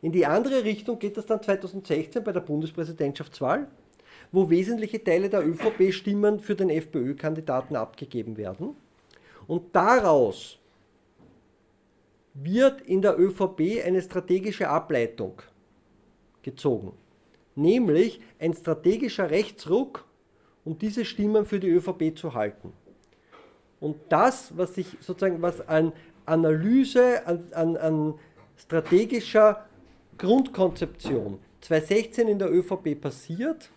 In 0.00 0.12
die 0.12 0.26
andere 0.26 0.64
Richtung 0.64 0.98
geht 0.98 1.16
das 1.16 1.26
dann 1.26 1.42
2016 1.42 2.24
bei 2.24 2.32
der 2.32 2.40
Bundespräsidentschaftswahl 2.40 3.68
wo 4.32 4.48
wesentliche 4.48 5.02
Teile 5.04 5.28
der 5.28 5.46
ÖVP-Stimmen 5.46 6.40
für 6.40 6.56
den 6.56 6.70
FPÖ-Kandidaten 6.70 7.76
abgegeben 7.76 8.36
werden. 8.36 8.74
Und 9.46 9.76
daraus 9.76 10.58
wird 12.34 12.80
in 12.80 13.02
der 13.02 13.18
ÖVP 13.18 13.84
eine 13.84 14.00
strategische 14.00 14.68
Ableitung 14.68 15.42
gezogen, 16.42 16.92
nämlich 17.54 18.20
ein 18.38 18.54
strategischer 18.54 19.30
Rechtsruck, 19.30 20.04
um 20.64 20.78
diese 20.78 21.04
Stimmen 21.04 21.44
für 21.44 21.60
die 21.60 21.68
ÖVP 21.68 22.16
zu 22.16 22.34
halten. 22.34 22.72
Und 23.80 23.96
das, 24.08 24.56
was 24.56 24.74
sich 24.74 24.86
sozusagen 25.00 25.42
was 25.42 25.66
an 25.68 25.92
Analyse, 26.24 27.26
an, 27.26 27.44
an, 27.52 27.76
an 27.76 28.14
strategischer 28.56 29.66
Grundkonzeption 30.18 31.38
2016 31.62 32.28
in 32.28 32.38
der 32.38 32.52
ÖVP 32.52 33.00
passiert, 33.00 33.70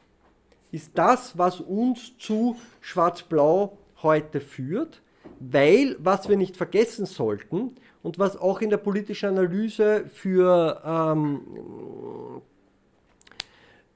ist 0.72 0.92
das, 0.96 1.38
was 1.38 1.60
uns 1.60 2.18
zu 2.18 2.56
Schwarz-Blau 2.82 3.78
heute 4.04 4.42
führt, 4.42 5.02
weil, 5.40 5.96
was 6.00 6.30
wir 6.30 6.38
nicht 6.38 6.58
vergessen 6.58 7.06
sollten 7.06 7.76
und 8.04 8.20
was 8.20 8.38
auch 8.38 8.62
in 8.62 8.70
der 8.70 8.78
politischen 8.78 9.30
Analyse 9.30 10.06
für 10.08 10.82
ähm, 10.86 12.42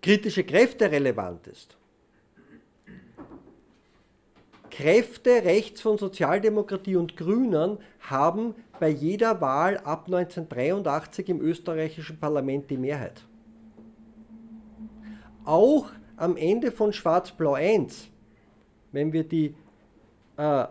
kritische 0.01 0.43
Kräfte 0.43 0.91
relevant 0.91 1.47
ist. 1.47 1.77
Kräfte 4.69 5.43
rechts 5.43 5.81
von 5.81 5.97
Sozialdemokratie 5.97 6.95
und 6.95 7.17
Grünen 7.17 7.79
haben 7.99 8.55
bei 8.79 8.89
jeder 8.89 9.41
Wahl 9.41 9.77
ab 9.77 10.05
1983 10.05 11.29
im 11.29 11.41
österreichischen 11.41 12.17
Parlament 12.17 12.69
die 12.69 12.77
Mehrheit. 12.77 13.25
Auch 15.43 15.89
am 16.15 16.37
Ende 16.37 16.71
von 16.71 16.93
Schwarz-Blau 16.93 17.53
1, 17.53 18.07
wenn 18.91 19.11
wir 19.11 19.23
die, 19.23 19.53
äh, 20.37 20.65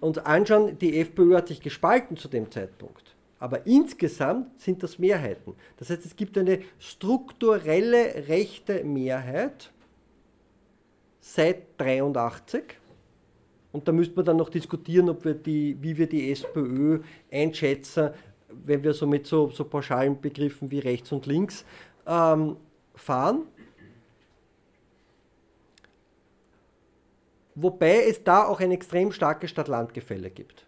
uns 0.00 0.18
anschauen, 0.18 0.78
die 0.78 0.98
FPÖ 0.98 1.36
hat 1.36 1.48
sich 1.48 1.60
gespalten 1.60 2.16
zu 2.16 2.28
dem 2.28 2.50
Zeitpunkt. 2.50 3.14
Aber 3.38 3.66
insgesamt 3.66 4.60
sind 4.60 4.82
das 4.82 4.98
Mehrheiten. 4.98 5.54
Das 5.76 5.90
heißt, 5.90 6.04
es 6.04 6.16
gibt 6.16 6.36
eine 6.36 6.60
strukturelle 6.78 8.26
rechte 8.28 8.82
Mehrheit 8.84 9.70
seit 11.20 11.78
83. 11.78 12.64
Und 13.70 13.86
da 13.86 13.92
müsste 13.92 14.16
man 14.16 14.24
dann 14.24 14.36
noch 14.38 14.48
diskutieren, 14.48 15.08
ob 15.08 15.24
wir 15.24 15.34
die, 15.34 15.76
wie 15.80 15.96
wir 15.96 16.08
die 16.08 16.32
SPÖ 16.32 17.00
einschätzen, 17.30 18.10
wenn 18.48 18.82
wir 18.82 18.94
so 18.94 19.06
mit 19.06 19.26
so, 19.26 19.50
so 19.50 19.64
pauschalen 19.64 20.20
Begriffen 20.20 20.70
wie 20.70 20.78
rechts 20.78 21.12
und 21.12 21.26
links 21.26 21.64
ähm, 22.06 22.56
fahren. 22.94 23.42
Wobei 27.54 28.04
es 28.04 28.22
da 28.22 28.46
auch 28.46 28.60
ein 28.60 28.70
extrem 28.70 29.12
starkes 29.12 29.50
Stadt-Land-Gefälle 29.50 30.30
gibt. 30.30 30.67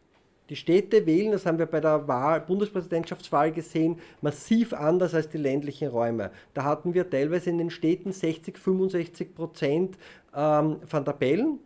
Die 0.50 0.56
Städte 0.56 1.06
wählen, 1.06 1.30
das 1.30 1.46
haben 1.46 1.58
wir 1.58 1.66
bei 1.66 1.80
der 1.80 2.08
Wahl, 2.08 2.40
Bundespräsidentschaftswahl 2.40 3.52
gesehen, 3.52 4.00
massiv 4.20 4.72
anders 4.72 5.14
als 5.14 5.28
die 5.28 5.38
ländlichen 5.38 5.88
Räume. 5.88 6.32
Da 6.54 6.64
hatten 6.64 6.92
wir 6.92 7.08
teilweise 7.08 7.50
in 7.50 7.58
den 7.58 7.70
Städten 7.70 8.12
60, 8.12 8.58
65 8.58 9.32
Prozent 9.32 9.96
ähm, 10.34 10.78
Van 10.90 11.04
der 11.04 11.12
Bellen. 11.12 11.60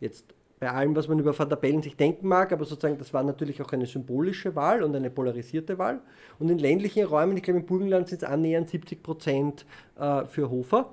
Jetzt 0.00 0.34
bei 0.58 0.68
allem, 0.70 0.96
was 0.96 1.06
man 1.06 1.20
über 1.20 1.38
Van 1.38 1.48
der 1.48 1.54
Bellen 1.54 1.80
sich 1.80 1.96
denken 1.96 2.26
mag, 2.26 2.50
aber 2.50 2.64
sozusagen, 2.64 2.98
das 2.98 3.14
war 3.14 3.22
natürlich 3.22 3.62
auch 3.62 3.70
eine 3.70 3.86
symbolische 3.86 4.56
Wahl 4.56 4.82
und 4.82 4.96
eine 4.96 5.08
polarisierte 5.08 5.78
Wahl. 5.78 6.00
Und 6.40 6.50
in 6.50 6.58
ländlichen 6.58 7.04
Räumen, 7.04 7.36
ich 7.36 7.44
glaube 7.44 7.60
im 7.60 7.66
Burgenland 7.66 8.08
sind 8.08 8.24
es 8.24 8.28
annähernd 8.28 8.68
70 8.68 9.04
Prozent 9.04 9.66
äh, 9.96 10.24
für 10.24 10.50
Hofer. 10.50 10.90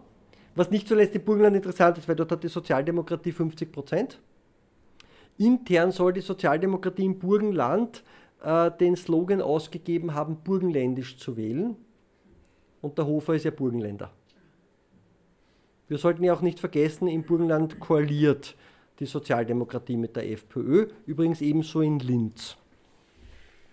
Was 0.54 0.70
nicht 0.70 0.88
zuletzt 0.88 1.16
im 1.16 1.24
Burgenland 1.24 1.56
interessant 1.56 1.98
ist, 1.98 2.08
weil 2.08 2.16
dort 2.16 2.32
hat 2.32 2.44
die 2.44 2.48
Sozialdemokratie 2.48 3.32
50 3.32 3.72
Prozent. 3.72 4.20
Intern 5.38 5.92
soll 5.92 6.14
die 6.14 6.22
Sozialdemokratie 6.22 7.06
im 7.06 7.20
Burgenland 7.20 8.04
äh, 8.44 8.72
den 8.72 8.96
Slogan 8.96 9.42
ausgegeben 9.42 10.14
haben, 10.14 10.38
burgenländisch 10.38 11.18
zu 11.18 11.36
wählen. 11.36 11.76
Und 12.82 12.98
der 12.98 13.08
Hofer 13.08 13.34
ist 13.34 13.46
ja 13.46 13.52
Burgenländer. 13.52 14.12
Wir 15.88 15.98
sollten 15.98 16.24
ja 16.24 16.34
auch 16.34 16.42
nicht 16.42 16.60
vergessen, 16.60 17.08
im 17.08 17.24
Burgenland 17.24 17.80
koaliert 17.80 18.56
die 19.00 19.06
Sozialdemokratie 19.06 19.98
mit 19.98 20.16
der 20.16 20.30
FPÖ, 20.32 20.88
übrigens 21.06 21.42
ebenso 21.42 21.82
in 21.82 22.00
Linz. 22.00 22.58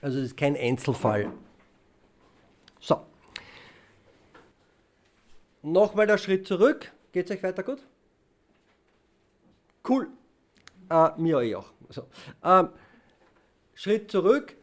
Also 0.01 0.19
das 0.19 0.29
ist 0.29 0.37
kein 0.37 0.57
Einzelfall. 0.57 1.33
So. 2.81 3.01
Nochmal 5.63 6.09
der 6.09 6.19
Schritt 6.19 6.47
zurück. 6.47 6.93
Geht 7.13 7.31
es 7.31 7.37
euch 7.37 7.43
weiter 7.43 7.63
gut? 7.63 7.79
Cool. 9.89 10.09
Äh, 10.93 11.11
mir 11.21 11.41
eh 11.41 11.55
auch. 11.55 11.73
So. 11.89 12.03
Ähm, 12.45 12.69
Schritt 13.75 14.11
zurück. 14.11 14.55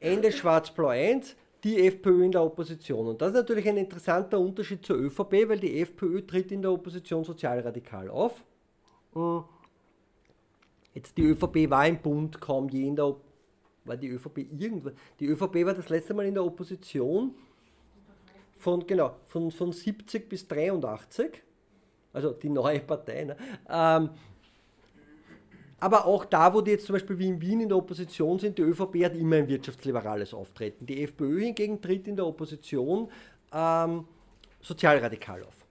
Ende 0.00 0.32
Schwarz-Blau 0.32 0.88
1 0.88 1.36
die 1.62 1.86
FPÖ 1.86 2.26
in 2.26 2.32
der 2.32 2.42
Opposition. 2.42 3.08
Und 3.08 3.22
das 3.22 3.28
ist 3.28 3.34
natürlich 3.36 3.66
ein 3.66 3.78
interessanter 3.78 4.38
Unterschied 4.38 4.84
zur 4.84 4.96
ÖVP, 4.96 5.48
weil 5.48 5.58
die 5.58 5.80
FPÖ 5.80 6.20
tritt 6.26 6.52
in 6.52 6.60
der 6.60 6.72
Opposition 6.72 7.24
sozialradikal 7.24 8.10
auf. 8.10 8.44
Hm. 9.14 9.44
Jetzt 10.92 11.16
die 11.16 11.22
ÖVP 11.22 11.70
war 11.70 11.86
im 11.86 12.00
Bund 12.00 12.40
kaum 12.40 12.68
je 12.68 12.86
in 12.86 12.96
der 12.96 13.06
Op 13.06 13.22
war 13.86 13.98
die 13.98 14.08
ÖVP 14.08 14.38
irgendwann. 14.58 14.94
Die 15.20 15.26
ÖVP 15.26 15.66
war 15.66 15.74
das 15.74 15.90
letzte 15.90 16.14
Mal 16.14 16.24
in 16.24 16.34
der 16.34 16.44
Opposition 16.44 17.34
von, 18.56 18.86
genau, 18.86 19.16
von, 19.26 19.50
von 19.50 19.72
70 19.72 20.26
bis 20.26 20.48
83, 20.48 21.42
also 22.14 22.32
die 22.32 22.48
neue 22.48 22.80
Partei. 22.80 23.24
Ne? 23.24 23.36
Ähm, 23.68 24.08
aber 25.84 26.06
auch 26.06 26.24
da, 26.24 26.54
wo 26.54 26.62
die 26.62 26.70
jetzt 26.70 26.86
zum 26.86 26.94
Beispiel 26.94 27.18
wie 27.18 27.28
in 27.28 27.42
Wien 27.42 27.60
in 27.60 27.68
der 27.68 27.76
Opposition 27.76 28.38
sind, 28.38 28.56
die 28.56 28.62
ÖVP 28.62 29.04
hat 29.04 29.14
immer 29.14 29.36
ein 29.36 29.48
wirtschaftsliberales 29.48 30.32
Auftreten. 30.32 30.86
Die 30.86 31.02
FPÖ 31.02 31.40
hingegen 31.40 31.78
tritt 31.78 32.08
in 32.08 32.16
der 32.16 32.24
Opposition 32.24 33.10
ähm, 33.52 34.06
sozialradikal 34.62 35.42
auf. 35.42 35.66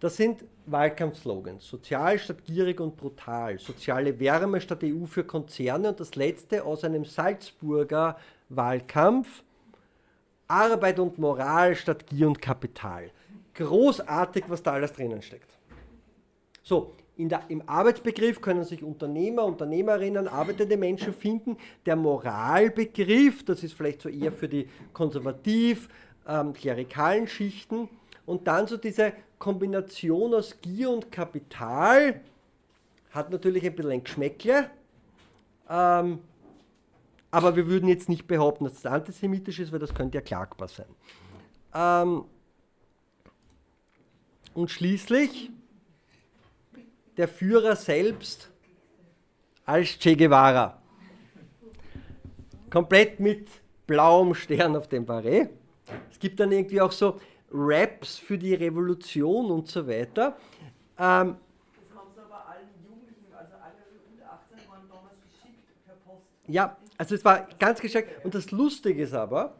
Das 0.00 0.16
sind 0.16 0.44
Wahlkampfslogans. 0.66 1.64
Sozial 1.64 2.18
statt 2.18 2.44
gierig 2.44 2.80
und 2.80 2.96
brutal. 2.96 3.60
Soziale 3.60 4.18
Wärme 4.18 4.60
statt 4.60 4.80
EU 4.82 5.06
für 5.06 5.22
Konzerne. 5.22 5.90
Und 5.90 6.00
das 6.00 6.16
letzte 6.16 6.64
aus 6.64 6.82
einem 6.82 7.04
Salzburger 7.04 8.18
Wahlkampf. 8.48 9.44
Arbeit 10.48 10.98
und 10.98 11.18
Moral 11.18 11.76
statt 11.76 12.08
Gier 12.08 12.26
und 12.26 12.42
Kapital. 12.42 13.12
Großartig, 13.54 14.46
was 14.48 14.64
da 14.64 14.72
alles 14.72 14.92
drinnen 14.92 15.22
steckt. 15.22 15.56
So, 16.64 16.92
der, 17.28 17.42
Im 17.48 17.68
Arbeitsbegriff 17.68 18.40
können 18.40 18.64
sich 18.64 18.82
Unternehmer, 18.82 19.44
Unternehmerinnen, 19.44 20.28
arbeitende 20.28 20.76
Menschen 20.76 21.12
finden. 21.12 21.56
Der 21.84 21.96
Moralbegriff, 21.96 23.44
das 23.44 23.62
ist 23.62 23.74
vielleicht 23.74 24.02
so 24.02 24.08
eher 24.08 24.32
für 24.32 24.48
die 24.48 24.68
konservativ, 24.92 25.88
ähm, 26.26 26.52
klerikalen 26.52 27.28
Schichten. 27.28 27.88
Und 28.24 28.46
dann 28.46 28.66
so 28.66 28.76
diese 28.76 29.12
Kombination 29.38 30.34
aus 30.34 30.60
Gier 30.60 30.90
und 30.90 31.10
Kapital 31.10 32.20
hat 33.10 33.30
natürlich 33.30 33.64
ein 33.64 33.74
bisschen 33.74 33.92
ein 33.92 34.04
Geschmäckle. 34.04 34.70
Ähm, 35.68 36.20
aber 37.30 37.56
wir 37.56 37.66
würden 37.66 37.88
jetzt 37.88 38.08
nicht 38.08 38.26
behaupten, 38.26 38.64
dass 38.64 38.74
das 38.80 38.92
antisemitisch 38.92 39.58
ist, 39.58 39.72
weil 39.72 39.78
das 39.78 39.94
könnte 39.94 40.18
ja 40.18 40.22
klagbar 40.22 40.68
sein. 40.68 40.86
Ähm, 41.74 42.24
und 44.54 44.70
schließlich 44.70 45.50
der 47.16 47.28
Führer 47.28 47.76
selbst 47.76 48.50
als 49.64 49.98
Che 49.98 50.16
Guevara. 50.16 50.80
Komplett 52.70 53.20
mit 53.20 53.48
blauem 53.86 54.34
Stern 54.34 54.76
auf 54.76 54.88
dem 54.88 55.04
Barret. 55.04 55.50
Es 56.10 56.18
gibt 56.18 56.40
dann 56.40 56.50
irgendwie 56.52 56.80
auch 56.80 56.92
so 56.92 57.20
Raps 57.52 58.16
für 58.18 58.38
die 58.38 58.54
Revolution 58.54 59.50
und 59.50 59.68
so 59.68 59.86
weiter. 59.86 60.36
Ähm, 60.98 61.36
Das 61.76 61.96
haben 61.98 62.10
sie 62.14 62.20
aber 62.20 62.48
allen 62.48 62.68
Jugendlichen, 62.82 63.26
also 63.34 63.54
alle 63.56 63.74
unter 64.10 64.32
18 64.32 64.68
waren 64.70 64.88
damals 64.88 65.16
geschickt 65.22 65.58
per 65.84 65.94
Post. 65.96 66.22
ja, 66.46 66.76
also 66.96 67.14
es 67.14 67.24
war 67.24 67.46
ganz 67.58 67.80
geschickt. 67.80 68.24
Und 68.24 68.34
das 68.34 68.50
Lustige 68.50 69.02
ist 69.02 69.12
aber, 69.12 69.54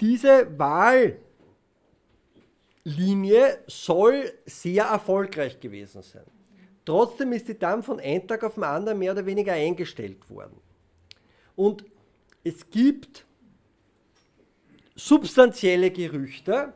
diese 0.00 0.46
Wahllinie 0.58 1.18
soll 3.66 4.32
sehr 4.46 4.84
erfolgreich 4.84 5.60
gewesen 5.60 6.02
sein. 6.02 6.24
Trotzdem 6.86 7.32
ist 7.32 7.48
sie 7.48 7.58
dann 7.58 7.82
von 7.82 8.00
einem 8.00 8.26
Tag 8.26 8.44
auf 8.44 8.54
den 8.54 8.64
anderen 8.64 8.98
mehr 8.98 9.12
oder 9.12 9.26
weniger 9.26 9.52
eingestellt 9.52 10.30
worden. 10.30 10.56
Und 11.56 11.84
es 12.44 12.70
gibt 12.70 13.26
substanzielle 14.94 15.90
Gerüchte, 15.90 16.72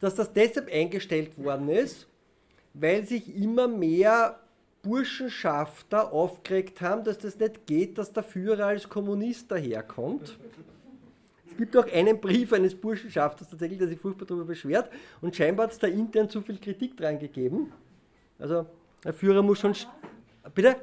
dass 0.00 0.14
das 0.14 0.32
deshalb 0.32 0.70
eingestellt 0.70 1.36
worden 1.42 1.70
ist, 1.70 2.06
weil 2.74 3.04
sich 3.06 3.34
immer 3.34 3.66
mehr 3.66 4.38
Burschenschafter 4.82 6.12
aufgeregt 6.12 6.82
haben, 6.82 7.02
dass 7.02 7.18
das 7.18 7.38
nicht 7.38 7.66
geht, 7.66 7.96
dass 7.96 8.12
der 8.12 8.22
Führer 8.22 8.66
als 8.66 8.88
Kommunist 8.88 9.50
daherkommt. 9.50 10.38
Es 11.50 11.56
gibt 11.56 11.76
auch 11.76 11.90
einen 11.90 12.20
Brief 12.20 12.52
eines 12.52 12.74
Burschenschafters 12.74 13.48
tatsächlich, 13.48 13.78
der 13.78 13.88
sich 13.88 13.98
furchtbar 13.98 14.26
darüber 14.26 14.44
beschwert 14.44 14.90
und 15.22 15.34
scheinbar 15.34 15.64
hat 15.64 15.72
es 15.72 15.78
da 15.78 15.86
intern 15.86 16.28
zu 16.28 16.42
viel 16.42 16.58
Kritik 16.58 16.96
dran 16.96 17.18
gegeben. 17.18 17.72
Also 18.38 18.66
der 19.08 19.14
Führer 19.14 19.40
muss 19.42 19.60
schon. 19.60 19.72
sch- 19.72 19.86
Bitte? 20.54 20.76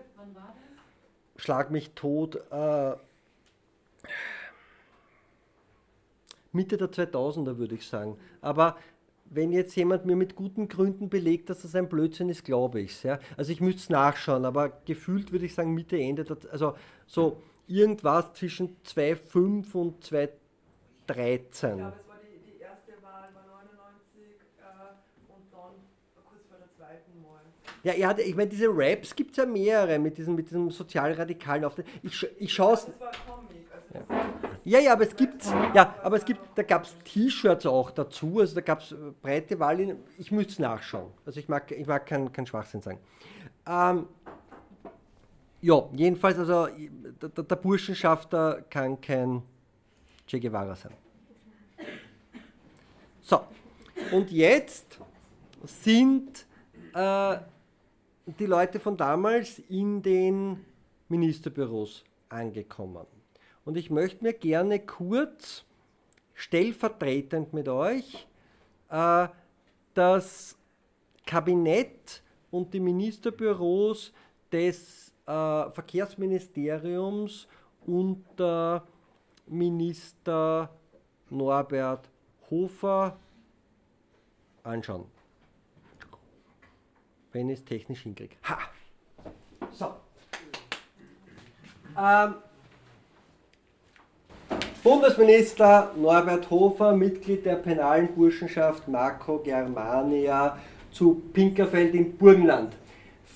Schlag 1.38 1.70
mich 1.70 1.92
tot. 1.92 2.38
Äh, 2.50 2.96
Mitte 6.52 6.78
der 6.78 6.90
2000er 6.92 7.58
würde 7.60 7.76
ich 7.76 7.88
sagen. 7.88 8.18
Aber 8.42 8.78
wenn 9.26 9.52
jetzt 9.52 9.76
jemand 9.76 10.08
mir 10.08 10.16
mit 10.16 10.36
guten 10.36 10.68
Gründen 10.68 11.08
belegt, 11.10 11.52
dass 11.52 11.62
das 11.62 11.76
ein 11.76 11.88
Blödsinn 11.88 12.30
ist, 12.30 12.44
glaube 12.46 12.82
ich 12.82 12.94
es. 12.94 13.04
Ja? 13.04 13.20
Also 13.38 13.52
ich 13.52 13.62
müsste 13.62 13.82
es 13.82 13.90
nachschauen, 13.90 14.44
aber 14.46 14.70
gefühlt 14.86 15.32
würde 15.32 15.46
ich 15.46 15.54
sagen 15.54 15.76
Mitte, 15.76 16.00
Ende, 16.00 16.24
der, 16.24 16.38
also 16.52 16.76
so 17.06 17.44
irgendwas 17.68 18.34
zwischen 18.34 18.76
2,5 18.86 19.72
und 19.76 20.04
2,13. 20.04 20.18
Ja, 21.78 21.88
aber 21.88 21.96
es 21.96 22.08
war 22.08 22.18
die, 22.24 22.40
die 22.52 22.60
erste 22.60 22.92
Wahl 23.04 23.30
war 23.36 23.44
99 23.46 24.24
äh, 24.58 24.64
und 25.30 25.44
dann 25.52 25.74
kurz 26.28 26.44
vor 26.50 26.58
der 26.58 26.72
zweiten 26.76 27.24
Wahl. 27.24 27.42
Ja, 27.86 27.94
er 27.94 28.08
hat, 28.08 28.20
ich 28.20 28.36
meine, 28.36 28.50
diese 28.50 28.68
Raps 28.68 29.16
gibt 29.16 29.32
es 29.32 29.38
ja 29.38 29.46
mehrere 29.46 30.00
mit 30.00 30.18
diesem, 30.18 30.34
mit 30.34 30.48
diesem 30.50 30.72
sozialradikalen 30.72 31.64
Auftritt. 31.64 31.86
Ich, 32.02 32.28
ich 32.40 32.52
schaue 32.52 32.74
es. 32.74 32.86
Also 32.86 32.96
Ja, 34.64 34.80
ja, 34.80 34.94
aber 34.94 35.04
es 35.04 35.16
gibt, 35.16 35.46
ja, 35.76 35.94
aber 36.02 36.18
es 36.18 36.26
gibt, 36.26 36.40
da 36.56 36.64
gab 36.64 36.86
es 36.86 36.96
T-Shirts 37.04 37.68
auch 37.68 37.92
dazu, 37.92 38.40
also 38.40 38.56
da 38.56 38.62
gab 38.62 38.80
es 38.80 38.96
breite 39.22 39.60
Wahllinien. 39.60 40.00
Ich 40.18 40.32
müsste 40.32 40.54
es 40.54 40.60
nachschauen. 40.60 41.12
Also 41.28 41.40
ich 41.40 41.48
mag, 41.48 41.72
ich 41.72 41.86
mag 41.86 42.08
keinen 42.08 42.34
kein 42.34 42.48
Schwachsinn 42.48 42.82
sagen. 42.82 42.98
Ähm, 43.68 44.08
ja, 45.62 45.88
jedenfalls, 45.94 46.40
also 46.40 46.66
der, 47.22 47.30
der 47.30 47.44
der 47.44 47.56
Burschenschafter 47.56 48.64
kann 48.68 49.00
kein 49.00 49.44
Che 50.26 50.40
Guevara 50.40 50.76
sein. 50.76 50.94
So, 53.22 53.42
und 54.12 54.32
jetzt 54.32 54.98
sind 55.64 56.48
äh, 56.96 57.38
die 58.26 58.46
Leute 58.46 58.80
von 58.80 58.98
damals 58.98 59.60
in 59.70 60.02
den 60.02 60.66
Ministerbüros 61.10 62.04
angekommen. 62.30 63.06
Und 63.64 63.78
ich 63.78 63.90
möchte 63.90 64.24
mir 64.24 64.34
gerne 64.34 64.80
kurz 64.80 65.64
stellvertretend 66.34 67.54
mit 67.54 67.68
euch 67.70 68.28
äh, 68.90 69.28
das 69.94 70.58
Kabinett 71.26 72.22
und 72.52 72.74
die 72.74 72.80
Ministerbüros 72.80 74.12
des 74.52 75.14
äh, 75.26 75.32
Verkehrsministeriums 75.72 77.48
unter 77.86 78.88
Minister 79.48 80.70
Norbert 81.30 82.10
Hofer 82.50 83.18
anschauen. 84.64 85.15
Wenn 87.36 87.50
ich 87.50 87.60
es 87.60 87.66
technisch 87.66 88.04
hinkriege. 88.04 88.38
Ha! 88.46 88.58
So. 89.74 89.88
Ähm, 92.00 92.36
Bundesminister 94.82 95.92
Norbert 95.98 96.50
Hofer, 96.50 96.96
Mitglied 96.96 97.46
der 97.46 97.56
penalen 97.56 98.16
Burschenschaft 98.16 98.88
Marco 98.88 99.40
Germania 99.40 100.58
zu 100.94 101.24
Pinkerfeld 101.34 101.94
im 101.94 102.16
Burgenland. 102.18 102.78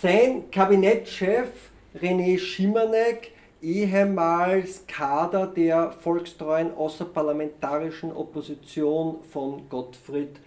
Sein 0.01 0.49
Kabinettschef 0.49 1.49
René 1.93 2.39
Schimanek, 2.39 3.33
ehemals 3.61 4.87
Kader 4.87 5.45
der 5.45 5.91
volkstreuen 5.91 6.73
außerparlamentarischen 6.73 8.13
Opposition 8.13 9.21
von 9.29 9.67
Gottfried 9.67 10.39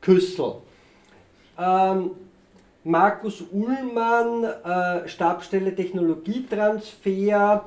Küssel. 0.00 0.56
Ähm, 1.56 2.10
Markus 2.86 3.42
Ullmann, 3.50 4.44
äh, 4.44 5.08
Stabsstelle 5.08 5.74
Technologietransfer, 5.74 7.64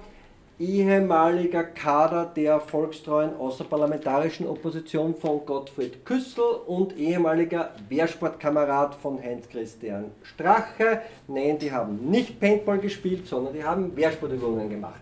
ehemaliger 0.58 1.66
Kader 1.66 2.32
der 2.34 2.62
volkstreuen 2.62 3.36
außerparlamentarischen 3.36 4.48
Opposition 4.48 5.14
von 5.14 5.46
Gottfried 5.46 6.06
Küssel 6.06 6.62
und 6.68 6.98
ehemaliger 6.98 7.72
Wehrsportkamerad 7.90 8.96
von 8.96 9.22
Heinz-Christian 9.22 10.12
Strache. 10.24 11.02
Nein, 11.28 11.60
die 11.60 11.70
haben 11.70 12.10
nicht 12.10 12.40
Paintball 12.40 12.78
gespielt, 12.80 13.28
sondern 13.28 13.54
die 13.54 13.64
haben 13.66 13.94
Wehrsportübungen 13.98 14.70
gemacht. 14.70 15.02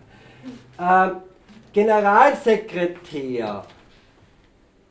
Ähm, 0.80 1.18
Generalsekretär 1.72 3.64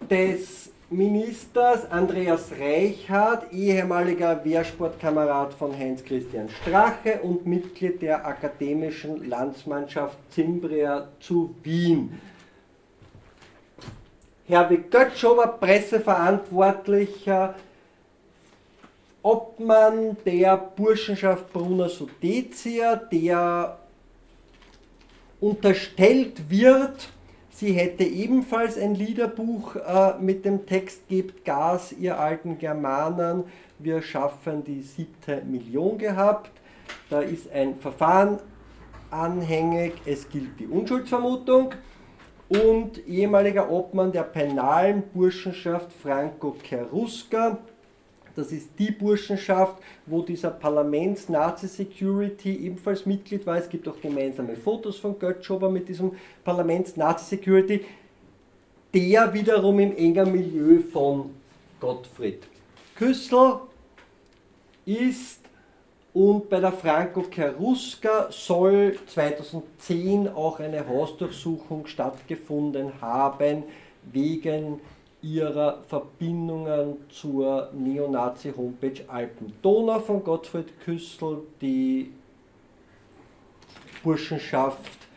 des 0.09 0.66
Ministers 0.89 1.91
Andreas 1.91 2.49
Reichhardt, 2.57 3.51
ehemaliger 3.51 4.45
Wehrsportkamerad 4.45 5.53
von 5.53 5.77
Heinz-Christian 5.77 6.47
Strache 6.47 7.19
und 7.23 7.45
Mitglied 7.45 8.01
der 8.01 8.25
akademischen 8.25 9.27
Landsmannschaft 9.27 10.17
Zimbria 10.31 11.09
zu 11.19 11.53
Wien. 11.61 12.21
Herwig 14.47 14.89
Götzschober, 14.89 15.57
Presseverantwortlicher, 15.59 17.55
Obmann 19.23 20.15
der 20.25 20.55
Burschenschaft 20.55 21.51
Brunner 21.51 21.89
Sudetia, 21.89 22.95
der 22.95 23.77
unterstellt 25.41 26.49
wird, 26.49 27.09
sie 27.58 27.74
hätte 27.74 28.03
ebenfalls 28.03 28.78
ein 28.78 28.93
Liederbuch 28.93 29.76
äh, 29.76 30.14
mit 30.20 30.45
dem 30.45 30.68
Text 30.68 31.08
Gebt 31.08 31.43
Gas, 31.43 31.91
ihr 31.91 32.20
alten 32.20 32.60
Germanen, 32.60 33.45
wir 33.80 34.01
schaffen 34.03 34.64
die 34.64 34.82
siebte 34.82 35.41
Million 35.43 35.97
gehabt. 35.97 36.51
Da 37.10 37.22
ist 37.22 37.51
ein 37.51 37.76
Verfahren 37.76 38.39
anhängig, 39.10 39.93
es 40.05 40.30
gilt 40.30 40.60
die 40.60 40.68
Unschuldsvermutung. 40.68 41.74
Und 42.47 43.05
ehemaliger 43.08 43.70
Obmann 43.70 44.12
der 44.12 44.24
penalen 44.24 45.03
Burschenschaft 45.14 45.91
Franco 45.91 46.55
Cheruska, 46.64 47.58
das 48.38 48.51
ist 48.51 48.69
die 48.77 48.91
Burschenschaft, 48.91 49.77
wo 50.05 50.21
dieser 50.21 50.51
Parlaments-Nazi-Security 50.51 52.65
ebenfalls 52.65 53.07
Mitglied 53.07 53.47
war. 53.47 53.57
Es 53.57 53.67
gibt 53.67 53.88
auch 53.88 53.99
gemeinsame 53.99 54.55
Fotos 54.55 54.97
von 54.97 55.17
Götzschober 55.17 55.69
mit 55.69 55.89
diesem 55.89 56.11
Parlaments-Nazi-Security, 56.43 57.83
der 58.93 59.33
wiederum 59.33 59.79
im 59.79 59.97
engen 59.97 60.31
Milieu 60.31 60.81
von 60.81 61.31
Gottfried 61.79 62.43
Küssel 62.95 63.59
ist 64.85 65.41
und 66.13 66.49
bei 66.49 66.59
der 66.59 66.71
Franco 66.71 67.23
Cheruska 67.23 68.31
soll 68.31 68.97
2010 69.07 70.29
auch 70.29 70.59
eine 70.59 70.88
Hausdurchsuchung 70.88 71.85
stattgefunden 71.85 73.01
haben 73.01 73.63
wegen 74.11 74.79
ihrer 75.22 75.82
Verbindungen 75.84 76.97
zur 77.09 77.72
Neonazi-Homepage 77.74 79.03
Alpen-Donau 79.07 79.99
von 79.99 80.24
Gottfried 80.24 80.80
Küssel. 80.82 81.39
Die 81.61 82.11
Burschenschaft 84.03 85.07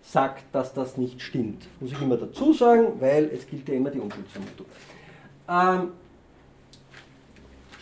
sagt, 0.00 0.44
dass 0.52 0.72
das 0.72 0.96
nicht 0.96 1.20
stimmt. 1.20 1.66
Muss 1.80 1.92
ich 1.92 2.00
immer 2.00 2.16
dazu 2.16 2.52
sagen, 2.52 3.00
weil 3.00 3.24
es 3.26 3.46
gilt 3.46 3.68
ja 3.68 3.74
immer 3.74 3.90
die 3.90 4.00
Unschuldsvermutung. 4.00 4.66
Ähm, 5.48 5.92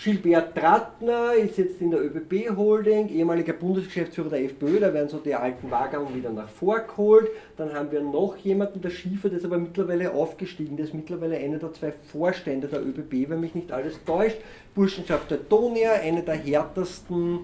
Gilbert 0.02 0.56
Trattner 0.56 1.34
ist 1.34 1.58
jetzt 1.58 1.82
in 1.82 1.90
der 1.90 2.02
ÖBB 2.02 2.56
Holding, 2.56 3.10
ehemaliger 3.10 3.52
Bundesgeschäftsführer 3.52 4.30
der 4.30 4.44
FPÖ, 4.44 4.80
da 4.80 4.94
werden 4.94 5.10
so 5.10 5.18
die 5.18 5.34
alten 5.34 5.70
Wagen 5.70 6.14
wieder 6.14 6.30
nach 6.30 6.48
vorgeholt. 6.48 7.28
Dann 7.58 7.74
haben 7.74 7.92
wir 7.92 8.00
noch 8.00 8.38
jemanden, 8.38 8.80
der 8.80 8.88
Schiefer, 8.88 9.28
der 9.28 9.36
ist 9.36 9.44
aber 9.44 9.58
mittlerweile 9.58 10.14
aufgestiegen, 10.14 10.78
der 10.78 10.86
ist 10.86 10.94
mittlerweile 10.94 11.36
einer 11.36 11.58
der 11.58 11.74
zwei 11.74 11.92
Vorstände 11.92 12.66
der 12.66 12.80
ÖBB, 12.80 13.28
wenn 13.28 13.40
mich 13.40 13.54
nicht 13.54 13.72
alles 13.72 14.02
täuscht. 14.06 14.38
Burschenschaft 14.74 15.28
Teutonia, 15.28 15.92
eine 15.92 16.22
der 16.22 16.36
härtesten 16.36 17.40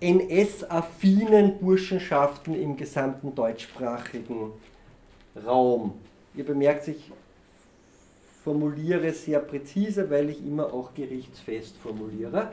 NS-affinen 0.00 1.58
Burschenschaften 1.58 2.54
im 2.54 2.74
gesamten 2.74 3.34
deutschsprachigen 3.34 4.52
Raum. 5.44 5.92
Ihr 6.34 6.46
bemerkt 6.46 6.84
sich, 6.84 7.10
formuliere 8.48 9.12
sehr 9.12 9.40
präzise, 9.40 10.08
weil 10.08 10.30
ich 10.30 10.42
immer 10.42 10.72
auch 10.72 10.94
gerichtsfest 10.94 11.76
formuliere. 11.76 12.48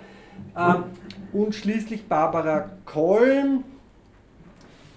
Ähm, 0.58 0.84
und 1.32 1.56
schließlich 1.56 2.06
Barbara 2.06 2.70
Kolm, 2.84 3.64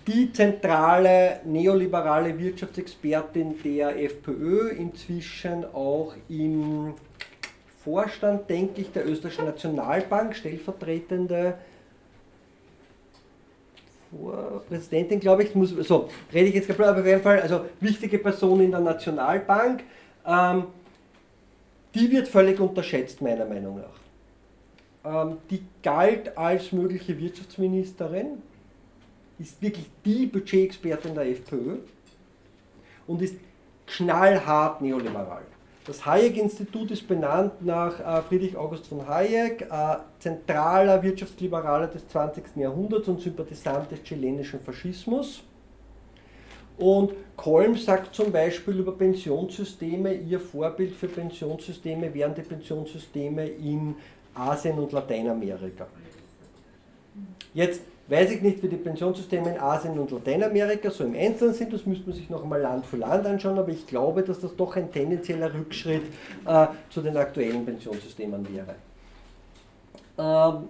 die 0.09 0.32
zentrale 0.32 1.38
neoliberale 1.44 2.36
Wirtschaftsexpertin 2.36 3.55
der 3.62 4.03
FPÖ, 4.03 4.70
inzwischen 4.70 5.64
auch 5.72 6.14
im 6.28 6.94
Vorstand, 7.84 8.51
denke 8.51 8.80
ich, 8.80 8.90
der 8.90 9.07
Österreichischen 9.09 9.44
Nationalbank, 9.44 10.34
stellvertretende 10.34 11.55
Präsidentin, 14.68 15.20
glaube 15.20 15.44
ich, 15.44 15.55
muss, 15.55 15.70
so, 15.70 16.09
rede 16.32 16.49
ich 16.49 16.55
jetzt 16.57 16.70
aber 16.70 16.99
auf 16.99 17.07
jeden 17.07 17.22
Fall, 17.22 17.40
also 17.40 17.66
wichtige 17.80 18.18
Person 18.18 18.61
in 18.62 18.72
der 18.72 18.80
Nationalbank. 18.80 19.84
Ähm, 20.28 20.64
die 21.95 22.11
wird 22.11 22.28
völlig 22.28 22.61
unterschätzt, 22.61 23.20
meiner 23.22 23.45
Meinung 23.45 23.80
nach. 23.80 25.28
Ähm, 25.28 25.39
die 25.51 25.62
galt 25.82 26.36
als 26.36 26.72
mögliche 26.72 27.18
Wirtschaftsministerin, 27.18 28.43
ist 29.39 29.62
wirklich 29.62 29.86
die 30.05 30.26
Budgetexpertin 30.26 31.14
der 31.14 31.28
FPÖ 31.28 31.76
und 33.07 33.22
ist 33.22 33.36
knallhart 33.86 34.82
neoliberal. 34.82 35.43
Das 35.86 36.05
Hayek-Institut 36.05 36.91
ist 36.91 37.09
benannt 37.09 37.64
nach 37.64 37.99
äh, 37.99 38.22
Friedrich 38.22 38.57
August 38.57 38.89
von 38.89 39.09
Hayek, 39.09 39.62
äh, 39.62 39.97
zentraler 40.18 41.03
Wirtschaftsliberaler 41.03 41.86
des 41.86 42.07
20. 42.09 42.57
Jahrhunderts 42.57 43.09
und 43.09 43.22
Sympathisant 43.22 43.91
des 43.91 44.03
chilenischen 44.03 44.61
Faschismus. 44.61 45.43
Und 46.79 47.12
Kolm 47.37 47.76
sagt 47.76 48.14
zum 48.14 48.31
Beispiel 48.31 48.79
über 48.79 48.93
Pensionssysteme, 48.93 50.14
ihr 50.14 50.39
Vorbild 50.39 50.95
für 50.95 51.09
Pensionssysteme 51.09 52.12
wären 52.14 52.35
die 52.35 52.43
Pensionssysteme 52.43 53.47
in 53.47 53.97
Asien 54.35 54.79
und 54.79 54.93
Lateinamerika. 54.93 55.87
Jetzt 57.53 57.83
weiß 58.07 58.31
ich 58.31 58.43
nicht, 58.43 58.62
wie 58.62 58.68
die 58.68 58.76
Pensionssysteme 58.76 59.51
in 59.51 59.61
Asien 59.61 59.99
und 59.99 60.11
Lateinamerika 60.11 60.91
so 60.91 61.05
im 61.05 61.14
Einzelnen 61.14 61.55
sind, 61.55 61.72
das 61.72 61.85
müsste 61.85 62.09
man 62.09 62.16
sich 62.16 62.31
noch 62.31 62.45
einmal 62.45 62.61
Land 62.61 62.87
für 62.87 62.97
Land 62.97 63.26
anschauen, 63.26 63.59
aber 63.59 63.70
ich 63.70 63.87
glaube, 63.87 64.22
dass 64.22 64.39
das 64.39 64.55
doch 64.55 64.76
ein 64.76 64.93
tendenzieller 64.93 65.53
Rückschritt 65.53 66.05
äh, 66.47 66.66
zu 66.91 67.03
den 67.03 67.16
aktuellen 67.16 67.64
Pensionssystemen 67.64 68.47
wäre. 68.55 68.76
Ähm, 70.16 70.68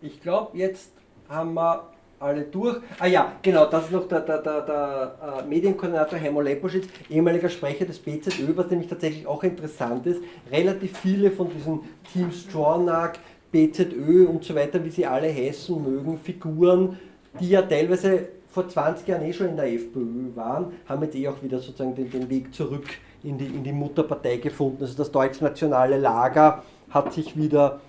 ich 0.00 0.22
glaube, 0.22 0.56
jetzt 0.56 0.92
haben 1.28 1.54
wir 1.54 1.88
alle 2.20 2.42
durch. 2.42 2.78
Ah 2.98 3.06
ja, 3.06 3.32
genau, 3.42 3.66
das 3.66 3.84
ist 3.84 3.92
noch 3.92 4.08
der, 4.08 4.20
der, 4.20 4.38
der, 4.42 4.60
der 4.62 5.14
äh, 5.40 5.46
Medienkoordinator 5.46 6.18
Heimo 6.18 6.40
Leposchitz, 6.40 6.88
ehemaliger 7.08 7.48
Sprecher 7.48 7.84
des 7.84 7.98
BZÖ, 7.98 8.56
was 8.56 8.70
nämlich 8.70 8.88
tatsächlich 8.88 9.26
auch 9.26 9.42
interessant 9.42 10.06
ist. 10.06 10.22
Relativ 10.50 10.98
viele 10.98 11.30
von 11.30 11.48
diesen 11.50 11.80
Team 12.12 12.30
Stronach, 12.32 13.12
BZÖ 13.52 14.26
und 14.26 14.44
so 14.44 14.54
weiter, 14.54 14.84
wie 14.84 14.90
sie 14.90 15.06
alle 15.06 15.32
heißen 15.32 15.82
mögen, 15.82 16.18
Figuren, 16.18 16.98
die 17.40 17.50
ja 17.50 17.62
teilweise 17.62 18.28
vor 18.48 18.68
20 18.68 19.06
Jahren 19.06 19.22
eh 19.22 19.32
schon 19.32 19.48
in 19.48 19.56
der 19.56 19.72
FPÖ 19.72 20.34
waren, 20.34 20.72
haben 20.86 21.02
jetzt 21.02 21.14
eh 21.14 21.28
auch 21.28 21.42
wieder 21.42 21.58
sozusagen 21.58 21.94
den, 21.94 22.10
den 22.10 22.28
Weg 22.28 22.54
zurück 22.54 22.86
in 23.22 23.38
die, 23.38 23.46
in 23.46 23.62
die 23.62 23.72
Mutterpartei 23.72 24.38
gefunden. 24.38 24.82
Also 24.82 24.96
das 24.96 25.12
deutsch-nationale 25.12 25.98
Lager 25.98 26.62
hat 26.90 27.12
sich 27.12 27.36
wieder 27.36 27.80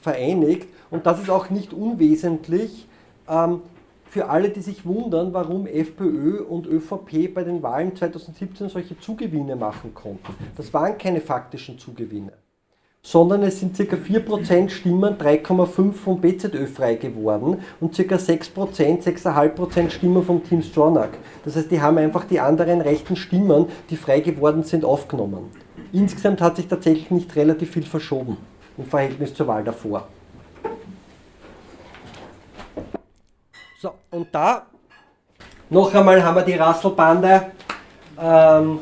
vereinigt 0.00 0.68
und 0.90 1.06
das 1.06 1.20
ist 1.20 1.30
auch 1.30 1.50
nicht 1.50 1.72
unwesentlich 1.72 2.86
ähm, 3.28 3.60
für 4.08 4.28
alle, 4.28 4.48
die 4.48 4.60
sich 4.60 4.86
wundern, 4.86 5.34
warum 5.34 5.66
FPÖ 5.66 6.42
und 6.42 6.66
ÖVP 6.66 7.34
bei 7.34 7.44
den 7.44 7.62
Wahlen 7.62 7.94
2017 7.94 8.68
solche 8.68 8.98
Zugewinne 8.98 9.56
machen 9.56 9.92
konnten. 9.94 10.34
Das 10.56 10.72
waren 10.72 10.96
keine 10.96 11.20
faktischen 11.20 11.78
Zugewinne, 11.78 12.32
sondern 13.02 13.42
es 13.42 13.60
sind 13.60 13.76
ca. 13.76 13.96
4% 13.96 14.70
Stimmen, 14.70 15.18
3,5% 15.18 15.92
vom 15.92 16.20
BZÖ 16.20 16.66
frei 16.66 16.94
geworden 16.94 17.58
und 17.80 17.94
ca. 17.94 18.14
6%, 18.14 18.52
6,5% 18.54 19.90
Stimmen 19.90 20.22
vom 20.22 20.42
Team 20.42 20.62
Stronach. 20.62 21.10
Das 21.44 21.56
heißt, 21.56 21.70
die 21.70 21.80
haben 21.80 21.98
einfach 21.98 22.24
die 22.24 22.40
anderen 22.40 22.80
rechten 22.80 23.16
Stimmen, 23.16 23.66
die 23.90 23.96
frei 23.96 24.20
geworden 24.20 24.62
sind, 24.62 24.84
aufgenommen. 24.84 25.50
Insgesamt 25.92 26.40
hat 26.40 26.56
sich 26.56 26.68
tatsächlich 26.68 27.10
nicht 27.10 27.36
relativ 27.36 27.72
viel 27.72 27.84
verschoben 27.84 28.36
im 28.78 28.84
Verhältnis 28.84 29.34
zur 29.34 29.46
Wahl 29.46 29.64
davor. 29.64 30.08
So, 33.78 33.92
und 34.10 34.34
da 34.34 34.66
noch 35.68 35.94
einmal 35.94 36.22
haben 36.22 36.36
wir 36.36 36.42
die 36.42 36.54
Rasselbande 36.54 37.52
ähm, 38.18 38.78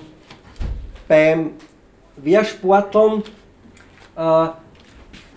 beim 1.09 1.51
Wehrsporteln. 2.17 3.23
Äh, 4.17 4.49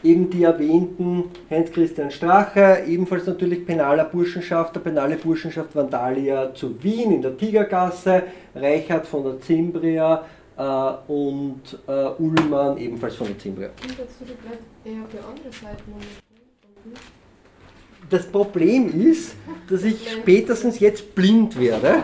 eben 0.03 0.29
die 0.29 0.43
erwähnten 0.43 1.31
Heinz-Christian 1.49 2.11
Strache, 2.11 2.83
ebenfalls 2.85 3.25
natürlich 3.25 3.65
penaler 3.65 4.05
Burschenschafter, 4.05 4.79
penale 4.79 5.15
Burschenschaft 5.15 5.75
Vandalia 5.75 6.53
zu 6.53 6.81
Wien 6.83 7.13
in 7.13 7.21
der 7.21 7.35
Tigergasse, 7.35 8.23
Reichert 8.55 9.07
von 9.07 9.23
der 9.23 9.41
Zimbria 9.41 10.23
äh, 10.55 11.11
und 11.11 11.61
äh, 11.87 12.09
Ullmann 12.19 12.77
ebenfalls 12.77 13.15
von 13.15 13.27
der 13.27 13.39
Zimbria. 13.39 13.69
Du 13.81 13.87
dich 13.87 13.97
vielleicht 13.97 14.61
eher 14.85 15.03
für 15.09 15.27
andere 15.27 15.51
Seiten? 15.51 15.93
Das 18.09 18.25
Problem 18.25 19.01
ist, 19.01 19.35
dass 19.69 19.83
ich 19.83 20.11
spätestens 20.11 20.79
jetzt 20.79 21.13
blind 21.13 21.59
werde 21.59 22.03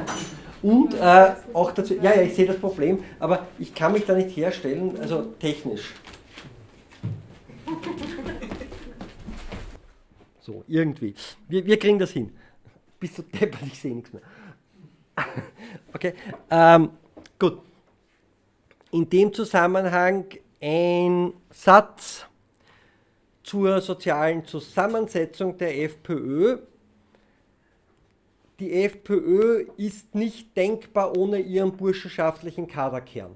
und 0.62 0.94
äh, 0.96 1.36
auch 1.54 1.72
dazu, 1.72 1.96
ja, 1.96 2.16
ja, 2.16 2.22
ich 2.22 2.36
sehe 2.36 2.46
das 2.46 2.58
Problem, 2.58 3.04
aber 3.20 3.48
ich 3.60 3.74
kann 3.74 3.94
mich 3.94 4.06
da 4.06 4.14
nicht 4.14 4.36
herstellen, 4.36 4.98
also 5.00 5.34
technisch. 5.40 5.94
So, 10.42 10.64
irgendwie. 10.68 11.16
Wir, 11.48 11.66
wir 11.66 11.80
kriegen 11.80 12.00
das 12.00 12.12
hin. 12.12 12.32
Bist 13.00 13.18
du 13.18 13.22
deppert, 13.22 13.64
ich 13.66 13.80
sehe 13.80 13.96
nichts 13.96 14.12
mehr. 14.14 14.22
Okay, 15.96 16.16
ähm, 16.50 16.90
gut. 17.38 17.60
In 18.92 19.08
dem 19.08 19.32
Zusammenhang 19.32 20.26
ein 20.60 21.34
Satz 21.52 22.26
zur 23.44 23.82
sozialen 23.82 24.46
Zusammensetzung 24.46 25.58
der 25.58 25.82
FPÖ. 25.84 26.60
Die 28.60 28.84
FPÖ 28.84 29.66
ist 29.78 30.16
nicht 30.16 30.56
denkbar 30.56 31.18
ohne 31.18 31.40
ihren 31.40 31.76
burschenschaftlichen 31.76 32.68
Kaderkern. 32.68 33.36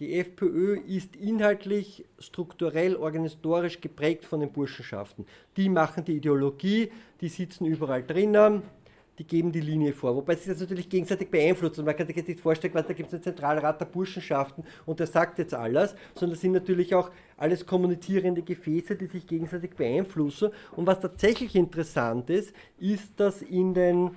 Die 0.00 0.18
FPÖ 0.18 0.80
ist 0.80 1.14
inhaltlich, 1.14 2.06
strukturell, 2.18 2.96
organisatorisch 2.96 3.82
geprägt 3.82 4.24
von 4.24 4.40
den 4.40 4.50
Burschenschaften. 4.50 5.26
Die 5.58 5.68
machen 5.68 6.04
die 6.06 6.16
Ideologie, 6.16 6.90
die 7.20 7.28
sitzen 7.28 7.66
überall 7.66 8.02
drinnen, 8.02 8.62
die 9.20 9.26
geben 9.26 9.52
die 9.52 9.60
Linie 9.60 9.92
vor. 9.92 10.16
Wobei 10.16 10.34
sich 10.34 10.46
das 10.46 10.60
natürlich 10.60 10.88
gegenseitig 10.88 11.30
beeinflusst. 11.30 11.78
Und 11.78 11.84
man 11.84 11.94
kann 11.94 12.06
sich 12.06 12.16
jetzt 12.16 12.28
nicht 12.28 12.40
vorstellen, 12.40 12.72
da 12.72 12.80
gibt 12.94 13.08
es 13.08 13.12
einen 13.12 13.22
Zentralrat 13.22 13.78
der 13.78 13.84
Burschenschaften 13.84 14.64
und 14.86 14.98
der 14.98 15.06
sagt 15.06 15.38
jetzt 15.38 15.52
alles, 15.52 15.94
sondern 16.14 16.36
das 16.36 16.40
sind 16.40 16.52
natürlich 16.52 16.94
auch 16.94 17.10
alles 17.36 17.66
kommunizierende 17.66 18.40
Gefäße, 18.40 18.96
die 18.96 19.04
sich 19.04 19.26
gegenseitig 19.26 19.72
beeinflussen. 19.76 20.52
Und 20.74 20.86
was 20.86 21.00
tatsächlich 21.00 21.54
interessant 21.54 22.30
ist, 22.30 22.54
ist, 22.78 23.20
dass 23.20 23.42
in 23.42 23.74
den 23.74 24.16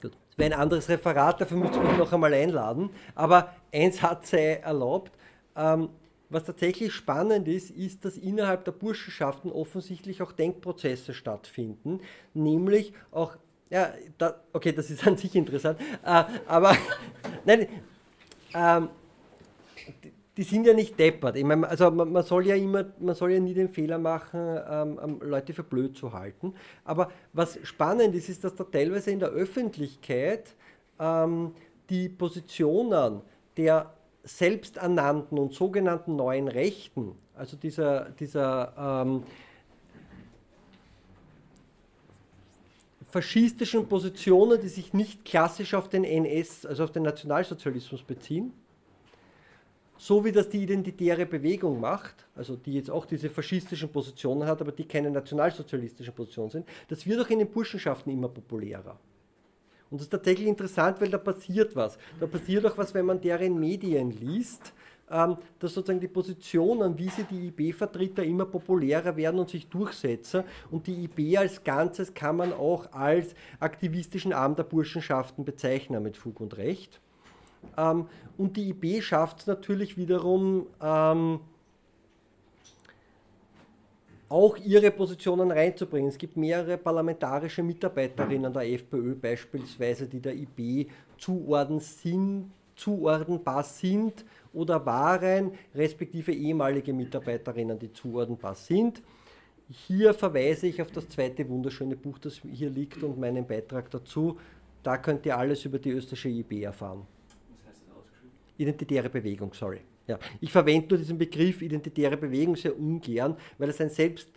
Gut, 0.00 0.12
das 0.28 0.38
wäre 0.38 0.54
ein 0.54 0.60
anderes 0.60 0.88
Referat, 0.88 1.40
dafür 1.40 1.56
müsste 1.56 1.78
ich 1.78 1.88
mich 1.88 1.98
noch 1.98 2.12
einmal 2.12 2.32
einladen. 2.32 2.90
Aber 3.16 3.52
eins 3.74 4.00
hat 4.02 4.24
sei 4.24 4.60
erlaubt. 4.62 5.10
Ähm, 5.56 5.88
was 6.30 6.44
tatsächlich 6.44 6.92
spannend 6.94 7.48
ist, 7.48 7.70
ist, 7.70 8.04
dass 8.04 8.16
innerhalb 8.16 8.64
der 8.64 8.72
Burschenschaften 8.72 9.50
offensichtlich 9.50 10.22
auch 10.22 10.32
Denkprozesse 10.32 11.12
stattfinden, 11.12 12.00
nämlich 12.32 12.94
auch, 13.10 13.36
ja, 13.68 13.92
da, 14.16 14.40
okay, 14.52 14.72
das 14.72 14.90
ist 14.90 15.06
an 15.06 15.16
sich 15.16 15.34
interessant, 15.34 15.78
äh, 16.04 16.24
aber 16.46 16.76
nein, 17.44 17.66
ähm, 18.54 18.88
die, 20.36 20.42
sind 20.44 20.66
ja 20.66 20.72
nicht 20.72 20.98
deppert. 20.98 21.36
Ich 21.36 21.44
meine, 21.44 21.68
also 21.68 21.90
man, 21.90 22.10
man, 22.12 22.22
soll 22.22 22.46
ja 22.46 22.54
immer, 22.54 22.86
man 22.98 23.14
soll 23.14 23.32
ja 23.32 23.40
nie 23.40 23.54
den 23.54 23.68
Fehler 23.68 23.98
machen, 23.98 24.58
ähm, 24.68 25.00
ähm, 25.02 25.20
Leute 25.22 25.52
für 25.52 25.62
blöd 25.64 25.96
zu 25.96 26.12
halten. 26.12 26.54
Aber 26.84 27.10
was 27.32 27.58
spannend 27.64 28.14
ist, 28.14 28.28
ist, 28.28 28.44
dass 28.44 28.54
da 28.54 28.64
teilweise 28.64 29.10
in 29.10 29.18
der 29.18 29.30
Öffentlichkeit 29.30 30.54
ähm, 30.98 31.52
die 31.88 32.08
Positionen 32.08 33.20
der 33.56 33.92
selbsternannten 34.22 35.38
und 35.38 35.54
sogenannten 35.54 36.16
neuen 36.16 36.48
Rechten, 36.48 37.14
also 37.34 37.56
dieser, 37.56 38.10
dieser 38.10 39.02
ähm, 39.04 39.22
faschistischen 43.10 43.88
Positionen, 43.88 44.60
die 44.60 44.68
sich 44.68 44.92
nicht 44.92 45.24
klassisch 45.24 45.74
auf 45.74 45.88
den 45.88 46.04
NS, 46.04 46.66
also 46.66 46.84
auf 46.84 46.92
den 46.92 47.02
Nationalsozialismus 47.02 48.02
beziehen, 48.02 48.52
so 49.98 50.24
wie 50.24 50.32
das 50.32 50.48
die 50.48 50.62
identitäre 50.62 51.26
Bewegung 51.26 51.80
macht, 51.80 52.26
also 52.34 52.56
die 52.56 52.74
jetzt 52.74 52.90
auch 52.90 53.04
diese 53.04 53.28
faschistischen 53.28 53.90
Positionen 53.90 54.46
hat, 54.46 54.60
aber 54.60 54.72
die 54.72 54.84
keine 54.84 55.10
nationalsozialistischen 55.10 56.14
Positionen 56.14 56.50
sind, 56.50 56.68
das 56.88 57.04
wird 57.06 57.20
auch 57.20 57.28
in 57.28 57.40
den 57.40 57.50
Burschenschaften 57.50 58.10
immer 58.10 58.28
populärer. 58.28 58.98
Und 59.90 60.00
das 60.00 60.02
ist 60.06 60.10
tatsächlich 60.10 60.46
interessant, 60.46 61.00
weil 61.00 61.10
da 61.10 61.18
passiert 61.18 61.74
was. 61.74 61.98
Da 62.20 62.26
passiert 62.26 62.64
auch 62.66 62.78
was, 62.78 62.94
wenn 62.94 63.06
man 63.06 63.20
deren 63.20 63.58
Medien 63.58 64.10
liest, 64.12 64.72
ähm, 65.10 65.36
dass 65.58 65.74
sozusagen 65.74 65.98
die 65.98 66.08
Positionen, 66.08 66.96
wie 66.96 67.08
sie 67.08 67.24
die 67.24 67.48
IB 67.48 67.72
vertritt, 67.72 68.16
da 68.16 68.22
immer 68.22 68.44
populärer 68.44 69.16
werden 69.16 69.40
und 69.40 69.50
sich 69.50 69.66
durchsetzen. 69.66 70.44
Und 70.70 70.86
die 70.86 71.04
IB 71.04 71.36
als 71.36 71.64
Ganzes 71.64 72.14
kann 72.14 72.36
man 72.36 72.52
auch 72.52 72.92
als 72.92 73.34
aktivistischen 73.58 74.32
Arm 74.32 74.54
der 74.54 74.62
Burschenschaften 74.62 75.44
bezeichnen, 75.44 76.02
mit 76.02 76.16
Fug 76.16 76.40
und 76.40 76.56
Recht. 76.56 77.00
Ähm, 77.76 78.06
und 78.38 78.56
die 78.56 78.68
IB 78.70 79.02
schafft 79.02 79.40
es 79.40 79.46
natürlich 79.48 79.96
wiederum, 79.96 80.66
ähm, 80.80 81.40
auch 84.30 84.56
ihre 84.58 84.92
Positionen 84.92 85.50
reinzubringen. 85.50 86.08
Es 86.08 86.16
gibt 86.16 86.36
mehrere 86.36 86.78
parlamentarische 86.78 87.64
Mitarbeiterinnen 87.64 88.52
der 88.52 88.62
FPÖ 88.62 89.16
beispielsweise, 89.16 90.06
die 90.06 90.20
der 90.20 90.34
IB 90.34 90.86
zuordnen 91.18 91.80
sind, 91.80 92.52
zuordnenbar 92.76 93.64
sind 93.64 94.24
oder 94.52 94.86
waren, 94.86 95.50
respektive 95.74 96.32
ehemalige 96.32 96.92
Mitarbeiterinnen, 96.92 97.76
die 97.78 97.92
zuordnenbar 97.92 98.54
sind. 98.54 99.02
Hier 99.68 100.14
verweise 100.14 100.68
ich 100.68 100.80
auf 100.80 100.92
das 100.92 101.08
zweite 101.08 101.48
wunderschöne 101.48 101.96
Buch, 101.96 102.18
das 102.18 102.40
hier 102.52 102.70
liegt 102.70 103.02
und 103.02 103.18
meinen 103.18 103.44
Beitrag 103.44 103.90
dazu. 103.90 104.38
Da 104.84 104.96
könnt 104.96 105.26
ihr 105.26 105.36
alles 105.36 105.64
über 105.64 105.80
die 105.80 105.90
österreichische 105.90 106.28
IB 106.28 106.62
erfahren. 106.62 107.04
Was 107.28 107.68
heißt 107.68 107.82
das 107.88 107.96
ausgeschrieben? 107.96 108.32
Identitäre 108.58 109.10
Bewegung, 109.10 109.52
sorry. 109.54 109.80
Ja, 110.06 110.18
ich 110.40 110.50
verwende 110.50 110.88
nur 110.88 110.98
diesen 110.98 111.18
Begriff 111.18 111.62
identitäre 111.62 112.16
Bewegung 112.16 112.56
sehr 112.56 112.78
ungern, 112.78 113.36
weil 113.58 113.68
es 113.68 113.80
ein 113.80 113.90
selbst 113.90 114.28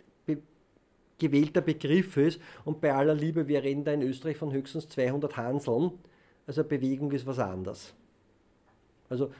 gewählter 1.18 1.60
Begriff 1.60 2.16
ist 2.16 2.40
und 2.64 2.80
bei 2.80 2.92
aller 2.92 3.14
Liebe, 3.14 3.46
wir 3.48 3.62
reden 3.62 3.84
da 3.84 3.92
in 3.92 4.02
Österreich 4.02 4.36
von 4.36 4.52
höchstens 4.52 4.88
200 4.88 5.36
Hanseln, 5.36 5.92
also 6.46 6.64
Bewegung 6.64 7.10
ist 7.12 7.26
was 7.26 7.38
anderes. 7.38 7.94
Also 9.08 9.30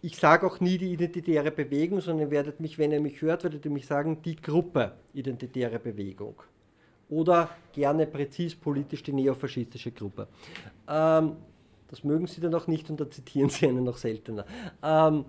ich 0.00 0.16
sage 0.16 0.46
auch 0.46 0.60
nie 0.60 0.78
die 0.78 0.92
identitäre 0.92 1.50
Bewegung, 1.50 2.00
sondern 2.00 2.26
ihr 2.26 2.30
werdet 2.30 2.58
mich, 2.58 2.78
wenn 2.78 2.90
ihr 2.90 3.00
mich 3.00 3.22
hört, 3.22 3.44
werdet 3.44 3.64
ihr 3.64 3.70
mich 3.70 3.86
sagen, 3.86 4.20
die 4.22 4.36
Gruppe 4.36 4.92
identitäre 5.14 5.78
Bewegung. 5.78 6.34
Oder 7.08 7.50
gerne 7.72 8.06
präzis 8.06 8.56
politisch 8.56 9.02
die 9.02 9.12
neofaschistische 9.12 9.92
Gruppe. 9.92 10.26
Ähm, 10.88 11.36
das 11.92 12.04
mögen 12.04 12.26
Sie 12.26 12.40
dann 12.40 12.54
auch 12.54 12.66
nicht 12.66 12.88
und 12.88 12.98
da 12.98 13.10
zitieren 13.10 13.50
Sie 13.50 13.68
einen 13.68 13.84
noch 13.84 13.98
seltener. 13.98 14.46
Ähm, 14.82 15.26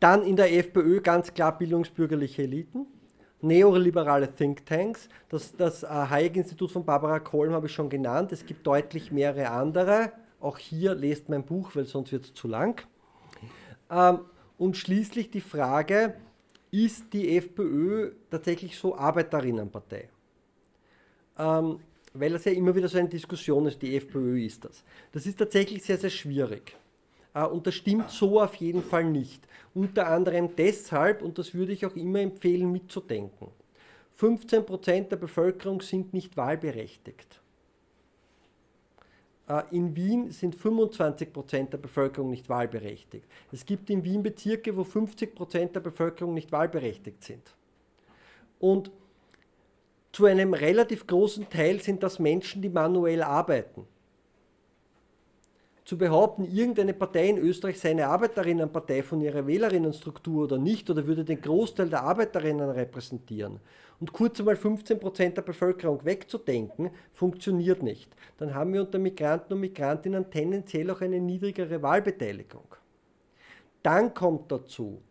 dann 0.00 0.22
in 0.22 0.36
der 0.36 0.54
FPÖ 0.54 1.00
ganz 1.00 1.32
klar 1.32 1.56
bildungsbürgerliche 1.56 2.42
Eliten, 2.42 2.84
neoliberale 3.40 4.30
Thinktanks. 4.30 5.08
Das, 5.30 5.56
das 5.56 5.82
äh, 5.82 5.86
Hayek-Institut 5.86 6.72
von 6.72 6.84
Barbara 6.84 7.20
Kolm 7.20 7.54
habe 7.54 7.68
ich 7.68 7.72
schon 7.72 7.88
genannt. 7.88 8.32
Es 8.32 8.44
gibt 8.44 8.66
deutlich 8.66 9.10
mehrere 9.10 9.48
andere. 9.48 10.12
Auch 10.40 10.58
hier 10.58 10.94
lest 10.94 11.30
mein 11.30 11.42
Buch, 11.42 11.70
weil 11.72 11.86
sonst 11.86 12.12
wird 12.12 12.26
es 12.26 12.34
zu 12.34 12.48
lang. 12.48 12.86
Ähm, 13.90 14.18
und 14.58 14.76
schließlich 14.76 15.30
die 15.30 15.40
Frage, 15.40 16.16
ist 16.70 17.14
die 17.14 17.38
FPÖ 17.38 18.12
tatsächlich 18.30 18.76
so 18.76 18.94
Arbeiterinnenpartei? 18.94 20.10
Ähm, 21.38 21.78
weil 22.14 22.30
das 22.30 22.44
ja 22.44 22.52
immer 22.52 22.74
wieder 22.74 22.88
so 22.88 22.96
eine 22.96 23.08
Diskussion 23.08 23.66
ist, 23.66 23.82
die 23.82 23.96
FPÖ 23.96 24.44
ist 24.44 24.64
das. 24.64 24.84
Das 25.12 25.26
ist 25.26 25.38
tatsächlich 25.38 25.82
sehr, 25.82 25.98
sehr 25.98 26.10
schwierig. 26.10 26.76
Äh, 27.34 27.44
und 27.44 27.66
das 27.66 27.74
stimmt 27.74 28.10
so 28.10 28.40
auf 28.40 28.54
jeden 28.54 28.82
Fall 28.82 29.04
nicht. 29.04 29.46
Unter 29.74 30.06
anderem 30.06 30.54
deshalb, 30.56 31.22
und 31.22 31.38
das 31.38 31.52
würde 31.54 31.72
ich 31.72 31.84
auch 31.84 31.96
immer 31.96 32.20
empfehlen 32.20 32.70
mitzudenken, 32.70 33.48
15% 34.18 35.08
der 35.08 35.16
Bevölkerung 35.16 35.80
sind 35.80 36.14
nicht 36.14 36.36
wahlberechtigt. 36.36 37.40
Äh, 39.48 39.62
in 39.72 39.96
Wien 39.96 40.30
sind 40.30 40.56
25% 40.56 41.70
der 41.70 41.78
Bevölkerung 41.78 42.30
nicht 42.30 42.48
wahlberechtigt. 42.48 43.26
Es 43.50 43.66
gibt 43.66 43.90
in 43.90 44.04
Wien 44.04 44.22
Bezirke, 44.22 44.76
wo 44.76 44.82
50% 44.82 45.72
der 45.72 45.80
Bevölkerung 45.80 46.32
nicht 46.32 46.52
wahlberechtigt 46.52 47.24
sind. 47.24 47.54
Und 48.60 48.92
zu 50.14 50.26
einem 50.26 50.54
relativ 50.54 51.06
großen 51.06 51.48
Teil 51.48 51.80
sind 51.80 52.02
das 52.04 52.20
Menschen, 52.20 52.62
die 52.62 52.68
manuell 52.68 53.22
arbeiten. 53.22 53.84
Zu 55.84 55.98
behaupten, 55.98 56.44
irgendeine 56.44 56.94
Partei 56.94 57.28
in 57.28 57.36
Österreich 57.36 57.80
sei 57.80 57.90
eine 57.90 58.06
Arbeiterinnenpartei 58.06 59.02
von 59.02 59.20
ihrer 59.20 59.46
Wählerinnenstruktur 59.46 60.44
oder 60.44 60.56
nicht, 60.56 60.88
oder 60.88 61.06
würde 61.06 61.24
den 61.24 61.40
Großteil 61.40 61.90
der 61.90 62.04
Arbeiterinnen 62.04 62.70
repräsentieren 62.70 63.60
und 64.00 64.12
kurz 64.12 64.38
einmal 64.38 64.54
15% 64.54 65.30
der 65.30 65.42
Bevölkerung 65.42 66.04
wegzudenken, 66.04 66.90
funktioniert 67.12 67.82
nicht. 67.82 68.14
Dann 68.38 68.54
haben 68.54 68.72
wir 68.72 68.82
unter 68.82 68.98
Migranten 68.98 69.54
und 69.54 69.60
Migrantinnen 69.60 70.30
tendenziell 70.30 70.90
auch 70.90 71.00
eine 71.00 71.20
niedrigere 71.20 71.82
Wahlbeteiligung. 71.82 72.76
Dann 73.82 74.14
kommt 74.14 74.50
dazu, 74.50 75.02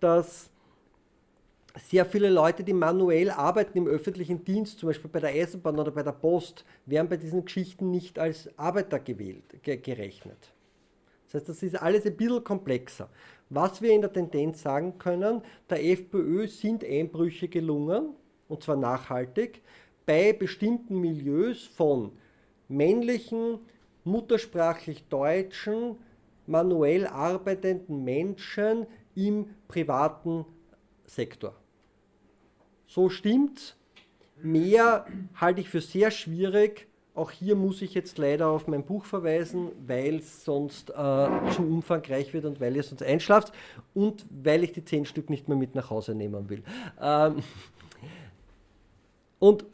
dass 0.00 0.50
sehr 1.78 2.06
viele 2.06 2.30
Leute, 2.30 2.64
die 2.64 2.72
manuell 2.72 3.30
arbeiten 3.30 3.78
im 3.78 3.86
öffentlichen 3.86 4.44
Dienst, 4.44 4.78
zum 4.78 4.88
Beispiel 4.88 5.10
bei 5.10 5.20
der 5.20 5.30
Eisenbahn 5.30 5.78
oder 5.78 5.90
bei 5.90 6.02
der 6.02 6.12
Post, 6.12 6.64
werden 6.86 7.08
bei 7.08 7.16
diesen 7.16 7.44
Geschichten 7.44 7.90
nicht 7.90 8.18
als 8.18 8.50
Arbeiter 8.58 8.98
gewählt, 8.98 9.62
ge 9.62 9.76
gerechnet. 9.76 10.52
Das 11.26 11.34
heißt, 11.34 11.48
das 11.48 11.62
ist 11.62 11.80
alles 11.80 12.06
ein 12.06 12.16
bisschen 12.16 12.44
komplexer. 12.44 13.08
Was 13.50 13.82
wir 13.82 13.92
in 13.92 14.00
der 14.00 14.12
Tendenz 14.12 14.62
sagen 14.62 14.98
können, 14.98 15.42
der 15.68 15.84
FPÖ 15.84 16.46
sind 16.46 16.84
Einbrüche 16.84 17.48
gelungen, 17.48 18.14
und 18.48 18.62
zwar 18.62 18.76
nachhaltig, 18.76 19.62
bei 20.06 20.32
bestimmten 20.32 21.00
Milieus 21.00 21.64
von 21.64 22.12
männlichen, 22.68 23.58
muttersprachlich 24.04 25.04
deutschen, 25.08 25.96
manuell 26.46 27.06
arbeitenden 27.06 28.04
Menschen 28.04 28.86
im 29.16 29.50
privaten 29.66 30.44
Sektor. 31.06 31.54
So 32.86 33.08
stimmt's. 33.08 33.76
Mehr 34.42 35.06
halte 35.34 35.60
ich 35.60 35.68
für 35.68 35.80
sehr 35.80 36.10
schwierig. 36.10 36.86
Auch 37.14 37.30
hier 37.30 37.56
muss 37.56 37.80
ich 37.80 37.94
jetzt 37.94 38.18
leider 38.18 38.48
auf 38.48 38.66
mein 38.66 38.84
Buch 38.84 39.06
verweisen, 39.06 39.70
weil 39.86 40.16
es 40.16 40.44
sonst 40.44 40.90
äh, 40.90 40.92
zu 40.92 41.62
umfangreich 41.62 42.34
wird 42.34 42.44
und 42.44 42.60
weil 42.60 42.76
ihr 42.76 42.82
sonst 42.82 43.02
einschlaft 43.02 43.54
und 43.94 44.26
weil 44.30 44.62
ich 44.64 44.72
die 44.72 44.84
zehn 44.84 45.06
Stück 45.06 45.30
nicht 45.30 45.48
mehr 45.48 45.56
mit 45.56 45.74
nach 45.74 45.88
Hause 45.88 46.14
nehmen 46.14 46.50
will. 46.50 46.62
Ähm, 47.00 47.36
und 49.38 49.64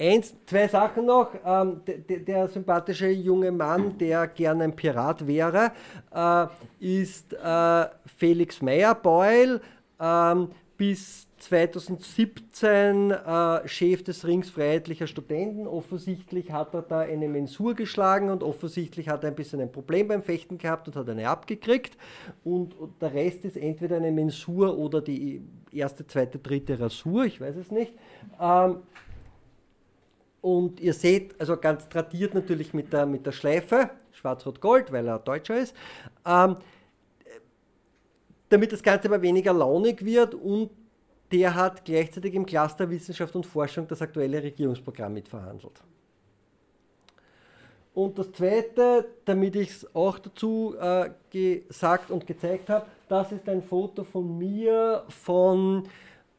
eins, 0.00 0.34
zwei 0.46 0.66
Sachen 0.68 1.06
noch. 1.06 1.28
Ähm, 1.44 1.82
der, 1.86 2.18
der, 2.20 2.48
sympathische 2.48 3.08
junge 3.08 3.52
Mann, 3.52 3.96
der 3.98 4.26
gerne 4.28 4.64
ein 4.64 4.74
Pirat 4.74 5.26
wäre, 5.26 5.72
äh, 6.14 6.46
ist 6.80 7.34
äh, 7.34 7.86
Felix 8.16 8.62
Meyer-Beul. 8.62 9.60
Ähm, 10.00 10.48
bis 10.76 11.28
2017 11.42 13.10
äh, 13.10 13.68
Chef 13.68 14.04
des 14.04 14.24
Rings 14.24 14.48
Freiheitlicher 14.48 15.08
Studenten. 15.08 15.66
Offensichtlich 15.66 16.52
hat 16.52 16.72
er 16.72 16.82
da 16.82 17.00
eine 17.00 17.28
Mensur 17.28 17.74
geschlagen 17.74 18.30
und 18.30 18.44
offensichtlich 18.44 19.08
hat 19.08 19.24
er 19.24 19.30
ein 19.30 19.34
bisschen 19.34 19.60
ein 19.60 19.72
Problem 19.72 20.06
beim 20.06 20.22
Fechten 20.22 20.56
gehabt 20.56 20.86
und 20.86 20.94
hat 20.94 21.08
eine 21.08 21.28
abgekriegt. 21.28 21.96
Und, 22.44 22.76
der 23.00 23.12
Rest 23.12 23.44
ist 23.44 23.56
entweder 23.56 23.96
eine 23.96 24.12
Mensur 24.12 24.78
oder 24.78 25.00
die 25.00 25.42
erste, 25.72 26.06
zweite, 26.06 26.38
dritte 26.38 26.78
Rasur, 26.78 27.24
ich 27.24 27.40
weiß 27.40 27.56
es 27.56 27.72
nicht. 27.72 27.92
Ähm, 28.40 28.76
und 30.42 30.78
ihr 30.78 30.94
seht, 30.94 31.40
also 31.40 31.56
ganz 31.56 31.88
tradiert 31.88 32.34
natürlich 32.34 32.72
mit 32.72 32.92
der, 32.92 33.04
mit 33.04 33.26
der 33.26 33.32
Schleife, 33.32 33.90
schwarz-rot-gold, 34.12 34.92
weil 34.92 35.08
er 35.08 35.18
Deutscher 35.18 35.58
ist. 35.58 35.74
Ähm, 36.24 36.56
damit 38.48 38.70
das 38.70 38.82
Ganze 38.82 39.08
aber 39.08 39.22
weniger 39.22 39.52
launig 39.52 40.04
wird 40.04 40.34
und 40.34 40.70
der 41.32 41.54
hat 41.54 41.84
gleichzeitig 41.84 42.34
im 42.34 42.44
Cluster 42.44 42.88
Wissenschaft 42.90 43.34
und 43.34 43.46
Forschung 43.46 43.88
das 43.88 44.02
aktuelle 44.02 44.42
Regierungsprogramm 44.42 45.14
mitverhandelt. 45.14 45.82
Und 47.94 48.18
das 48.18 48.32
Zweite, 48.32 49.06
damit 49.24 49.56
ich 49.56 49.70
es 49.70 49.94
auch 49.94 50.18
dazu 50.18 50.74
äh, 50.80 51.10
gesagt 51.30 52.10
und 52.10 52.26
gezeigt 52.26 52.70
habe, 52.70 52.86
das 53.08 53.32
ist 53.32 53.48
ein 53.48 53.62
Foto 53.62 54.04
von 54.04 54.38
mir 54.38 55.04
von 55.08 55.84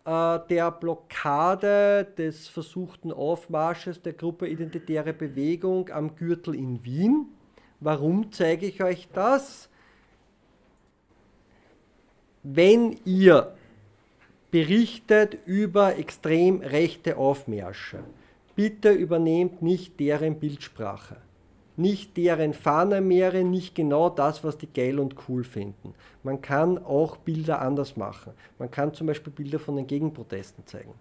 äh, 0.06 0.40
der 0.50 0.72
Blockade 0.72 2.08
des 2.18 2.48
versuchten 2.48 3.12
Aufmarsches 3.12 4.02
der 4.02 4.14
Gruppe 4.14 4.48
Identitäre 4.48 5.14
Bewegung 5.14 5.90
am 5.90 6.16
Gürtel 6.16 6.56
in 6.56 6.84
Wien. 6.84 7.28
Warum 7.80 8.32
zeige 8.32 8.66
ich 8.66 8.82
euch 8.84 9.08
das? 9.14 9.70
Wenn 12.42 12.98
ihr 13.06 13.54
berichtet 14.54 15.40
über 15.48 15.98
extrem 15.98 16.62
rechte 16.62 17.18
Aufmärsche. 17.18 18.04
Bitte 18.56 18.92
übernehmt 18.92 19.64
nicht 19.64 20.00
deren 20.00 20.40
Bildsprache, 20.40 21.18
nicht 21.76 22.16
deren 22.18 22.54
Fahnermeere, 22.54 23.44
nicht 23.44 23.74
genau 23.74 24.12
das, 24.12 24.44
was 24.44 24.60
die 24.60 24.72
geil 24.72 25.00
und 25.00 25.16
cool 25.28 25.44
finden. 25.44 25.96
Man 26.22 26.40
kann 26.40 26.78
auch 26.78 27.18
Bilder 27.18 27.64
anders 27.64 27.98
machen. 27.98 28.34
Man 28.60 28.70
kann 28.70 28.94
zum 28.94 29.08
Beispiel 29.08 29.34
Bilder 29.34 29.58
von 29.58 29.76
den 29.76 29.88
Gegenprotesten 29.88 30.68
zeigen. 30.68 30.94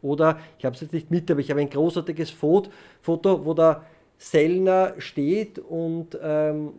Oder, 0.00 0.38
ich 0.56 0.64
habe 0.64 0.76
es 0.76 0.80
jetzt 0.80 0.92
nicht 0.92 1.10
mit, 1.10 1.28
aber 1.28 1.40
ich 1.40 1.50
habe 1.50 1.60
ein 1.60 1.70
großartiges 1.70 2.30
Foto, 2.30 2.70
Foto 3.00 3.44
wo 3.44 3.52
der 3.52 3.84
Sellner 4.16 4.94
steht 4.98 5.58
und 5.58 6.16
ähm, 6.22 6.72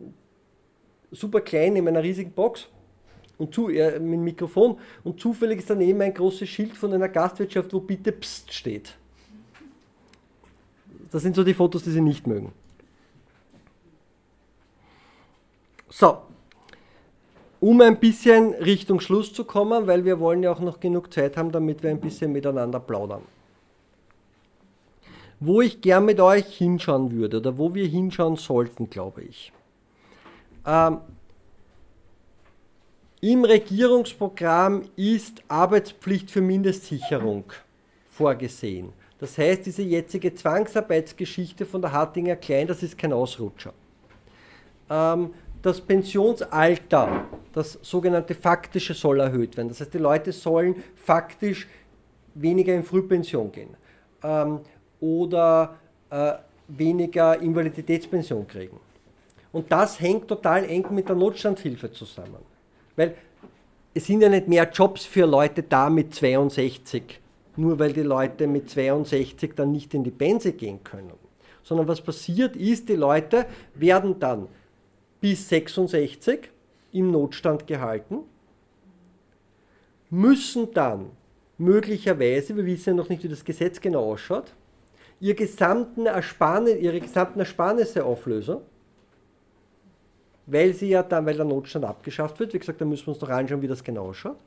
super 1.10 1.42
klein 1.42 1.76
in 1.76 1.86
einer 1.86 2.02
riesigen 2.02 2.32
Box 2.32 2.70
und 3.42 3.54
zu, 3.54 3.68
äh, 3.68 3.98
mit 3.98 4.12
dem 4.14 4.24
Mikrofon 4.24 4.78
und 5.04 5.20
zufällig 5.20 5.58
ist 5.58 5.70
daneben 5.70 6.00
ein 6.00 6.14
großes 6.14 6.48
Schild 6.48 6.76
von 6.76 6.92
einer 6.92 7.08
Gastwirtschaft, 7.08 7.72
wo 7.72 7.80
bitte 7.80 8.12
Psst 8.12 8.52
steht. 8.52 8.94
Das 11.10 11.22
sind 11.22 11.36
so 11.36 11.44
die 11.44 11.54
Fotos, 11.54 11.82
die 11.82 11.90
sie 11.90 12.00
nicht 12.00 12.26
mögen. 12.26 12.52
So, 15.90 16.18
um 17.60 17.80
ein 17.80 18.00
bisschen 18.00 18.54
Richtung 18.54 19.00
Schluss 19.00 19.32
zu 19.32 19.44
kommen, 19.44 19.86
weil 19.86 20.04
wir 20.04 20.18
wollen 20.20 20.42
ja 20.42 20.52
auch 20.52 20.60
noch 20.60 20.80
genug 20.80 21.12
Zeit 21.12 21.36
haben, 21.36 21.52
damit 21.52 21.82
wir 21.82 21.90
ein 21.90 22.00
bisschen 22.00 22.32
miteinander 22.32 22.80
plaudern. 22.80 23.22
Wo 25.38 25.60
ich 25.60 25.80
gern 25.80 26.04
mit 26.04 26.20
euch 26.20 26.56
hinschauen 26.56 27.12
würde 27.12 27.38
oder 27.38 27.58
wo 27.58 27.74
wir 27.74 27.86
hinschauen 27.86 28.36
sollten, 28.36 28.88
glaube 28.88 29.22
ich. 29.22 29.52
Ähm, 30.64 30.98
im 33.22 33.44
Regierungsprogramm 33.44 34.82
ist 34.96 35.44
Arbeitspflicht 35.46 36.28
für 36.28 36.40
Mindestsicherung 36.40 37.44
vorgesehen. 38.10 38.92
Das 39.20 39.38
heißt, 39.38 39.64
diese 39.64 39.82
jetzige 39.82 40.34
Zwangsarbeitsgeschichte 40.34 41.64
von 41.64 41.80
der 41.80 41.92
Hartinger 41.92 42.34
Klein, 42.34 42.66
das 42.66 42.82
ist 42.82 42.98
kein 42.98 43.12
Ausrutscher. 43.12 43.72
Ähm, 44.90 45.30
das 45.62 45.80
Pensionsalter, 45.80 47.26
das 47.52 47.78
sogenannte 47.82 48.34
faktische, 48.34 48.92
soll 48.92 49.20
erhöht 49.20 49.56
werden. 49.56 49.68
Das 49.68 49.80
heißt, 49.80 49.94
die 49.94 49.98
Leute 49.98 50.32
sollen 50.32 50.82
faktisch 50.96 51.68
weniger 52.34 52.74
in 52.74 52.82
Frühpension 52.82 53.52
gehen 53.52 53.76
ähm, 54.24 54.58
oder 54.98 55.76
äh, 56.10 56.32
weniger 56.66 57.40
Invaliditätspension 57.40 58.48
kriegen. 58.48 58.80
Und 59.52 59.70
das 59.70 60.00
hängt 60.00 60.26
total 60.26 60.64
eng 60.64 60.92
mit 60.92 61.08
der 61.08 61.14
Notstandshilfe 61.14 61.92
zusammen. 61.92 62.51
Weil 62.96 63.16
es 63.94 64.06
sind 64.06 64.20
ja 64.20 64.28
nicht 64.28 64.48
mehr 64.48 64.70
Jobs 64.70 65.04
für 65.04 65.26
Leute 65.26 65.62
da 65.62 65.90
mit 65.90 66.14
62, 66.14 67.20
nur 67.56 67.78
weil 67.78 67.92
die 67.92 68.02
Leute 68.02 68.46
mit 68.46 68.70
62 68.70 69.54
dann 69.54 69.72
nicht 69.72 69.92
in 69.94 70.04
die 70.04 70.10
Benze 70.10 70.52
gehen 70.52 70.82
können. 70.82 71.12
Sondern 71.62 71.88
was 71.88 72.00
passiert 72.00 72.56
ist, 72.56 72.88
die 72.88 72.96
Leute 72.96 73.46
werden 73.74 74.18
dann 74.18 74.48
bis 75.20 75.48
66 75.48 76.50
im 76.92 77.10
Notstand 77.10 77.66
gehalten, 77.66 78.20
müssen 80.10 80.72
dann 80.74 81.10
möglicherweise, 81.58 82.56
wir 82.56 82.66
wissen 82.66 82.90
ja 82.90 82.94
noch 82.94 83.08
nicht, 83.08 83.22
wie 83.22 83.28
das 83.28 83.44
Gesetz 83.44 83.80
genau 83.80 84.12
ausschaut, 84.12 84.52
ihre 85.20 85.34
gesamten 85.36 86.06
Ersparnisse 86.06 88.04
auflösen 88.04 88.58
weil 90.46 90.74
sie 90.74 90.88
ja 90.88 91.02
dann, 91.02 91.26
weil 91.26 91.36
der 91.36 91.44
Notstand 91.44 91.84
abgeschafft 91.84 92.40
wird, 92.40 92.54
wie 92.54 92.58
gesagt, 92.58 92.80
da 92.80 92.84
müssen 92.84 93.06
wir 93.06 93.12
uns 93.12 93.20
noch 93.20 93.28
anschauen, 93.28 93.62
wie 93.62 93.68
das 93.68 93.82
genau 93.84 94.08
ausschaut. 94.08 94.38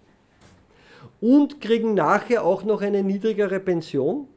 Und 1.21 1.61
kriegen 1.61 1.93
nachher 1.93 2.43
auch 2.43 2.63
noch 2.63 2.81
eine 2.81 3.03
niedrigere 3.03 3.59
Pension, 3.59 4.27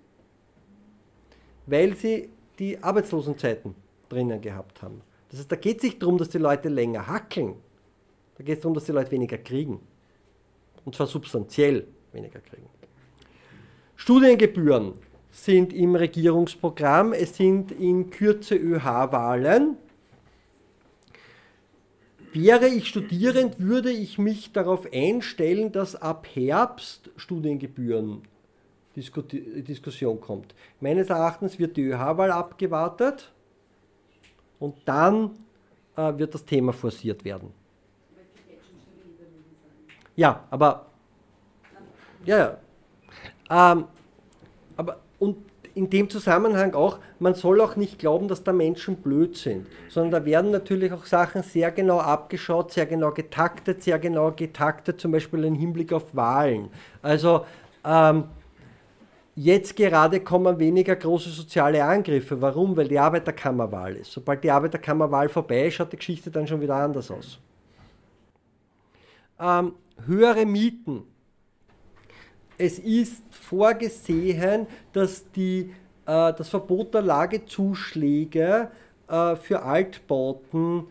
weil 1.66 1.94
sie 1.96 2.30
die 2.59 2.82
Arbeitslosenzeiten 2.82 3.74
drinnen 4.09 4.40
gehabt 4.40 4.82
haben. 4.82 5.02
Das 5.30 5.40
heißt, 5.40 5.52
da 5.52 5.56
geht 5.56 5.78
es 5.78 5.82
nicht 5.82 6.02
darum, 6.02 6.18
dass 6.18 6.28
die 6.28 6.38
Leute 6.38 6.68
länger 6.68 7.06
hackeln. 7.06 7.54
Da 8.36 8.44
geht 8.44 8.56
es 8.56 8.62
darum, 8.62 8.74
dass 8.74 8.84
die 8.84 8.92
Leute 8.92 9.11
weniger 9.11 9.38
kriegen. 9.38 9.80
Und 10.84 10.94
zwar 10.94 11.06
substanziell 11.06 11.86
weniger 12.12 12.40
kriegen. 12.40 12.66
Studiengebühren 13.96 14.94
sind 15.30 15.72
im 15.72 15.96
Regierungsprogramm. 15.96 17.12
Es 17.12 17.36
sind 17.36 17.72
in 17.72 18.11
Kürze 18.11 18.54
ÖH-Wahlen. 18.54 19.76
Wäre 22.33 22.68
ich 22.68 22.89
Studierend, 22.89 23.59
würde 23.59 23.91
ich 23.91 24.18
mich 24.18 24.53
darauf 24.53 24.87
einstellen, 24.93 25.72
dass 25.72 25.97
ab 25.97 26.26
Herbst 26.35 27.11
Studiengebühren 27.16 28.22
Diskussion 28.95 30.20
kommt. 30.20 30.55
Meines 30.81 31.09
Erachtens 31.09 31.59
wird 31.59 31.76
die 31.76 31.83
ÖH-Wahl 31.83 32.31
abgewartet 32.31 33.33
und 34.59 34.74
dann 34.85 35.31
äh, 35.97 36.18
wird 36.18 36.35
das 36.35 36.45
Thema 36.45 36.72
forciert 36.72 37.24
werden. 37.24 37.53
Ja, 40.16 40.45
aber 40.51 40.87
ja, 42.24 42.59
ja. 43.49 43.72
Ähm, 43.72 43.85
aber 44.76 45.01
und 45.18 45.47
in 45.79 45.89
dem 45.89 46.11
Zusammenhang 46.11 46.74
auch, 46.74 46.99
man 47.20 47.35
soll 47.35 47.61
auch 47.61 47.76
nicht 47.76 48.01
glauben, 48.01 48.26
dass 48.26 48.43
da 48.43 48.53
Menschen 48.53 48.97
blöd 48.97 49.37
sind, 49.37 49.68
sondern 49.89 50.20
da 50.20 50.26
werden 50.26 50.51
natürlich 50.51 50.93
auch 50.93 51.07
Sachen 51.07 51.45
sehr 51.45 51.70
genau 51.70 52.01
abgeschaut, 52.01 52.72
sehr 52.72 52.87
genau 52.87 53.12
getaktet, 53.12 53.85
sehr 53.85 54.01
genau 54.01 54.33
getaktet, 54.33 55.01
zum 55.01 55.12
Beispiel 55.12 55.45
im 55.45 55.55
Hinblick 55.55 55.93
auf 55.93 56.16
Wahlen. 56.16 56.68
Also 57.01 57.47
ähm, 57.85 58.24
jetzt 59.37 59.76
gerade 59.76 60.18
kommen 60.18 60.59
weniger 60.59 60.97
große 60.97 61.31
soziale 61.31 61.85
Angriffe. 61.85 62.41
Warum? 62.43 62.76
Weil 62.76 62.89
die 62.89 62.99
Arbeiterkammerwahl 62.99 63.95
ist. 63.95 64.11
Sobald 64.11 64.43
die 64.43 64.51
Arbeiterkammerwahl 64.51 65.29
vorbei 65.29 65.68
ist, 65.68 65.74
schaut 65.74 65.93
die 65.93 65.97
Geschichte 65.97 66.29
dann 66.33 66.49
schon 66.49 66.61
wieder 66.61 66.74
anders 66.74 67.09
aus. 67.09 67.39
Ähm, 69.39 69.74
höhere 70.05 70.45
Mieten 70.45 71.05
es 72.59 72.78
ist 72.80 73.22
vorgesehen, 73.30 74.66
dass 74.92 75.30
die, 75.32 75.70
äh, 76.06 76.32
das 76.32 76.48
Verbot 76.48 76.92
der 76.92 77.02
Lagezuschläge 77.02 78.68
äh, 79.09 79.36
für 79.36 79.62
Altbauten 79.62 80.84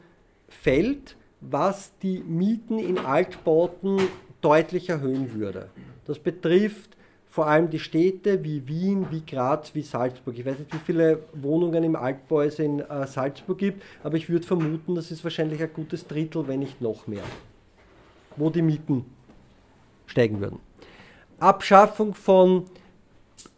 fällt, 0.47 1.15
was 1.41 1.91
die 2.01 2.19
Mieten 2.19 2.79
in 2.79 2.97
Altbauten 2.97 3.99
deutlich 4.41 4.89
erhöhen 4.89 5.33
würde. 5.33 5.69
Das 6.05 6.17
betrifft 6.17 6.95
vor 7.27 7.47
allem 7.47 7.69
die 7.69 7.79
Städte 7.79 8.43
wie 8.43 8.65
Wien, 8.67 9.07
wie 9.11 9.21
Graz, 9.23 9.75
wie 9.75 9.81
Salzburg. 9.81 10.39
Ich 10.39 10.45
weiß 10.45 10.57
nicht, 10.57 10.73
wie 10.73 10.79
viele 10.79 11.19
Wohnungen 11.33 11.83
im 11.83 11.95
Altbau 11.95 12.41
es 12.41 12.57
in 12.57 12.79
äh, 12.79 13.05
Salzburg 13.05 13.57
gibt, 13.57 13.83
aber 14.03 14.15
ich 14.15 14.29
würde 14.29 14.47
vermuten, 14.47 14.95
das 14.95 15.11
ist 15.11 15.23
wahrscheinlich 15.23 15.61
ein 15.61 15.71
gutes 15.73 16.07
Drittel, 16.07 16.47
wenn 16.47 16.61
nicht 16.61 16.81
noch 16.81 17.05
mehr, 17.05 17.23
wo 18.37 18.49
die 18.49 18.61
Mieten 18.61 19.05
steigen 20.07 20.39
würden. 20.39 20.66
Abschaffung 21.39 22.13
von 22.13 22.65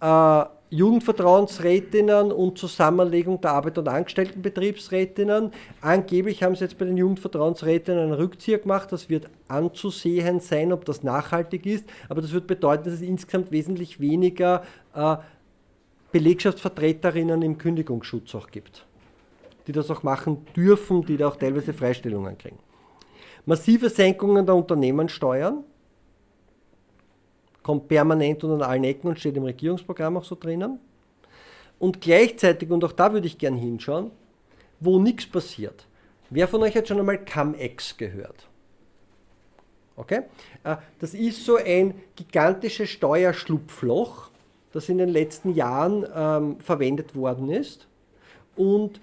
äh, 0.01 0.43
Jugendvertrauensrätinnen 0.71 2.31
und 2.31 2.59
Zusammenlegung 2.59 3.41
der 3.41 3.51
Arbeit- 3.51 3.79
und 3.79 3.87
Angestelltenbetriebsrätinnen. 3.87 5.51
Angeblich 5.81 6.43
haben 6.43 6.55
sie 6.55 6.65
jetzt 6.65 6.77
bei 6.77 6.85
den 6.85 6.95
Jugendvertrauensrätinnen 6.95 8.03
einen 8.03 8.13
Rückzieher 8.13 8.59
gemacht. 8.59 8.91
Das 8.91 9.09
wird 9.09 9.29
anzusehen 9.47 10.39
sein, 10.41 10.71
ob 10.71 10.85
das 10.85 11.01
nachhaltig 11.01 11.65
ist. 11.65 11.89
Aber 12.07 12.21
das 12.21 12.33
wird 12.33 12.45
bedeuten, 12.45 12.83
dass 12.83 12.93
es 12.93 13.01
insgesamt 13.01 13.51
wesentlich 13.51 13.99
weniger 13.99 14.63
äh, 14.93 15.17
Belegschaftsvertreterinnen 16.11 17.41
im 17.41 17.57
Kündigungsschutz 17.57 18.35
auch 18.35 18.51
gibt, 18.51 18.85
die 19.65 19.71
das 19.71 19.89
auch 19.89 20.03
machen 20.03 20.45
dürfen, 20.55 21.03
die 21.03 21.17
da 21.17 21.29
auch 21.29 21.35
teilweise 21.35 21.73
Freistellungen 21.73 22.37
kriegen. 22.37 22.59
Massive 23.45 23.89
Senkungen 23.89 24.45
der 24.45 24.55
Unternehmenssteuern 24.55 25.63
kommt 27.63 27.87
permanent 27.87 28.43
und 28.43 28.51
an 28.53 28.61
allen 28.61 28.83
Ecken 28.83 29.07
und 29.07 29.19
steht 29.19 29.37
im 29.37 29.43
Regierungsprogramm 29.43 30.17
auch 30.17 30.23
so 30.23 30.35
drinnen. 30.39 30.79
Und 31.77 32.01
gleichzeitig, 32.01 32.69
und 32.69 32.83
auch 32.83 32.91
da 32.91 33.13
würde 33.13 33.27
ich 33.27 33.37
gern 33.37 33.55
hinschauen, 33.55 34.11
wo 34.79 34.99
nichts 34.99 35.25
passiert. 35.25 35.85
Wer 36.29 36.47
von 36.47 36.61
euch 36.61 36.75
hat 36.75 36.87
schon 36.87 36.99
einmal 36.99 37.23
CumEx 37.23 37.97
gehört? 37.97 38.47
Okay? 39.95 40.21
Äh, 40.63 40.77
das 40.99 41.13
ist 41.13 41.45
so 41.45 41.57
ein 41.57 41.93
gigantisches 42.15 42.89
Steuerschlupfloch, 42.89 44.29
das 44.71 44.87
in 44.89 44.97
den 44.97 45.09
letzten 45.09 45.53
Jahren 45.53 46.05
ähm, 46.13 46.59
verwendet 46.59 47.15
worden 47.15 47.49
ist 47.49 47.87
und 48.55 49.01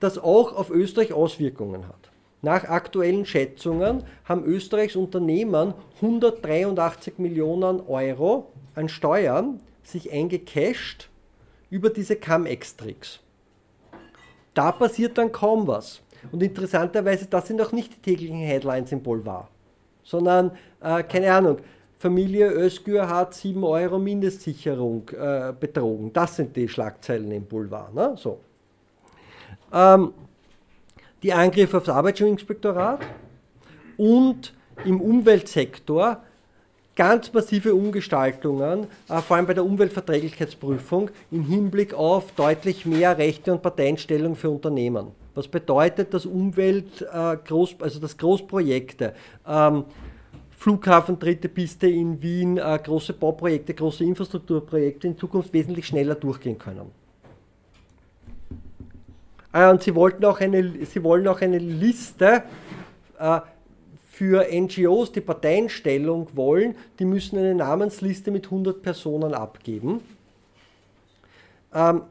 das 0.00 0.18
auch 0.18 0.54
auf 0.54 0.70
Österreich 0.70 1.12
Auswirkungen 1.12 1.86
hat. 1.86 2.03
Nach 2.44 2.64
aktuellen 2.64 3.24
Schätzungen 3.24 4.04
haben 4.26 4.44
Österreichs 4.44 4.96
Unternehmen 4.96 5.72
183 6.02 7.16
Millionen 7.16 7.80
Euro 7.88 8.52
an 8.74 8.90
Steuern 8.90 9.60
sich 9.82 10.12
eingecasht 10.12 11.08
über 11.70 11.88
diese 11.88 12.16
Cum-Ex-Tricks. 12.16 13.20
Da 14.52 14.72
passiert 14.72 15.16
dann 15.16 15.32
kaum 15.32 15.66
was. 15.66 16.02
Und 16.32 16.42
interessanterweise, 16.42 17.24
das 17.24 17.48
sind 17.48 17.62
auch 17.62 17.72
nicht 17.72 17.94
die 17.94 18.10
täglichen 18.10 18.40
Headlines 18.40 18.92
im 18.92 19.02
Boulevard, 19.02 19.48
sondern, 20.02 20.50
äh, 20.82 21.02
keine 21.02 21.32
Ahnung, 21.32 21.56
Familie 21.96 22.50
Özgür 22.50 23.08
hat 23.08 23.32
7 23.32 23.64
Euro 23.64 23.98
Mindestsicherung 23.98 25.08
äh, 25.18 25.54
betrogen. 25.58 26.12
Das 26.12 26.36
sind 26.36 26.54
die 26.54 26.68
Schlagzeilen 26.68 27.32
im 27.32 27.46
Boulevard. 27.46 27.94
Ne? 27.94 28.12
So. 28.18 28.40
Ähm, 29.72 30.12
die 31.24 31.32
Angriffe 31.32 31.78
aufs 31.78 31.88
Arbeitsschulinspektorat 31.88 33.00
und 33.96 34.52
im 34.84 35.00
Umweltsektor 35.00 36.22
ganz 36.94 37.32
massive 37.32 37.74
Umgestaltungen, 37.74 38.86
äh, 39.08 39.20
vor 39.22 39.36
allem 39.36 39.46
bei 39.46 39.54
der 39.54 39.64
Umweltverträglichkeitsprüfung, 39.64 41.10
im 41.30 41.44
Hinblick 41.46 41.94
auf 41.94 42.32
deutlich 42.32 42.84
mehr 42.84 43.16
Rechte 43.16 43.52
und 43.52 43.62
Patentstellung 43.62 44.36
für 44.36 44.50
Unternehmen. 44.50 45.08
Was 45.34 45.48
bedeutet, 45.48 46.12
dass 46.12 46.26
Umwelt, 46.26 47.00
äh, 47.00 47.06
also 47.16 48.00
dass 48.00 48.16
Großprojekte, 48.18 49.14
ähm, 49.48 49.84
Flughafen, 50.50 51.18
dritte 51.18 51.48
Piste 51.48 51.88
in 51.88 52.20
Wien, 52.22 52.58
äh, 52.58 52.78
große 52.82 53.14
Bauprojekte, 53.14 53.72
große 53.74 54.04
Infrastrukturprojekte 54.04 55.08
in 55.08 55.18
Zukunft 55.18 55.52
wesentlich 55.52 55.86
schneller 55.86 56.14
durchgehen 56.14 56.58
können. 56.58 57.03
Ah, 59.54 59.70
und 59.70 59.84
sie, 59.84 59.94
wollten 59.94 60.24
auch 60.24 60.40
eine, 60.40 60.84
sie 60.84 61.04
wollen 61.04 61.28
auch 61.28 61.40
eine 61.40 61.58
Liste 61.58 62.42
äh, 63.20 63.40
für 64.10 64.44
NGOs, 64.52 65.12
die 65.12 65.20
Parteienstellung 65.20 66.26
wollen, 66.34 66.74
die 66.98 67.04
müssen 67.04 67.38
eine 67.38 67.54
Namensliste 67.54 68.32
mit 68.32 68.46
100 68.46 68.82
Personen 68.82 69.32
abgeben. 69.32 70.00
Ähm, 71.72 72.02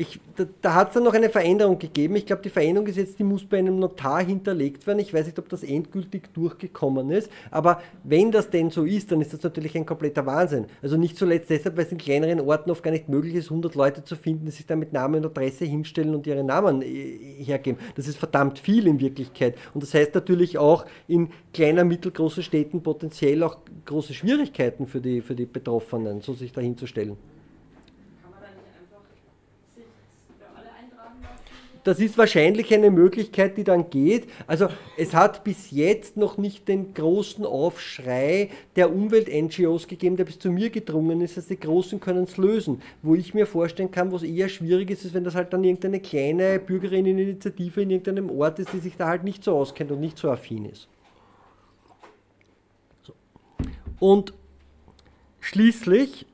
ich, 0.00 0.18
da, 0.34 0.46
da 0.62 0.74
hat 0.74 0.88
es 0.88 0.94
dann 0.94 1.04
noch 1.04 1.12
eine 1.12 1.28
Veränderung 1.28 1.78
gegeben. 1.78 2.16
Ich 2.16 2.24
glaube, 2.24 2.40
die 2.40 2.48
Veränderung 2.48 2.88
ist 2.88 2.96
jetzt, 2.96 3.18
die 3.18 3.24
muss 3.24 3.44
bei 3.44 3.58
einem 3.58 3.78
Notar 3.78 4.24
hinterlegt 4.24 4.86
werden. 4.86 4.98
Ich 4.98 5.12
weiß 5.12 5.26
nicht, 5.26 5.38
ob 5.38 5.50
das 5.50 5.62
endgültig 5.62 6.32
durchgekommen 6.32 7.10
ist, 7.10 7.30
aber 7.50 7.82
wenn 8.02 8.32
das 8.32 8.48
denn 8.48 8.70
so 8.70 8.84
ist, 8.84 9.12
dann 9.12 9.20
ist 9.20 9.34
das 9.34 9.42
natürlich 9.42 9.76
ein 9.76 9.84
kompletter 9.84 10.24
Wahnsinn. 10.24 10.66
Also 10.80 10.96
nicht 10.96 11.18
zuletzt 11.18 11.50
deshalb, 11.50 11.76
weil 11.76 11.84
es 11.84 11.92
in 11.92 11.98
kleineren 11.98 12.40
Orten 12.40 12.70
oft 12.70 12.82
gar 12.82 12.92
nicht 12.92 13.10
möglich 13.10 13.34
ist, 13.34 13.50
100 13.50 13.74
Leute 13.74 14.02
zu 14.02 14.16
finden, 14.16 14.46
die 14.46 14.52
sich 14.52 14.64
dann 14.64 14.78
mit 14.78 14.94
Namen 14.94 15.16
und 15.16 15.26
Adresse 15.26 15.66
hinstellen 15.66 16.14
und 16.14 16.26
ihre 16.26 16.44
Namen 16.44 16.80
äh, 16.80 17.44
hergeben. 17.44 17.78
Das 17.94 18.08
ist 18.08 18.16
verdammt 18.16 18.58
viel 18.58 18.86
in 18.86 19.00
Wirklichkeit. 19.00 19.56
Und 19.74 19.82
das 19.82 19.92
heißt 19.92 20.14
natürlich 20.14 20.56
auch 20.56 20.86
in 21.08 21.28
kleiner, 21.52 21.84
mittelgroßen 21.84 22.42
Städten 22.42 22.82
potenziell 22.82 23.42
auch 23.42 23.58
große 23.84 24.14
Schwierigkeiten 24.14 24.86
für 24.86 25.02
die, 25.02 25.20
für 25.20 25.34
die 25.34 25.46
Betroffenen, 25.46 26.22
so 26.22 26.32
sich 26.32 26.52
da 26.52 26.62
das 31.84 31.98
ist 31.98 32.18
wahrscheinlich 32.18 32.72
eine 32.74 32.90
Möglichkeit, 32.90 33.56
die 33.56 33.64
dann 33.64 33.88
geht. 33.88 34.28
Also 34.46 34.68
es 34.98 35.14
hat 35.14 35.44
bis 35.44 35.70
jetzt 35.70 36.16
noch 36.16 36.36
nicht 36.36 36.68
den 36.68 36.92
großen 36.92 37.46
Aufschrei 37.46 38.50
der 38.76 38.92
Umwelt-NGOs 38.92 39.86
gegeben, 39.88 40.16
der 40.16 40.24
bis 40.24 40.38
zu 40.38 40.50
mir 40.50 40.70
gedrungen 40.70 41.20
ist, 41.20 41.36
dass 41.36 41.46
die 41.46 41.58
Großen 41.58 41.98
können 42.00 42.24
es 42.24 42.36
lösen. 42.36 42.82
Wo 43.02 43.14
ich 43.14 43.32
mir 43.34 43.46
vorstellen 43.46 43.90
kann, 43.90 44.10
wo 44.12 44.16
es 44.16 44.22
eher 44.22 44.48
schwierig 44.48 44.90
ist, 44.90 45.04
ist, 45.04 45.14
wenn 45.14 45.24
das 45.24 45.34
halt 45.34 45.52
dann 45.52 45.64
irgendeine 45.64 46.00
kleine 46.00 46.58
Bürgerinneninitiative 46.58 47.82
in 47.82 47.90
irgendeinem 47.90 48.30
Ort 48.30 48.58
ist, 48.58 48.72
die 48.72 48.80
sich 48.80 48.96
da 48.96 49.08
halt 49.08 49.24
nicht 49.24 49.42
so 49.42 49.56
auskennt 49.56 49.90
und 49.90 50.00
nicht 50.00 50.18
so 50.18 50.30
affin 50.30 50.66
ist. 50.66 50.88
So. 53.02 53.14
Und 53.98 54.34
schließlich, 55.40 56.26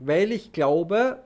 weil 0.00 0.32
ich 0.32 0.52
glaube, 0.52 1.22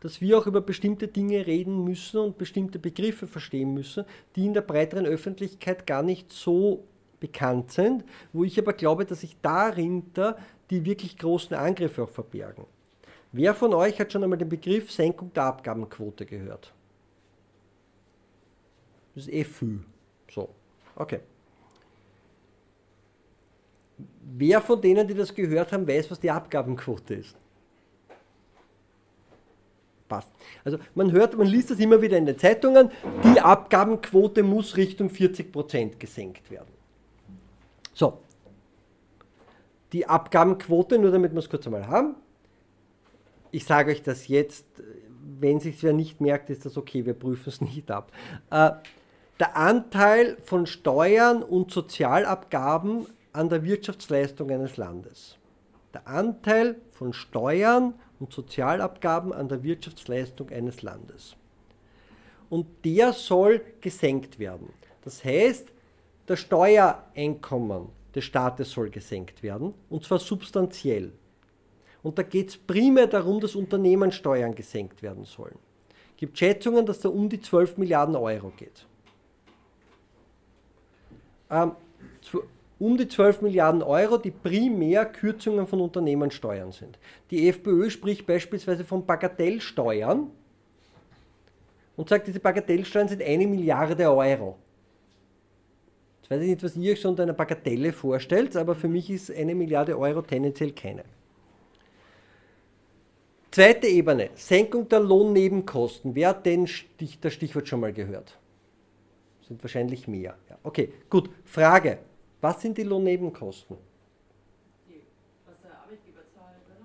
dass 0.00 0.20
wir 0.20 0.38
auch 0.38 0.46
über 0.46 0.60
bestimmte 0.60 1.08
Dinge 1.08 1.46
reden 1.46 1.84
müssen 1.84 2.18
und 2.18 2.38
bestimmte 2.38 2.78
Begriffe 2.78 3.26
verstehen 3.26 3.74
müssen, 3.74 4.04
die 4.34 4.46
in 4.46 4.54
der 4.54 4.62
breiteren 4.62 5.06
Öffentlichkeit 5.06 5.86
gar 5.86 6.02
nicht 6.02 6.32
so 6.32 6.84
bekannt 7.20 7.70
sind, 7.70 8.04
wo 8.32 8.44
ich 8.44 8.58
aber 8.58 8.72
glaube, 8.72 9.04
dass 9.04 9.20
sich 9.20 9.36
darinter 9.42 10.38
die 10.70 10.84
wirklich 10.84 11.18
großen 11.18 11.54
Angriffe 11.54 12.04
auch 12.04 12.08
verbergen. 12.08 12.64
Wer 13.32 13.54
von 13.54 13.74
euch 13.74 14.00
hat 14.00 14.10
schon 14.10 14.24
einmal 14.24 14.38
den 14.38 14.48
Begriff 14.48 14.90
Senkung 14.90 15.32
der 15.32 15.44
Abgabenquote 15.44 16.26
gehört? 16.26 16.72
Das 19.14 19.24
ist 19.26 19.32
eh 19.32 19.44
viel. 19.44 19.80
So, 20.30 20.48
okay. 20.96 21.20
Wer 24.32 24.60
von 24.60 24.80
denen, 24.80 25.06
die 25.06 25.14
das 25.14 25.34
gehört 25.34 25.72
haben, 25.72 25.86
weiß, 25.86 26.10
was 26.10 26.20
die 26.20 26.30
Abgabenquote 26.30 27.14
ist? 27.14 27.36
Passt. 30.10 30.30
Also 30.62 30.76
man 30.94 31.10
hört, 31.12 31.38
man 31.38 31.46
liest 31.46 31.70
das 31.70 31.78
immer 31.78 32.02
wieder 32.02 32.18
in 32.18 32.26
den 32.26 32.36
Zeitungen, 32.36 32.90
die 33.24 33.40
Abgabenquote 33.40 34.42
muss 34.42 34.76
Richtung 34.76 35.08
40% 35.08 35.96
gesenkt 35.96 36.50
werden. 36.50 36.68
So. 37.94 38.18
Die 39.94 40.06
Abgabenquote, 40.06 40.98
nur 40.98 41.10
damit 41.10 41.32
wir 41.32 41.38
es 41.38 41.48
kurz 41.48 41.66
einmal 41.66 41.88
haben. 41.88 42.16
Ich 43.50 43.64
sage 43.64 43.92
euch 43.92 44.02
das 44.02 44.28
jetzt, 44.28 44.66
wenn 45.40 45.58
sich 45.60 45.82
wer 45.82 45.92
nicht 45.92 46.20
merkt, 46.20 46.50
ist 46.50 46.66
das 46.66 46.76
okay, 46.76 47.06
wir 47.06 47.14
prüfen 47.14 47.48
es 47.48 47.60
nicht 47.62 47.90
ab. 47.90 48.12
Äh, 48.50 48.72
der 49.40 49.56
Anteil 49.56 50.36
von 50.44 50.66
Steuern 50.66 51.42
und 51.42 51.70
Sozialabgaben 51.70 53.06
an 53.32 53.48
der 53.48 53.64
Wirtschaftsleistung 53.64 54.50
eines 54.50 54.76
Landes. 54.76 55.36
der 55.94 56.06
Anteil 56.06 56.76
von 56.92 57.12
Steuern 57.12 57.94
und 58.20 58.32
Sozialabgaben 58.32 59.32
an 59.32 59.48
der 59.48 59.62
Wirtschaftsleistung 59.62 60.50
eines 60.50 60.82
Landes. 60.82 61.36
Und 62.48 62.66
der 62.84 63.12
soll 63.12 63.62
gesenkt 63.80 64.38
werden. 64.38 64.68
Das 65.02 65.24
heißt, 65.24 65.68
das 66.26 66.40
Steuereinkommen 66.40 67.88
des 68.14 68.24
Staates 68.24 68.70
soll 68.70 68.90
gesenkt 68.90 69.42
werden, 69.42 69.74
und 69.88 70.04
zwar 70.04 70.18
substanziell. 70.18 71.12
Und 72.02 72.18
da 72.18 72.22
geht 72.22 72.50
es 72.50 72.56
primär 72.56 73.06
darum, 73.06 73.40
dass 73.40 73.54
Unternehmenssteuern 73.54 74.54
gesenkt 74.54 75.02
werden 75.02 75.24
sollen. 75.24 75.58
Es 76.12 76.16
gibt 76.16 76.38
Schätzungen, 76.38 76.84
dass 76.84 77.00
da 77.00 77.08
um 77.08 77.28
die 77.28 77.40
12 77.40 77.78
Milliarden 77.78 78.16
Euro 78.16 78.52
geht. 78.56 78.86
Ähm, 81.50 81.72
um 82.80 82.96
die 82.96 83.06
12 83.06 83.42
Milliarden 83.42 83.82
Euro, 83.82 84.16
die 84.16 84.30
primär 84.30 85.04
Kürzungen 85.04 85.66
von 85.66 85.82
Unternehmenssteuern 85.82 86.72
sind. 86.72 86.98
Die 87.30 87.48
FPÖ 87.48 87.90
spricht 87.90 88.26
beispielsweise 88.26 88.84
von 88.84 89.04
Bagatellsteuern 89.04 90.30
und 91.96 92.08
sagt, 92.08 92.26
diese 92.26 92.40
Bagatellsteuern 92.40 93.08
sind 93.08 93.22
eine 93.22 93.46
Milliarde 93.46 94.10
Euro. 94.10 94.56
Jetzt 96.22 96.30
weiß 96.30 96.40
ich 96.40 96.48
nicht, 96.48 96.62
was 96.62 96.76
ihr 96.76 96.92
euch 96.92 97.00
so 97.00 97.10
unter 97.10 97.24
einer 97.24 97.34
Bagatelle 97.34 97.92
vorstellt, 97.92 98.56
aber 98.56 98.74
für 98.74 98.88
mich 98.88 99.10
ist 99.10 99.30
eine 99.30 99.54
Milliarde 99.54 99.98
Euro 99.98 100.22
tendenziell 100.22 100.72
keine. 100.72 101.04
Zweite 103.50 103.88
Ebene, 103.88 104.30
Senkung 104.36 104.88
der 104.88 105.00
Lohnnebenkosten. 105.00 106.14
Wer 106.14 106.28
hat 106.28 106.46
denn 106.46 106.66
das 107.20 107.34
Stichwort 107.34 107.68
schon 107.68 107.80
mal 107.80 107.92
gehört? 107.92 108.38
Sind 109.46 109.62
wahrscheinlich 109.62 110.08
mehr. 110.08 110.36
Ja, 110.48 110.56
okay, 110.62 110.92
gut. 111.10 111.28
Frage. 111.44 111.98
Was 112.40 112.60
sind 112.60 112.78
die 112.78 112.82
Lohnnebenkosten? 112.82 113.76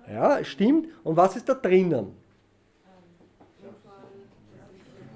Ja, 0.08 0.44
stimmt. 0.44 0.88
Und 1.02 1.16
was 1.16 1.36
ist 1.36 1.48
da 1.48 1.54
drinnen? 1.54 2.14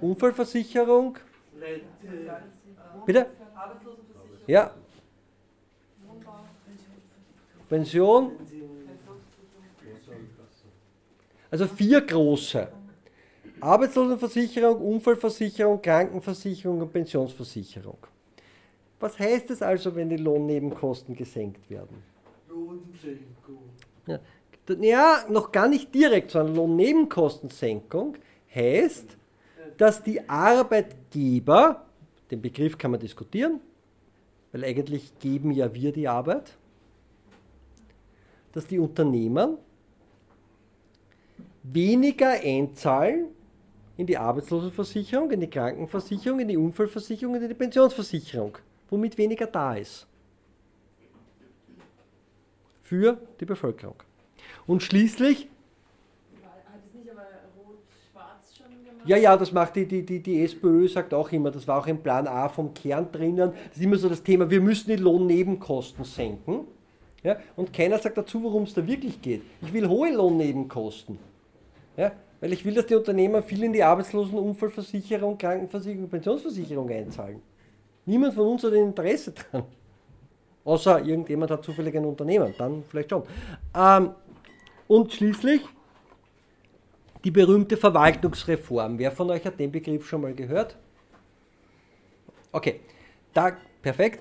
Unfallversicherung? 0.00 1.18
Bitte? 3.06 3.26
Ja. 4.46 4.74
Pension? 7.68 8.32
Also 11.50 11.66
vier 11.66 12.00
große. 12.00 12.68
Arbeitslosenversicherung, 13.60 14.80
Unfallversicherung, 14.94 15.82
Krankenversicherung 15.82 16.80
und 16.80 16.92
Pensionsversicherung. 16.92 17.98
Was 19.00 19.18
heißt 19.18 19.50
es 19.50 19.62
also, 19.62 19.94
wenn 19.96 20.08
die 20.10 20.16
Lohnnebenkosten 20.18 21.16
gesenkt 21.16 21.68
werden? 21.70 22.02
Ja, 24.06 24.18
d- 24.68 24.86
ja, 24.88 25.24
noch 25.28 25.50
gar 25.50 25.68
nicht 25.68 25.94
direkt, 25.94 26.30
sondern 26.30 26.54
Lohnnebenkostensenkung 26.54 28.16
heißt, 28.54 29.16
dass 29.78 30.02
die 30.02 30.28
Arbeitgeber, 30.28 31.86
den 32.30 32.42
Begriff 32.42 32.76
kann 32.76 32.90
man 32.90 33.00
diskutieren, 33.00 33.60
weil 34.52 34.64
eigentlich 34.64 35.18
geben 35.18 35.50
ja 35.52 35.72
wir 35.72 35.92
die 35.92 36.06
Arbeit, 36.06 36.56
dass 38.52 38.66
die 38.66 38.78
Unternehmen 38.78 39.56
weniger 41.62 42.30
einzahlen 42.30 43.26
in 43.96 44.06
die 44.06 44.16
Arbeitslosenversicherung, 44.18 45.30
in 45.30 45.40
die 45.40 45.46
Krankenversicherung, 45.48 46.40
in 46.40 46.48
die 46.48 46.56
Unfallversicherung 46.56 47.36
in 47.36 47.48
die 47.48 47.54
Pensionsversicherung, 47.54 48.58
womit 48.90 49.16
weniger 49.18 49.46
da 49.46 49.74
ist. 49.74 50.06
Für 52.82 53.18
die 53.38 53.44
Bevölkerung. 53.44 53.94
Und 54.66 54.82
schließlich, 54.82 55.48
Hat 56.42 56.80
es 56.86 56.94
nicht 56.94 57.10
aber 57.10 57.22
rot-schwarz 57.56 58.56
schon 58.56 58.84
gemacht? 58.84 59.06
ja, 59.06 59.16
ja, 59.16 59.36
das 59.36 59.52
macht 59.52 59.76
die, 59.76 59.86
die, 59.86 60.04
die, 60.04 60.20
die 60.20 60.42
SPÖ, 60.42 60.88
sagt 60.88 61.14
auch 61.14 61.30
immer, 61.30 61.50
das 61.50 61.68
war 61.68 61.78
auch 61.78 61.86
im 61.86 62.02
Plan 62.02 62.26
A 62.26 62.48
vom 62.48 62.74
Kern 62.74 63.10
drinnen, 63.12 63.52
das 63.68 63.76
ist 63.76 63.82
immer 63.82 63.96
so 63.96 64.08
das 64.08 64.22
Thema, 64.22 64.50
wir 64.50 64.60
müssen 64.60 64.88
die 64.90 64.96
Lohnnebenkosten 64.96 66.04
senken. 66.04 66.66
Ja, 67.22 67.36
und 67.54 67.72
keiner 67.72 67.98
sagt 67.98 68.16
dazu, 68.16 68.42
worum 68.42 68.62
es 68.62 68.72
da 68.72 68.86
wirklich 68.86 69.20
geht. 69.20 69.42
Ich 69.60 69.72
will 69.74 69.86
hohe 69.86 70.10
Lohnnebenkosten. 70.10 71.18
Ja, 71.96 72.12
weil 72.40 72.52
ich 72.54 72.64
will, 72.64 72.72
dass 72.72 72.86
die 72.86 72.94
Unternehmer 72.94 73.42
viel 73.42 73.62
in 73.62 73.74
die 73.74 73.84
Arbeitslosen-, 73.84 74.38
Unfallversicherung, 74.38 75.36
Krankenversicherung, 75.36 76.08
Pensionsversicherung 76.08 76.88
einzahlen. 76.88 77.42
Niemand 78.10 78.34
von 78.34 78.48
uns 78.48 78.64
hat 78.64 78.72
ein 78.72 78.86
Interesse 78.86 79.30
dran. 79.30 79.62
Außer 80.64 81.04
irgendjemand 81.04 81.52
hat 81.52 81.64
zufällig 81.64 81.96
ein 81.96 82.04
Unternehmen, 82.04 82.52
dann 82.58 82.82
vielleicht 82.88 83.10
schon. 83.10 83.22
Ähm, 83.72 84.10
und 84.88 85.12
schließlich 85.12 85.62
die 87.22 87.30
berühmte 87.30 87.76
Verwaltungsreform. 87.76 88.98
Wer 88.98 89.12
von 89.12 89.30
euch 89.30 89.44
hat 89.44 89.60
den 89.60 89.70
Begriff 89.70 90.08
schon 90.08 90.22
mal 90.22 90.34
gehört? 90.34 90.76
Okay, 92.50 92.80
da, 93.32 93.56
perfekt. 93.80 94.20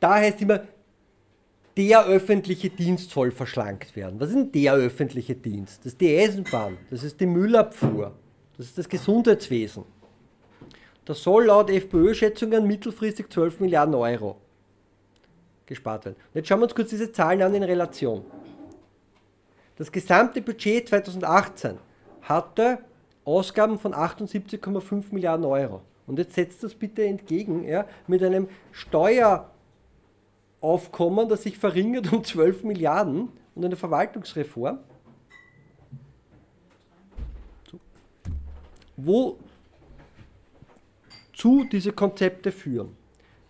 Da 0.00 0.16
heißt 0.16 0.42
immer, 0.42 0.62
der 1.76 2.06
öffentliche 2.06 2.70
Dienst 2.70 3.10
soll 3.10 3.30
verschlankt 3.30 3.94
werden. 3.94 4.18
Was 4.18 4.30
ist 4.30 4.34
denn 4.34 4.50
der 4.50 4.74
öffentliche 4.74 5.36
Dienst? 5.36 5.78
Das 5.84 5.92
ist 5.92 6.00
die 6.00 6.18
Eisenbahn, 6.18 6.76
das 6.90 7.04
ist 7.04 7.20
die 7.20 7.26
Müllabfuhr, 7.26 8.16
das 8.56 8.66
ist 8.66 8.78
das 8.78 8.88
Gesundheitswesen. 8.88 9.84
Das 11.08 11.22
soll 11.22 11.46
laut 11.46 11.70
FPÖ-Schätzungen 11.70 12.66
mittelfristig 12.66 13.32
12 13.32 13.60
Milliarden 13.60 13.94
Euro 13.94 14.36
gespart 15.64 16.04
werden. 16.04 16.16
Und 16.16 16.34
jetzt 16.34 16.48
schauen 16.48 16.60
wir 16.60 16.64
uns 16.64 16.74
kurz 16.74 16.90
diese 16.90 17.10
Zahlen 17.10 17.40
an 17.40 17.54
in 17.54 17.62
Relation. 17.62 18.26
Das 19.76 19.90
gesamte 19.90 20.42
Budget 20.42 20.86
2018 20.86 21.78
hatte 22.20 22.80
Ausgaben 23.24 23.78
von 23.78 23.94
78,5 23.94 25.04
Milliarden 25.10 25.46
Euro. 25.46 25.80
Und 26.06 26.18
jetzt 26.18 26.34
setzt 26.34 26.62
das 26.62 26.74
bitte 26.74 27.06
entgegen 27.06 27.66
ja, 27.66 27.86
mit 28.06 28.22
einem 28.22 28.46
Steueraufkommen, 28.72 31.26
das 31.26 31.44
sich 31.44 31.56
verringert 31.56 32.12
um 32.12 32.22
12 32.22 32.64
Milliarden 32.64 33.32
und 33.54 33.64
einer 33.64 33.76
Verwaltungsreform. 33.76 34.78
So. 38.96 39.38
Wozu 41.38 41.64
diese 41.70 41.92
Konzepte 41.92 42.50
führen? 42.50 42.96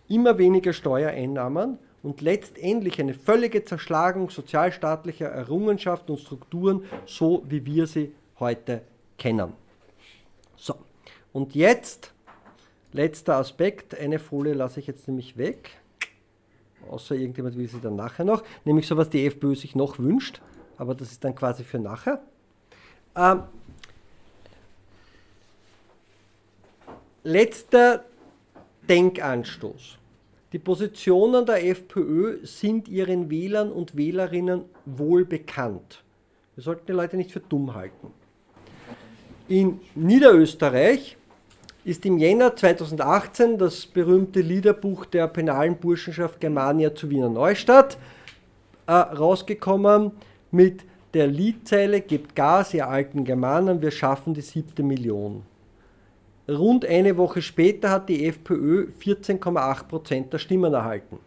Immer 0.07 0.37
weniger 0.37 0.73
Steuereinnahmen 0.73 1.79
und 2.03 2.21
letztendlich 2.21 2.99
eine 2.99 3.15
völlige 3.15 3.65
Zerschlagung 3.65 4.29
sozialstaatlicher 4.29 5.25
Errungenschaften 5.25 6.11
und 6.11 6.19
Strukturen, 6.19 6.83
so 7.07 7.43
wie 7.49 7.65
wir 7.65 7.87
sie 7.87 8.13
heute 8.39 8.83
kennen. 9.17 9.53
So, 10.55 10.75
und 11.33 11.55
jetzt 11.55 12.13
letzter 12.93 13.37
Aspekt, 13.37 13.99
eine 13.99 14.19
Folie 14.19 14.53
lasse 14.53 14.79
ich 14.79 14.85
jetzt 14.85 15.07
nämlich 15.07 15.35
weg, 15.35 15.71
außer 16.91 17.15
irgendjemand 17.15 17.57
will 17.57 17.67
sie 17.67 17.81
dann 17.81 17.95
nachher 17.95 18.23
noch, 18.23 18.43
nämlich 18.65 18.85
so, 18.85 18.97
was 18.97 19.09
die 19.09 19.25
FPÖ 19.25 19.55
sich 19.55 19.75
noch 19.75 19.97
wünscht, 19.97 20.41
aber 20.77 20.93
das 20.93 21.11
ist 21.11 21.23
dann 21.23 21.33
quasi 21.33 21.63
für 21.63 21.79
nachher. 21.79 22.21
Ähm, 23.15 23.45
letzter 27.23 28.05
Denkanstoß. 28.87 29.97
Die 30.51 30.59
Positionen 30.59 31.45
der 31.45 31.65
FPÖ 31.65 32.39
sind 32.43 32.87
ihren 32.87 33.29
Wählern 33.29 33.71
und 33.71 33.95
Wählerinnen 33.95 34.63
wohl 34.85 35.25
bekannt. 35.25 36.03
Wir 36.55 36.63
sollten 36.63 36.87
die 36.87 36.93
Leute 36.93 37.17
nicht 37.17 37.31
für 37.31 37.39
dumm 37.39 37.75
halten. 37.75 38.11
In 39.47 39.79
Niederösterreich 39.95 41.17
ist 41.85 42.05
im 42.05 42.17
Jänner 42.17 42.55
2018 42.55 43.57
das 43.57 43.85
berühmte 43.85 44.41
Liederbuch 44.41 45.05
der 45.05 45.27
penalen 45.27 45.77
Burschenschaft 45.77 46.39
Germania 46.39 46.93
zu 46.93 47.09
Wiener 47.09 47.29
Neustadt 47.29 47.97
äh, 48.87 48.91
rausgekommen 48.91 50.11
mit 50.51 50.83
der 51.13 51.27
Liedzeile 51.27 52.01
Gebt 52.01 52.35
Gas, 52.35 52.73
ihr 52.73 52.87
alten 52.87 53.23
Germanen, 53.23 53.81
wir 53.81 53.91
schaffen 53.91 54.33
die 54.33 54.41
siebte 54.41 54.83
Million. 54.83 55.43
Rund 56.49 56.85
eine 56.85 57.17
Woche 57.17 57.41
später 57.41 57.91
hat 57.91 58.09
die 58.09 58.25
FPÖ 58.25 58.89
14,8 59.01 59.83
Prozent 59.83 60.33
der 60.33 60.39
Stimmen 60.39 60.73
erhalten. 60.73 61.19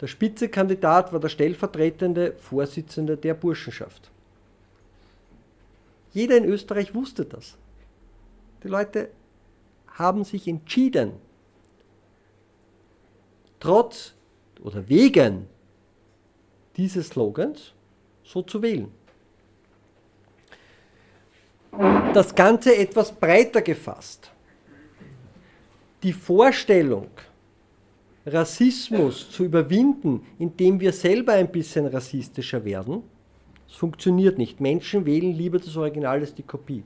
Der 0.00 0.06
Spitzekandidat 0.06 1.12
war 1.12 1.20
der 1.20 1.28
stellvertretende 1.28 2.32
Vorsitzende 2.32 3.16
der 3.16 3.34
Burschenschaft. 3.34 4.10
Jeder 6.12 6.36
in 6.36 6.44
Österreich 6.44 6.94
wusste 6.94 7.24
das. 7.24 7.56
Die 8.64 8.68
Leute 8.68 9.10
haben 9.88 10.24
sich 10.24 10.48
entschieden, 10.48 11.12
trotz 13.60 14.14
oder 14.62 14.88
wegen 14.88 15.46
dieses 16.76 17.08
Slogans 17.08 17.72
so 18.24 18.42
zu 18.42 18.62
wählen. 18.62 18.90
Das 22.12 22.34
Ganze 22.34 22.76
etwas 22.76 23.12
breiter 23.12 23.62
gefasst. 23.62 24.32
Die 26.02 26.12
Vorstellung, 26.12 27.06
Rassismus 28.26 29.30
zu 29.30 29.44
überwinden, 29.44 30.26
indem 30.40 30.80
wir 30.80 30.92
selber 30.92 31.34
ein 31.34 31.52
bisschen 31.52 31.86
rassistischer 31.86 32.64
werden, 32.64 33.04
das 33.68 33.76
funktioniert 33.76 34.38
nicht. 34.38 34.60
Menschen 34.60 35.06
wählen 35.06 35.32
lieber 35.32 35.60
das 35.60 35.76
Original 35.76 36.18
als 36.18 36.34
die 36.34 36.42
Kopie. 36.42 36.82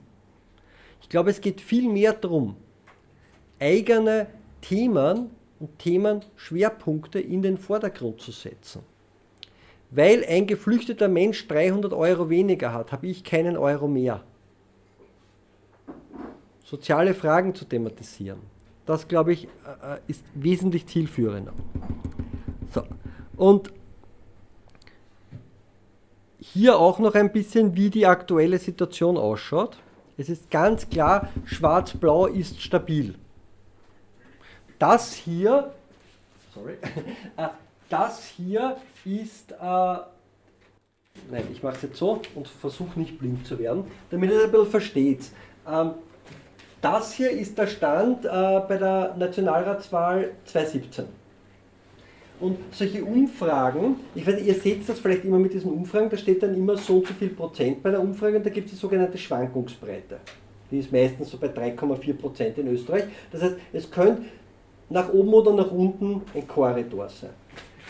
Ich 1.01 1.09
glaube, 1.09 1.31
es 1.31 1.41
geht 1.41 1.63
viel 1.63 1.89
mehr 1.89 2.13
darum, 2.13 2.57
eigene 3.59 4.27
Themen 4.61 5.31
und 5.59 5.79
Themenschwerpunkte 5.79 7.19
in 7.19 7.41
den 7.41 7.57
Vordergrund 7.57 8.21
zu 8.21 8.31
setzen. 8.31 8.83
Weil 9.91 10.23
ein 10.29 10.47
geflüchteter 10.47 11.09
Mensch 11.09 11.49
300 11.49 11.95
Euro 11.95 12.29
weniger 12.29 12.75
hat, 12.75 12.93
habe 12.93 13.07
ich 13.07 13.25
keinen 13.25 13.57
Euro 13.57 13.89
mehr. 13.89 14.23
Soziale 16.65 17.15
Fragen 17.15 17.55
zu 17.55 17.67
thematisieren. 17.67 18.41
Das, 18.87 19.07
glaube 19.07 19.33
ich, 19.33 19.45
äh, 19.45 19.99
ist 20.07 20.25
wesentlich 20.35 20.87
zielführender. 20.87 21.53
So. 22.73 22.83
Und 23.37 23.73
hier 26.41 26.79
auch 26.79 26.99
noch 26.99 27.15
ein 27.15 27.33
bisschen, 27.33 27.77
wie 27.77 27.91
die 27.91 28.07
aktuelle 28.07 28.59
Situation 28.59 29.17
ausschaut. 29.17 29.79
Es 30.17 30.29
ist 30.29 30.51
ganz 30.51 30.89
klar, 30.89 31.29
Schwarz-Blau 31.45 32.27
ist 32.27 32.61
stabil. 32.61 33.15
Das 34.79 35.13
hier, 35.15 35.73
sorry, 36.55 36.75
äh, 37.37 37.49
das 37.89 38.25
hier 38.25 38.77
ist, 39.05 39.53
äh, 39.53 39.57
nein, 39.63 40.05
ich 41.53 41.63
mache 41.63 41.77
es 41.77 41.83
jetzt 41.83 41.97
so 41.97 42.21
und 42.35 42.49
versuche 42.49 42.99
nicht 42.99 43.19
blind 43.19 43.47
zu 43.47 43.59
werden, 43.59 43.85
damit 44.11 44.31
ihr 44.31 44.39
es 44.39 44.45
ein 44.45 44.51
bisschen 44.51 44.71
versteht. 44.71 45.27
Ähm, 45.67 45.93
das 46.85 47.15
hier 47.15 47.31
ist 47.31 47.57
der 47.57 47.67
Stand 47.67 48.27
äh, 48.27 48.29
bei 48.29 48.77
der 48.77 49.15
Nationalratswahl 49.19 50.33
2017. 50.45 51.07
Und 52.41 52.59
solche 52.73 53.03
Umfragen, 53.03 53.97
ich 54.15 54.27
weiß, 54.27 54.43
ihr 54.43 54.55
seht 54.55 54.87
das 54.87 54.99
vielleicht 54.99 55.25
immer 55.25 55.39
mit 55.39 55.55
diesen 55.55 55.73
Umfragen, 55.73 56.11
da 56.11 56.17
steht 56.17 56.43
dann 56.43 56.55
immer 56.55 56.77
so 56.77 56.97
und 56.97 57.07
so 57.07 57.15
viel 57.15 57.31
Prozent 57.31 57.83
bei 57.83 57.91
der 57.91 58.01
Umfrage 58.01 58.37
und 58.37 58.45
da 58.45 58.51
gibt 58.51 58.67
es 58.67 58.73
die 58.73 58.79
sogenannte 58.79 59.17
Schwankungsbreite. 59.17 60.19
Die 60.71 60.79
ist 60.79 60.93
meistens 60.93 61.31
so 61.31 61.39
bei 61.39 61.47
3,4 61.47 62.13
Prozent 62.15 62.59
in 62.59 62.69
Österreich. 62.69 63.05
Das 63.33 63.41
heißt, 63.41 63.55
es 63.73 63.91
könnte 63.91 64.23
nach 64.91 65.11
oben 65.11 65.33
oder 65.33 65.53
nach 65.55 65.71
unten 65.71 66.21
ein 66.35 66.47
Korridor 66.47 67.09
sein. 67.09 67.31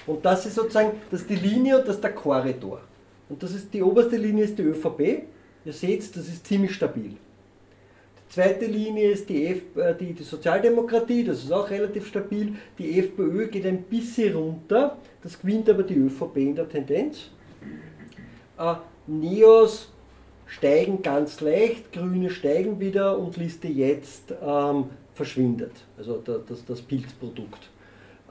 Und 0.07 0.25
das 0.25 0.47
ist 0.47 0.55
sozusagen, 0.55 0.93
das 1.11 1.23
ist 1.23 1.31
die 1.31 1.37
Linie 1.37 1.79
und 1.79 1.89
das 1.89 1.97
ist 1.97 2.05
der 2.05 2.13
Korridor. 2.13 2.81
Und 3.29 3.43
das 3.43 3.55
ist 3.55 3.73
die 3.73 3.83
oberste 3.83 4.17
Linie 4.17 4.45
ist 4.45 4.59
die 4.59 4.63
ÖVP. 4.63 5.25
Ihr 5.65 5.73
seht, 5.73 6.15
das 6.15 6.29
ist 6.29 6.47
ziemlich 6.47 6.75
stabil. 6.75 7.17
Zweite 8.35 8.67
Linie 8.67 9.11
ist 9.11 9.29
die, 9.29 9.47
F, 9.47 9.77
äh, 9.77 9.95
die, 9.95 10.13
die, 10.13 10.25
Sozialdemokratie, 10.25 11.23
das 11.23 11.45
ist 11.45 11.53
auch 11.53 11.71
relativ 11.71 12.09
stabil. 12.09 12.57
Die 12.77 12.99
FPÖ 12.99 13.47
geht 13.47 13.65
ein 13.65 13.85
bisschen 13.85 14.35
runter, 14.35 14.99
das 15.23 15.41
gewinnt 15.41 15.71
aber 15.71 15.85
die 15.85 15.95
ÖVP 15.95 16.39
in 16.39 16.57
der 16.57 16.69
Tendenz. 16.69 17.31
Äh, 18.59 18.75
Neos 19.07 19.89
steigen 20.47 21.01
ganz 21.01 21.43
leicht, 21.43 21.93
Grüne 21.93 22.29
steigen 22.29 22.81
wieder 22.81 23.17
und 23.17 23.37
Liste 23.37 23.69
jetzt 23.69 24.35
ähm, 24.45 24.87
verschwindet, 25.13 25.85
also 25.97 26.17
das, 26.17 26.65
das 26.65 26.83
Pilzprodukt. 26.83 27.71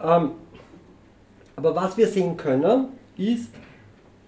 Ähm, 0.04 0.32
aber 1.56 1.76
was 1.78 1.96
wir 1.96 2.10
sehen 2.10 2.36
können, 2.36 2.90
ist, 3.16 3.54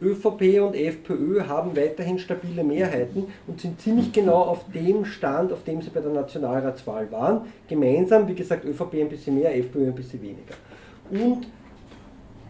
ÖVP 0.05 0.61
und 0.61 0.75
FPÖ 0.75 1.47
haben 1.47 1.75
weiterhin 1.75 2.19
stabile 2.19 2.63
Mehrheiten 2.63 3.27
und 3.47 3.59
sind 3.59 3.81
ziemlich 3.81 4.11
genau 4.11 4.41
auf 4.41 4.65
dem 4.73 5.05
Stand, 5.05 5.51
auf 5.51 5.63
dem 5.63 5.81
sie 5.81 5.89
bei 5.89 6.01
der 6.01 6.11
Nationalratswahl 6.11 7.11
waren. 7.11 7.41
Gemeinsam, 7.67 8.27
wie 8.27 8.35
gesagt, 8.35 8.65
ÖVP 8.65 8.93
ein 9.01 9.09
bisschen 9.09 9.35
mehr, 9.35 9.55
FPÖ 9.55 9.87
ein 9.87 9.95
bisschen 9.95 10.21
weniger. 10.21 10.53
Und 11.09 11.47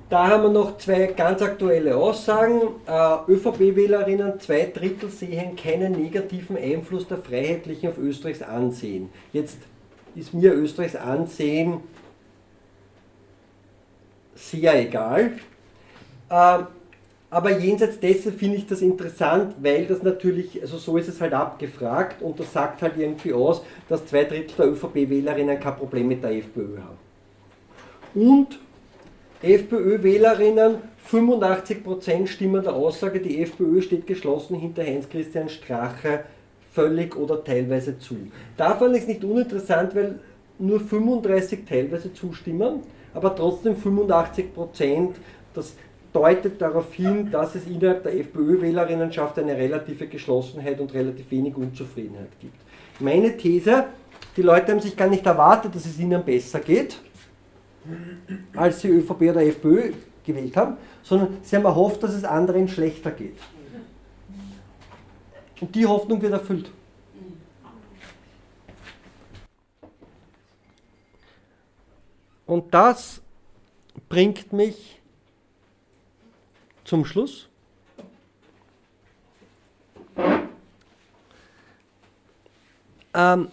da 0.10 0.28
haben 0.28 0.44
wir 0.44 0.50
noch 0.52 0.78
zwei 0.78 1.08
ganz 1.08 1.42
aktuelle 1.42 1.96
Aussagen. 1.96 2.62
Äh, 2.86 3.32
ÖVP-Wählerinnen, 3.32 4.40
zwei 4.40 4.72
Drittel 4.72 5.10
sehen 5.10 5.56
keinen 5.56 5.94
negativen 5.94 6.58
Einfluss 6.58 7.08
der 7.08 7.18
Freiheitlichen 7.18 7.90
auf 7.90 7.98
Österreichs 7.98 8.44
Ansehen. 8.44 9.10
Jetzt 9.34 9.58
ist 10.16 10.34
mir 10.34 10.54
Österreichs 10.54 10.96
Ansehen 10.96 11.80
sehr 14.36 14.80
egal. 14.80 15.32
Äh, 16.30 16.60
aber 17.30 17.58
jenseits 17.58 18.00
dessen 18.00 18.34
finde 18.34 18.58
ich 18.58 18.68
das 18.68 18.82
interessant, 18.82 19.56
weil 19.60 19.86
das 19.86 20.04
natürlich, 20.04 20.62
also 20.62 20.78
so 20.78 20.98
ist 20.98 21.10
es 21.10 21.20
halt 21.20 21.34
abgefragt 21.34 22.22
und 22.22 22.40
das 22.40 22.54
sagt 22.54 22.82
halt 22.82 22.98
irgendwie 22.98 23.34
aus, 23.34 23.64
dass 23.90 24.06
zwei 24.06 24.24
Drittel 24.24 24.56
der 24.58 24.68
ÖVP-Wählerinnen 24.68 25.60
kein 25.60 25.76
Problem 25.76 26.08
mit 26.08 26.24
der 26.24 26.32
FPÖ 26.32 26.78
haben. 26.78 26.98
Und 28.14 28.60
FPÖ-Wählerinnen, 29.42 30.78
85% 31.12 32.28
stimmen 32.28 32.64
der 32.64 32.74
Aussage, 32.74 33.20
die 33.20 33.42
FPÖ 33.42 33.82
steht 33.82 34.08
geschlossen 34.08 34.58
hinter 34.58 34.84
Heinz-Christian 34.84 35.50
Strache 35.50 36.22
völlig 36.74 37.16
oder 37.16 37.44
teilweise 37.44 38.00
zu. 38.00 38.16
Davon 38.58 38.94
ist 38.96 39.08
nicht 39.08 39.24
uninteressant, 39.24 39.96
weil 39.96 40.20
nur 40.58 40.80
35 40.80 41.66
teilweise 41.68 42.14
zustimmen, 42.14 42.82
aber 43.14 43.36
trotzdem 43.36 43.76
85%, 43.76 45.12
das 45.54 45.76
deutet 46.16 46.62
darauf 46.62 46.94
hin, 46.94 47.30
dass 47.30 47.56
es 47.56 47.68
innerhalb 47.68 48.04
der 48.04 48.18
FPÖ-Wählerinnenschaft 48.18 49.38
eine 49.38 49.58
relative 49.58 50.08
Geschlossenheit 50.08 50.80
und 50.80 50.94
relativ 50.94 51.30
wenig 51.30 51.56
Unzufriedenheit 51.58 52.40
gibt. 52.40 52.56
Meine 53.00 53.36
These, 53.36 53.86
die 54.38 54.42
Leute 54.42 54.72
haben 54.72 54.80
sich 54.80 54.96
gar 54.96 55.10
nicht 55.10 55.26
erwartet, 55.26 55.76
dass 55.76 55.86
es 55.86 56.00
ihnen 56.00 56.24
besser 56.24 56.60
geht, 56.60 57.02
als 58.56 58.82
sie 58.82 58.88
ÖVP 58.88 59.22
oder 59.24 59.44
FPÖ 59.44 59.92
gewählt 60.26 60.56
haben, 60.56 60.78
sondern 61.04 61.38
sie 61.44 61.56
haben 61.58 61.66
erhofft, 61.66 62.02
dass 62.02 62.14
es 62.14 62.24
anderen 62.24 62.68
schlechter 62.68 63.12
geht. 63.12 63.38
Und 65.60 65.76
die 65.76 65.86
Hoffnung 65.86 66.22
wird 66.22 66.34
erfüllt. 66.34 66.72
Und 72.46 72.74
das 72.74 73.22
bringt 74.08 74.54
mich 74.54 74.95
zum 76.86 77.04
Schluss. 77.04 77.50
Ähm, 83.14 83.50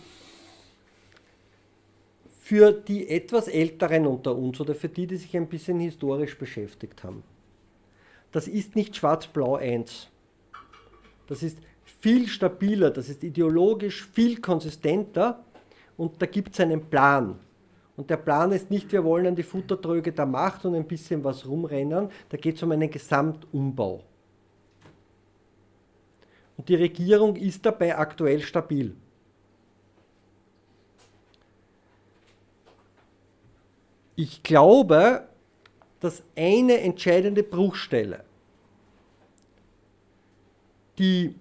für 2.41 2.73
die 2.73 3.09
etwas 3.09 3.49
Älteren 3.49 4.07
unter 4.07 4.37
uns 4.37 4.61
oder 4.61 4.75
für 4.75 4.89
die, 4.89 5.07
die 5.07 5.17
sich 5.17 5.37
ein 5.37 5.49
bisschen 5.49 5.81
historisch 5.81 6.37
beschäftigt 6.37 7.03
haben. 7.03 7.23
Das 8.31 8.49
ist 8.49 8.77
nicht 8.77 8.97
Schwarz-Blau 8.97 9.57
1. 9.57 10.09
Das 11.29 11.43
ist 11.43 11.59
viel 11.85 12.29
stabiler, 12.29 12.91
das 12.91 13.09
ist 13.09 13.23
ideologisch 13.23 14.07
viel 14.07 14.41
konsistenter 14.41 15.45
und 15.97 16.21
da 16.21 16.27
gibt 16.27 16.55
es 16.55 16.61
einen 16.61 16.85
Plan. 16.91 17.39
Und 17.97 18.09
der 18.09 18.17
Plan 18.17 18.53
ist 18.53 18.71
nicht, 18.71 18.91
wir 18.93 19.05
wollen 19.05 19.27
an 19.27 19.37
die 19.37 19.43
Futtertröge 19.43 20.13
der 20.13 20.27
Macht 20.27 20.65
und 20.65 20.75
ein 20.75 20.87
bisschen 20.87 21.23
was 21.25 21.47
rumrennen, 21.47 22.11
da 22.29 22.37
geht 22.37 22.57
es 22.57 22.63
um 22.63 22.73
einen 22.73 22.91
Gesamtumbau. 22.91 24.03
Und 26.57 26.69
die 26.69 26.75
Regierung 26.75 27.37
ist 27.37 27.65
dabei 27.67 27.97
aktuell 27.97 28.41
stabil. 28.41 28.95
Ich 34.17 34.43
glaube, 34.43 35.27
dass 36.01 36.23
eine 36.37 36.81
entscheidende 36.81 37.43
Bruchstelle, 37.43 38.25
die 40.99 41.35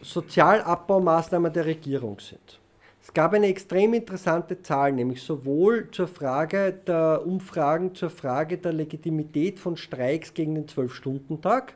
Sozialabbaumaßnahmen 0.00 1.52
der 1.52 1.66
Regierung 1.66 2.20
sind. 2.20 2.60
Es 3.08 3.14
gab 3.14 3.32
eine 3.32 3.46
extrem 3.46 3.94
interessante 3.94 4.60
Zahl, 4.60 4.92
nämlich 4.92 5.22
sowohl 5.22 5.90
zur 5.92 6.08
Frage 6.08 6.74
der 6.86 7.26
Umfragen, 7.26 7.94
zur 7.94 8.10
Frage 8.10 8.58
der 8.58 8.74
Legitimität 8.74 9.58
von 9.58 9.78
Streiks 9.78 10.34
gegen 10.34 10.54
den 10.56 10.68
Zwölf-Stunden-Tag, 10.68 11.72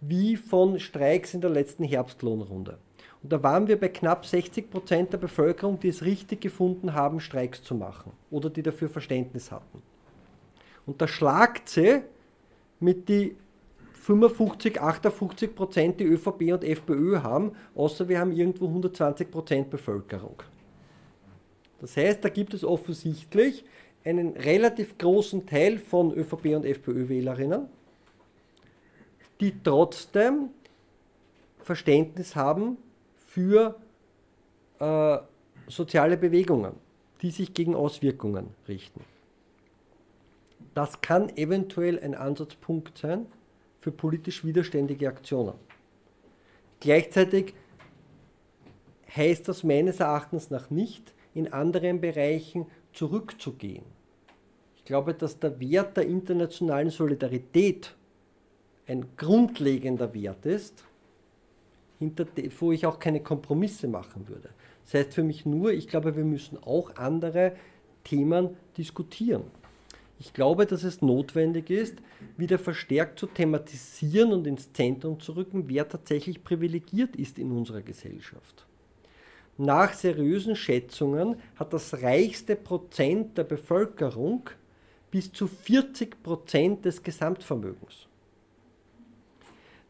wie 0.00 0.36
von 0.36 0.80
Streiks 0.80 1.34
in 1.34 1.42
der 1.42 1.50
letzten 1.50 1.84
Herbstlohnrunde. 1.84 2.78
Und 3.22 3.30
da 3.30 3.42
waren 3.42 3.68
wir 3.68 3.78
bei 3.78 3.90
knapp 3.90 4.24
60 4.24 4.70
Prozent 4.70 5.12
der 5.12 5.18
Bevölkerung, 5.18 5.78
die 5.80 5.88
es 5.88 6.02
richtig 6.02 6.40
gefunden 6.40 6.94
haben, 6.94 7.20
Streiks 7.20 7.62
zu 7.62 7.74
machen 7.74 8.12
oder 8.30 8.48
die 8.48 8.62
dafür 8.62 8.88
Verständnis 8.88 9.52
hatten. 9.52 9.82
Und 10.86 11.02
da 11.02 11.06
schlagt 11.06 11.68
sie 11.68 12.00
mit 12.80 13.10
die 13.10 13.36
55, 14.08 14.80
58 14.80 15.54
Prozent 15.54 16.00
die 16.00 16.04
ÖVP 16.04 16.54
und 16.54 16.64
FPÖ 16.64 17.18
haben, 17.22 17.52
außer 17.74 18.08
wir 18.08 18.18
haben 18.18 18.32
irgendwo 18.32 18.66
120 18.66 19.30
Prozent 19.30 19.68
Bevölkerung. 19.68 20.42
Das 21.82 21.94
heißt, 21.94 22.24
da 22.24 22.30
gibt 22.30 22.54
es 22.54 22.64
offensichtlich 22.64 23.66
einen 24.04 24.34
relativ 24.34 24.96
großen 24.96 25.44
Teil 25.44 25.78
von 25.78 26.10
ÖVP 26.10 26.56
und 26.56 26.64
FPÖ-Wählerinnen, 26.64 27.68
die 29.40 29.52
trotzdem 29.62 30.48
Verständnis 31.58 32.34
haben 32.34 32.78
für 33.26 33.76
äh, 34.78 35.18
soziale 35.66 36.16
Bewegungen, 36.16 36.72
die 37.20 37.30
sich 37.30 37.52
gegen 37.52 37.74
Auswirkungen 37.74 38.54
richten. 38.66 39.04
Das 40.72 41.02
kann 41.02 41.28
eventuell 41.36 42.00
ein 42.00 42.14
Ansatzpunkt 42.14 42.96
sein 42.96 43.26
für 43.78 43.92
politisch 43.92 44.44
widerständige 44.44 45.08
Aktionen. 45.08 45.54
Gleichzeitig 46.80 47.54
heißt 49.14 49.48
das 49.48 49.64
meines 49.64 50.00
Erachtens 50.00 50.50
nach 50.50 50.70
nicht, 50.70 51.14
in 51.34 51.52
anderen 51.52 52.00
Bereichen 52.00 52.66
zurückzugehen. 52.92 53.84
Ich 54.76 54.84
glaube, 54.84 55.14
dass 55.14 55.38
der 55.38 55.60
Wert 55.60 55.96
der 55.96 56.06
internationalen 56.06 56.90
Solidarität 56.90 57.94
ein 58.86 59.06
grundlegender 59.16 60.14
Wert 60.14 60.46
ist, 60.46 60.84
hinter 61.98 62.24
de, 62.24 62.50
wo 62.58 62.72
ich 62.72 62.86
auch 62.86 62.98
keine 62.98 63.20
Kompromisse 63.22 63.88
machen 63.88 64.28
würde. 64.28 64.50
Das 64.84 64.94
heißt 64.94 65.14
für 65.14 65.22
mich 65.22 65.44
nur, 65.44 65.72
ich 65.72 65.88
glaube, 65.88 66.16
wir 66.16 66.24
müssen 66.24 66.56
auch 66.62 66.96
andere 66.96 67.54
Themen 68.04 68.56
diskutieren. 68.76 69.42
Ich 70.20 70.32
glaube, 70.32 70.66
dass 70.66 70.82
es 70.82 71.00
notwendig 71.00 71.70
ist, 71.70 71.96
wieder 72.36 72.58
verstärkt 72.58 73.18
zu 73.18 73.26
thematisieren 73.26 74.32
und 74.32 74.46
ins 74.46 74.72
Zentrum 74.72 75.20
zu 75.20 75.32
rücken, 75.32 75.68
wer 75.68 75.88
tatsächlich 75.88 76.42
privilegiert 76.42 77.14
ist 77.14 77.38
in 77.38 77.52
unserer 77.52 77.82
Gesellschaft. 77.82 78.66
Nach 79.56 79.92
seriösen 79.92 80.56
Schätzungen 80.56 81.36
hat 81.56 81.72
das 81.72 82.02
reichste 82.02 82.56
Prozent 82.56 83.38
der 83.38 83.44
Bevölkerung 83.44 84.50
bis 85.10 85.32
zu 85.32 85.46
40 85.46 86.22
Prozent 86.22 86.84
des 86.84 87.02
Gesamtvermögens. 87.02 88.06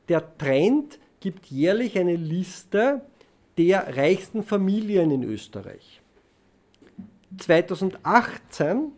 Der 0.09 0.39
Trend 0.39 0.99
gibt 1.21 1.47
jährlich 1.47 1.99
eine 1.99 2.17
Liste 2.17 3.03
der 3.59 3.97
reichsten 3.97 4.43
Familien 4.43 5.11
in 5.11 5.23
Österreich. 5.23 6.01
2018 7.37 8.93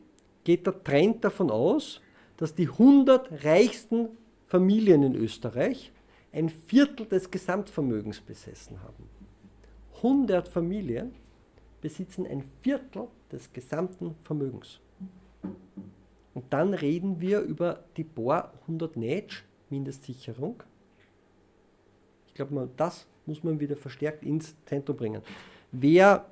geht 0.45 0.67
der 0.67 0.83
Trend 0.83 1.25
davon 1.25 1.51
aus, 1.51 2.01
dass 2.37 2.55
die 2.55 2.69
100 2.69 3.45
reichsten 3.45 4.09
Familien 4.45 5.03
in 5.03 5.15
Österreich 5.15 5.93
ein 6.33 6.49
Viertel 6.49 7.07
des 7.07 7.31
Gesamtvermögens 7.31 8.21
besessen 8.21 8.83
haben. 8.83 9.09
100 9.97 10.49
Familien 10.49 11.12
besitzen 11.81 12.27
ein 12.27 12.45
Viertel 12.62 13.09
des 13.31 13.53
gesamten 13.53 14.15
Vermögens. 14.25 14.81
Und 16.35 16.45
dann 16.51 16.75
reden 16.75 17.21
wir 17.21 17.41
über 17.41 17.85
die 17.97 18.05
BOR 18.05 18.53
100 18.62 18.97
Netsch 18.97 19.45
Mindestsicherung. 19.69 20.62
Ich 22.27 22.35
glaube, 22.35 22.69
das 22.77 23.07
muss 23.27 23.43
man 23.45 23.61
wieder 23.61 23.77
verstärkt 23.77 24.25
ins 24.25 24.55
Zentrum 24.65 24.97
bringen. 24.97 25.23
Wer 25.73 26.27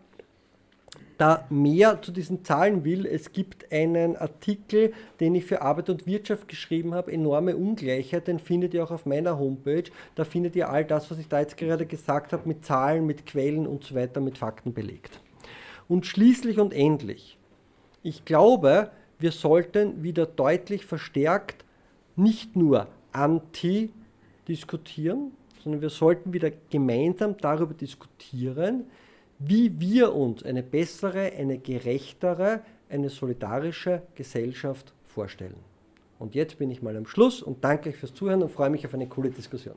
da 1.19 1.47
mehr 1.51 2.01
zu 2.01 2.12
diesen 2.12 2.45
Zahlen 2.45 2.85
will, 2.85 3.05
es 3.05 3.32
gibt 3.32 3.70
einen 3.73 4.16
Artikel, 4.16 4.93
den 5.19 5.35
ich 5.35 5.45
für 5.45 5.62
Arbeit 5.62 5.90
und 5.90 6.07
Wirtschaft 6.07 6.47
geschrieben 6.47 6.95
habe, 6.95 7.12
enorme 7.12 7.57
Ungleichheit, 7.57 8.28
den 8.28 8.39
findet 8.39 8.73
ihr 8.73 8.85
auch 8.85 8.93
auf 8.93 9.05
meiner 9.05 9.39
Homepage. 9.39 9.90
Da 10.15 10.24
findet 10.24 10.55
ihr 10.55 10.70
all 10.70 10.85
das, 10.85 11.11
was 11.11 11.19
ich 11.19 11.28
da 11.28 11.40
jetzt 11.40 11.57
gerade 11.57 11.86
gesagt 11.86 12.32
habe, 12.32 12.49
mit 12.49 12.65
Zahlen, 12.65 13.05
mit 13.05 13.27
Quellen 13.27 13.66
und 13.66 13.82
so 13.85 13.97
weiter, 13.97 14.20
mit 14.20 14.39
Fakten 14.39 14.73
belegt. 14.73 15.20
Und 15.89 16.07
schließlich 16.07 16.61
und 16.61 16.73
endlich, 16.73 17.36
ich 18.03 18.24
glaube, 18.24 18.90
wir 19.19 19.32
sollten 19.32 20.05
wieder 20.05 20.24
deutlich 20.24 20.86
verstärkt 20.86 21.65
nicht 22.15 22.55
nur 22.55 22.86
anti 23.12 23.90
diskutieren, 24.47 25.32
sondern 25.62 25.82
wir 25.82 25.90
sollten 25.90 26.32
wieder 26.32 26.53
gemeinsam 26.70 27.36
darüber 27.36 27.74
diskutieren, 27.74 28.85
wie 29.39 29.78
wir 29.81 30.15
uns 30.15 30.43
eine 30.43 30.62
bessere, 30.62 31.32
eine 31.32 31.59
gerechtere, 31.59 32.62
eine 32.89 33.09
solidarische 33.09 34.02
Gesellschaft 34.15 34.93
vorstellen. 35.06 35.56
Und 36.19 36.35
jetzt 36.35 36.59
bin 36.59 36.70
ich 36.70 36.82
mal 36.82 36.97
am 36.97 37.06
Schluss 37.06 37.43
und 37.43 37.62
danke 37.62 37.90
euch 37.90 37.97
fürs 37.97 38.12
Zuhören 38.12 38.43
und 38.43 38.51
freue 38.51 38.70
mich 38.70 38.85
auf 38.85 38.94
eine 38.94 39.06
coole 39.06 39.31
Diskussion. 39.31 39.77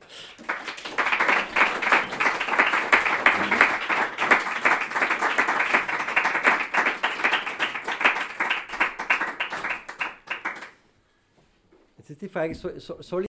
Jetzt 11.98 12.10
ist 12.10 12.20
die 12.20 12.28
Frage, 12.28 12.54
soll, 12.56 13.22
ich... 13.22 13.28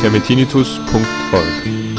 termitinitus.org 0.00 1.89